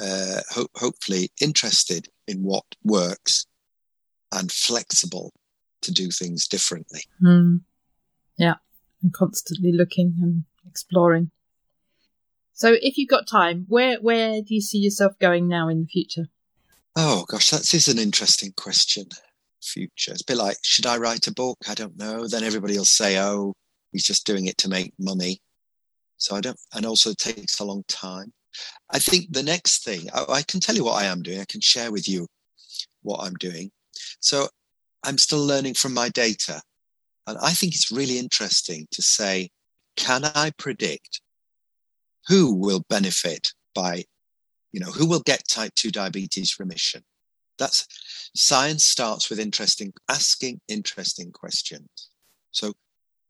[0.00, 3.46] uh, ho- hopefully interested in what works
[4.32, 5.32] and flexible
[5.82, 7.02] to do things differently.
[7.22, 7.60] Mm.
[8.36, 8.54] Yeah,
[9.02, 11.30] and constantly looking and exploring.
[12.52, 15.86] So, if you've got time, where where do you see yourself going now in the
[15.86, 16.28] future?
[16.96, 19.06] Oh gosh, that is an interesting question
[19.60, 20.12] future.
[20.12, 21.58] It's a bit like, should I write a book?
[21.68, 22.28] I don't know.
[22.28, 23.54] Then everybody will say, oh,
[23.92, 25.40] he's just doing it to make money.
[26.16, 28.32] So I don't, and also it takes a long time.
[28.90, 31.40] I think the next thing, I, I can tell you what I am doing.
[31.40, 32.26] I can share with you
[33.02, 33.70] what I'm doing.
[34.20, 34.48] So
[35.02, 36.62] I'm still learning from my data.
[37.26, 39.50] And I think it's really interesting to say,
[39.96, 41.20] can I predict
[42.28, 44.04] who will benefit by,
[44.72, 47.02] you know, who will get type 2 diabetes remission?
[47.58, 47.86] That's
[48.34, 51.88] science starts with interesting, asking interesting questions.
[52.50, 52.72] So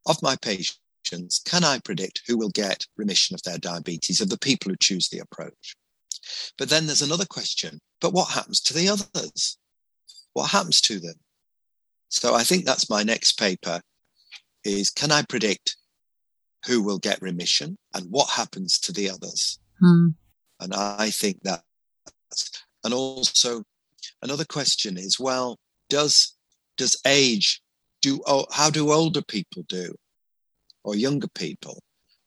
[0.06, 0.78] of my patients,
[1.10, 5.08] can I predict who will get remission of their diabetes of the people who choose
[5.08, 5.76] the approach?
[6.58, 7.80] But then there's another question.
[8.00, 9.58] But what happens to the others?
[10.32, 11.14] What happens to them?
[12.08, 13.80] So I think that's my next paper
[14.64, 15.76] is can I predict
[16.66, 19.58] who will get remission and what happens to the others?
[19.80, 20.08] Hmm.
[20.60, 21.62] And I think that,
[22.82, 23.64] and also
[24.22, 25.58] another question is, well,
[25.90, 26.36] does,
[26.76, 27.60] does age
[28.00, 29.94] do, oh, how do older people do
[30.84, 31.82] or younger people?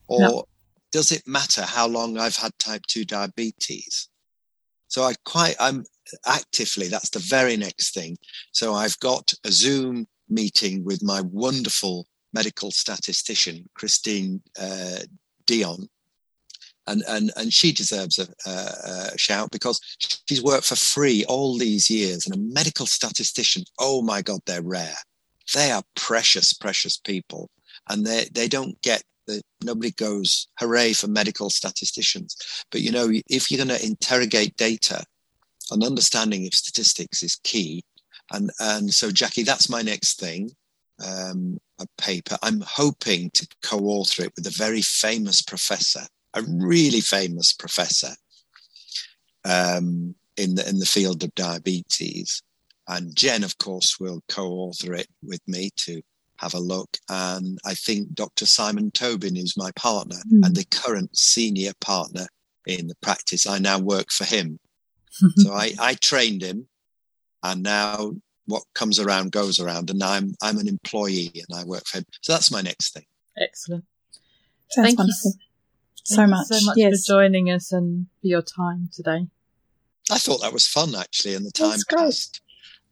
[0.08, 0.44] Or no.
[0.92, 4.10] does it matter how long I've had type 2 diabetes?
[4.88, 5.86] So I quite, I'm
[6.26, 8.18] actively, that's the very next thing.
[8.52, 15.00] So I've got a Zoom meeting with my wonderful medical statistician, Christine uh,
[15.46, 15.88] Delon.
[16.86, 21.58] And, and, and she deserves a, a, a, shout because she's worked for free all
[21.58, 22.26] these years.
[22.26, 24.96] And a medical statistician, oh my God, they're rare.
[25.54, 27.50] They are precious, precious people.
[27.90, 32.36] And they, they don't get the, nobody goes, hooray for medical statisticians.
[32.72, 35.04] But you know, if you're going to interrogate data,
[35.72, 37.84] an understanding of statistics is key.
[38.32, 40.52] And, and so, Jackie, that's my next thing
[41.06, 42.38] um, a paper.
[42.42, 48.16] I'm hoping to co-author it with a very famous professor, a really famous professor
[49.46, 52.42] um, in the in the field of diabetes.
[52.88, 56.02] And Jen, of course, will co-author it with me to
[56.40, 56.98] have a look.
[57.10, 58.46] And I think Dr.
[58.46, 60.46] Simon Tobin, is my partner mm.
[60.46, 62.28] and the current senior partner
[62.66, 64.60] in the practice, I now work for him.
[65.38, 66.68] so I, I trained him
[67.44, 68.12] and now
[68.46, 72.06] what comes around goes around and I'm I'm an employee and I work for him.
[72.22, 73.06] So that's my next thing.
[73.42, 73.86] Excellent.
[74.70, 75.32] Sounds thank wonderful.
[75.32, 76.48] You so, thank much.
[76.50, 77.06] You so much yes.
[77.06, 79.28] for joining us and for your time today.
[80.10, 82.42] I thought that was fun actually and the time passed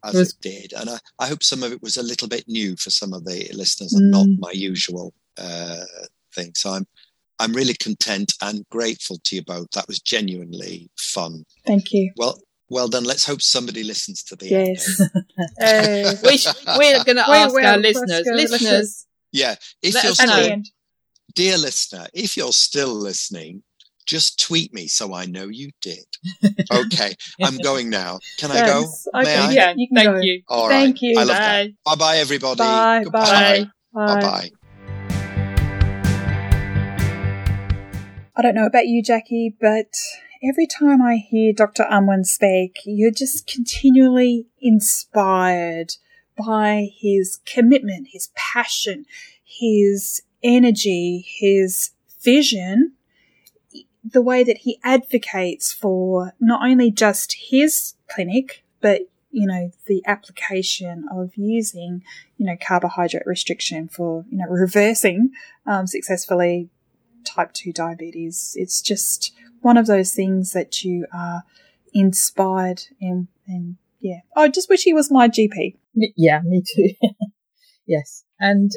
[0.05, 0.29] as it, was...
[0.29, 0.73] it, did.
[0.73, 3.25] And I, I hope some of it was a little bit new for some of
[3.25, 4.17] the listeners and mm.
[4.17, 5.83] not my usual uh,
[6.33, 6.51] thing.
[6.55, 6.87] So I'm
[7.39, 9.69] I'm really content and grateful to you both.
[9.71, 11.43] That was genuinely fun.
[11.65, 12.13] Thank you.
[12.15, 13.03] Well, well done.
[13.03, 15.01] Let's hope somebody listens to the yes.
[15.01, 16.39] uh, we
[16.77, 19.05] we're going to ask our listeners, listeners.
[19.31, 20.61] Yeah, if you're still,
[21.33, 23.63] dear listener, if you're still listening,
[24.05, 26.05] just tweet me so I know you did.
[26.71, 28.19] okay, I'm going now.
[28.37, 28.85] Can I go?
[29.13, 29.37] May okay.
[29.37, 29.51] I?
[29.51, 30.21] Yeah, you thank go.
[30.21, 30.41] you.
[30.47, 30.81] All right.
[30.83, 31.19] Thank you.
[31.19, 31.39] I love bye.
[31.39, 31.69] that.
[31.83, 32.59] Bye bye, everybody.
[32.59, 33.05] Bye.
[33.11, 33.69] Bye.
[33.93, 34.21] Bye.
[34.21, 34.49] Bye.
[38.37, 39.97] I don't know about you, Jackie, but
[40.43, 41.85] every time I hear Dr.
[41.89, 45.93] Unwin speak, you're just continually inspired
[46.37, 49.05] by his commitment, his passion,
[49.43, 51.91] his energy, his
[52.21, 52.93] vision,
[54.07, 59.01] the way that he advocates for not only just his clinic, but
[59.31, 62.01] you know, the application of using,
[62.37, 65.31] you know, carbohydrate restriction for, you know, reversing
[65.65, 66.69] um, successfully
[67.25, 68.53] type 2 diabetes.
[68.55, 71.43] It's just one of those things that you are
[71.93, 74.19] inspired and, and yeah.
[74.37, 75.75] I just wish he was my GP.
[75.93, 76.93] Yeah, me too.
[77.85, 78.23] yes.
[78.39, 78.71] And,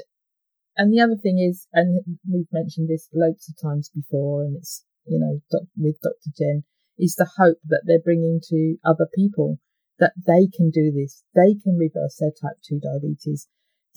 [0.77, 4.85] and the other thing is, and we've mentioned this loads of times before, and it's,
[5.09, 6.31] you know, doc- with Dr.
[6.37, 6.65] Jen,
[6.99, 9.59] is the hope that they're bringing to other people
[9.99, 11.23] that they can do this.
[11.35, 13.49] They can reverse their type 2 diabetes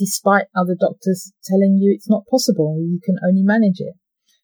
[0.01, 2.77] despite other doctors telling you it's not possible.
[2.79, 3.93] You can only manage it.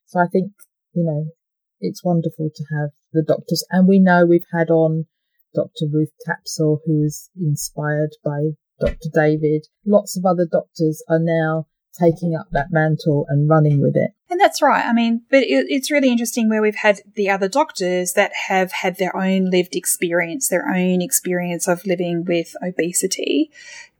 [0.06, 0.52] So I think,
[0.92, 1.32] you know,
[1.80, 3.64] it's wonderful to have the doctors.
[3.70, 5.06] And we know we've had on
[5.54, 5.86] Dr.
[5.92, 8.50] Ruth Tapsell, who was inspired by
[8.80, 9.10] Dr.
[9.12, 9.66] David.
[9.84, 11.66] Lots of other doctors are now
[11.98, 14.12] taking up that mantle and running with it.
[14.30, 14.84] And that's right.
[14.84, 18.72] I mean, but it, it's really interesting where we've had the other doctors that have
[18.72, 23.50] had their own lived experience, their own experience of living with obesity.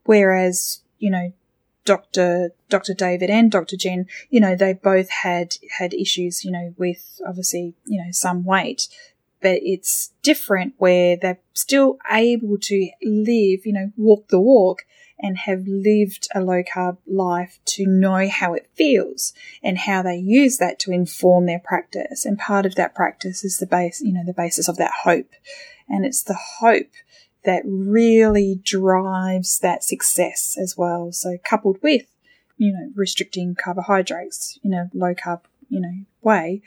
[0.04, 1.32] Whereas, you know,
[1.84, 2.52] Dr.
[2.68, 2.92] Dr.
[2.92, 3.76] David and Dr.
[3.76, 8.44] Jen, you know, they both had had issues, you know, with obviously, you know, some
[8.44, 8.88] weight,
[9.40, 14.84] but it's different where they're still able to live, you know, walk the walk
[15.20, 19.32] and have lived a low carb life to know how it feels
[19.62, 22.24] and how they use that to inform their practice.
[22.24, 25.30] And part of that practice is the base, you know, the basis of that hope.
[25.88, 26.90] And it's the hope
[27.44, 31.12] that really drives that success as well.
[31.12, 32.06] So coupled with,
[32.56, 36.62] you know, restricting carbohydrates in a low carb, you know, way,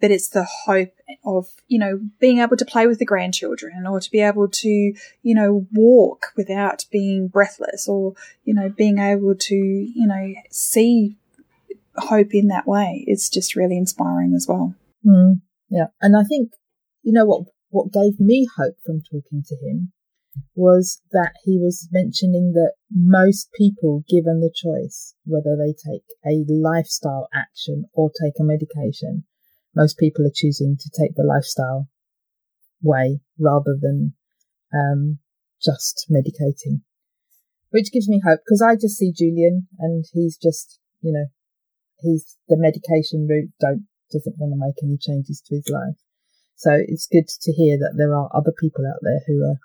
[0.00, 0.92] but it's the hope
[1.24, 4.68] of, you know, being able to play with the grandchildren or to be able to,
[4.68, 8.14] you know, walk without being breathless or,
[8.44, 11.16] you know, being able to, you know, see
[11.96, 13.04] hope in that way.
[13.06, 14.74] It's just really inspiring as well.
[15.04, 15.40] Mm,
[15.70, 15.86] yeah.
[16.00, 16.52] And I think,
[17.02, 19.92] you know what, what gave me hope from talking to him
[20.54, 26.44] was that he was mentioning that most people, given the choice whether they take a
[26.52, 29.24] lifestyle action or take a medication,
[29.76, 31.88] most people are choosing to take the lifestyle
[32.82, 34.14] way rather than
[34.74, 35.18] um,
[35.62, 36.80] just medicating,
[37.70, 41.26] which gives me hope because I just see Julian and he's just, you know,
[42.00, 43.50] he's the medication route.
[43.60, 45.98] Don't doesn't want to make any changes to his life.
[46.56, 49.58] So it's good to hear that there are other people out there who are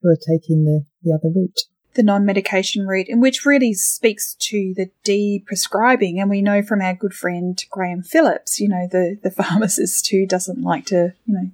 [0.00, 1.60] who are taking the, the other route.
[1.94, 6.20] The non medication route, and which really speaks to the de-prescribing.
[6.20, 10.26] And we know from our good friend Graham Phillips, you know, the, the pharmacist who
[10.26, 11.50] doesn't like to, you know,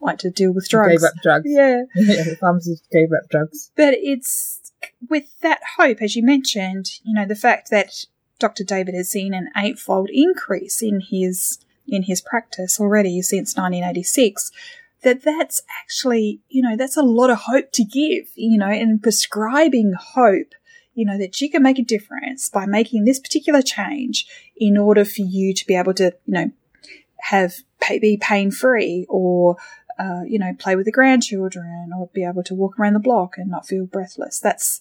[0.00, 1.02] like to deal with drugs.
[1.02, 1.44] Gave up drugs.
[1.46, 1.82] Yeah.
[1.94, 3.70] yeah, the pharmacist gave up drugs.
[3.76, 4.72] But it's
[5.08, 8.06] with that hope, as you mentioned, you know, the fact that
[8.38, 8.64] Dr.
[8.64, 14.50] David has seen an eightfold increase in his in his practice already since 1986
[15.02, 19.02] that that's actually, you know, that's a lot of hope to give, you know, and
[19.02, 20.54] prescribing hope,
[20.94, 24.26] you know, that you can make a difference by making this particular change
[24.56, 26.50] in order for you to be able to, you know,
[27.20, 29.56] have pay, be pain free or,
[29.98, 33.36] uh, you know, play with the grandchildren or be able to walk around the block
[33.36, 34.38] and not feel breathless.
[34.38, 34.80] That's,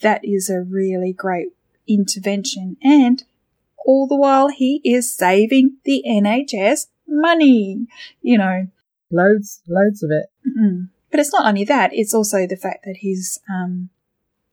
[0.00, 1.48] that is a really great
[1.86, 2.76] intervention.
[2.82, 3.22] And
[3.84, 7.86] all the while he is saving the NHS money,
[8.20, 8.68] you know.
[9.12, 10.26] Loads, loads of it.
[10.48, 10.84] Mm-hmm.
[11.10, 13.90] But it's not only that, it's also the fact that he's um,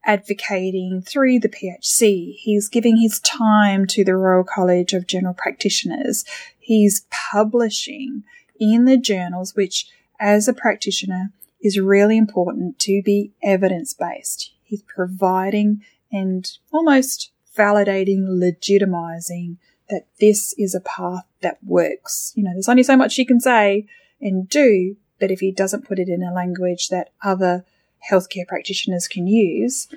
[0.04, 2.34] advocating through the PHC.
[2.36, 6.24] He's giving his time to the Royal College of General Practitioners.
[6.58, 8.24] He's publishing
[8.58, 9.86] in the journals, which,
[10.20, 11.32] as a practitioner,
[11.62, 14.52] is really important to be evidence based.
[14.62, 15.82] He's providing
[16.12, 19.56] and almost validating, legitimizing
[19.88, 22.32] that this is a path that works.
[22.36, 23.86] You know, there's only so much you can say
[24.20, 27.64] and do, but if he doesn't put it in a language that other
[28.10, 29.88] healthcare practitioners can use,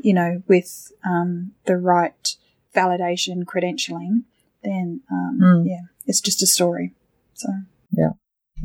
[0.00, 2.36] you know, with um, the right
[2.74, 4.22] validation credentialing,
[4.62, 5.64] then um, mm.
[5.66, 6.92] yeah, it's just a story.
[7.34, 7.48] So
[7.92, 8.10] yeah,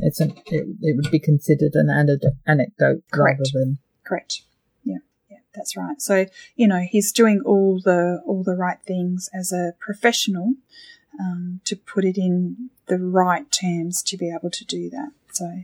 [0.00, 3.40] it's an it, it would be considered an anecdote Correct.
[3.40, 4.42] rather than correct.
[4.84, 4.98] Yeah,
[5.30, 6.00] yeah, that's right.
[6.00, 6.26] So
[6.56, 10.54] you know, he's doing all the all the right things as a professional
[11.20, 15.10] um, to put it in the right terms to be able to do that.
[15.32, 15.62] So,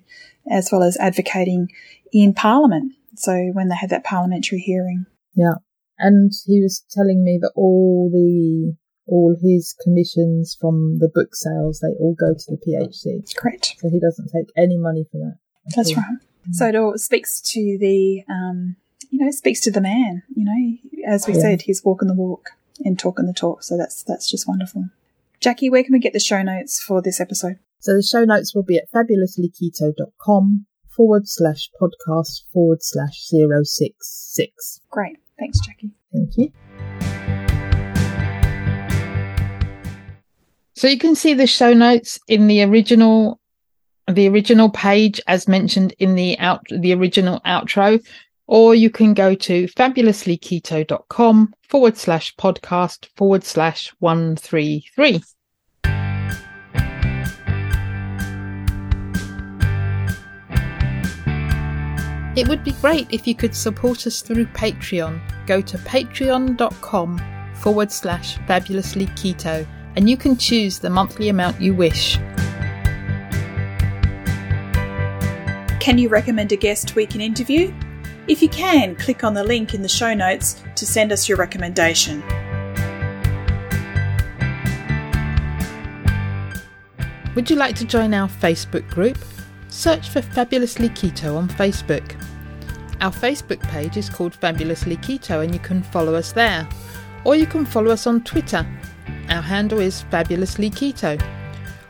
[0.50, 1.68] as well as advocating
[2.12, 2.92] in Parliament.
[3.16, 5.06] So, when they had that parliamentary hearing.
[5.34, 5.54] Yeah.
[5.98, 8.76] And he was telling me that all the
[9.06, 13.34] all his commissions from the book sales they all go to the PHC.
[13.36, 13.74] Correct.
[13.78, 15.38] So he doesn't take any money for that.
[15.74, 15.96] That's all.
[15.96, 16.04] right.
[16.12, 16.52] Mm-hmm.
[16.52, 18.76] So it all speaks to the um,
[19.10, 20.22] you know speaks to the man.
[20.34, 21.40] You know, as we yeah.
[21.40, 22.50] said, he's walking the walk
[22.84, 23.62] and talking the talk.
[23.62, 24.90] So that's that's just wonderful.
[25.40, 27.58] Jackie, where can we get the show notes for this episode?
[27.78, 33.94] So the show notes will be at fabulouslyketo.com forward slash podcast forward slash zero six
[34.32, 34.80] six.
[34.90, 35.18] Great.
[35.38, 35.92] Thanks, Jackie.
[36.12, 36.52] Thank you.
[40.74, 43.40] So you can see the show notes in the original
[44.10, 48.04] the original page as mentioned in the out the original outro,
[48.48, 55.22] or you can go to fabulouslyketo.com forward slash podcast forward slash one three three.
[62.36, 65.20] It would be great if you could support us through Patreon.
[65.46, 67.20] Go to patreon.com
[67.56, 69.66] forward slash fabulously keto
[69.96, 72.16] and you can choose the monthly amount you wish.
[75.80, 77.74] Can you recommend a guest we can interview?
[78.28, 81.38] If you can, click on the link in the show notes to send us your
[81.38, 82.22] recommendation.
[87.34, 89.16] Would you like to join our Facebook group?
[89.68, 92.22] Search for Fabulously Keto on Facebook.
[93.00, 96.68] Our Facebook page is called Fabulously Keto and you can follow us there.
[97.24, 98.66] Or you can follow us on Twitter.
[99.30, 101.18] Our handle is Fabulously Keto.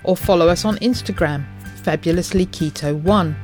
[0.04, 1.44] Or follow us on Instagram,
[1.82, 3.34] Fabulously Keto1.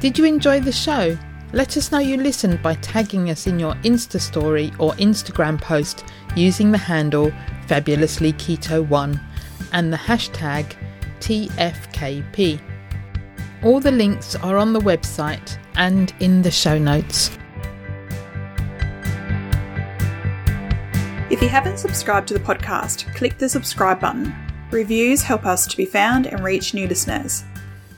[0.00, 1.16] Did you enjoy the show?
[1.54, 6.04] Let us know you listened by tagging us in your Insta story or Instagram post
[6.34, 7.32] using the handle
[7.68, 9.20] Fabulously Keto1
[9.72, 10.74] and the hashtag
[11.20, 12.60] TFKP.
[13.62, 17.30] All the links are on the website and in the show notes.
[21.30, 24.34] If you haven't subscribed to the podcast, click the subscribe button.
[24.72, 27.44] Reviews help us to be found and reach new listeners.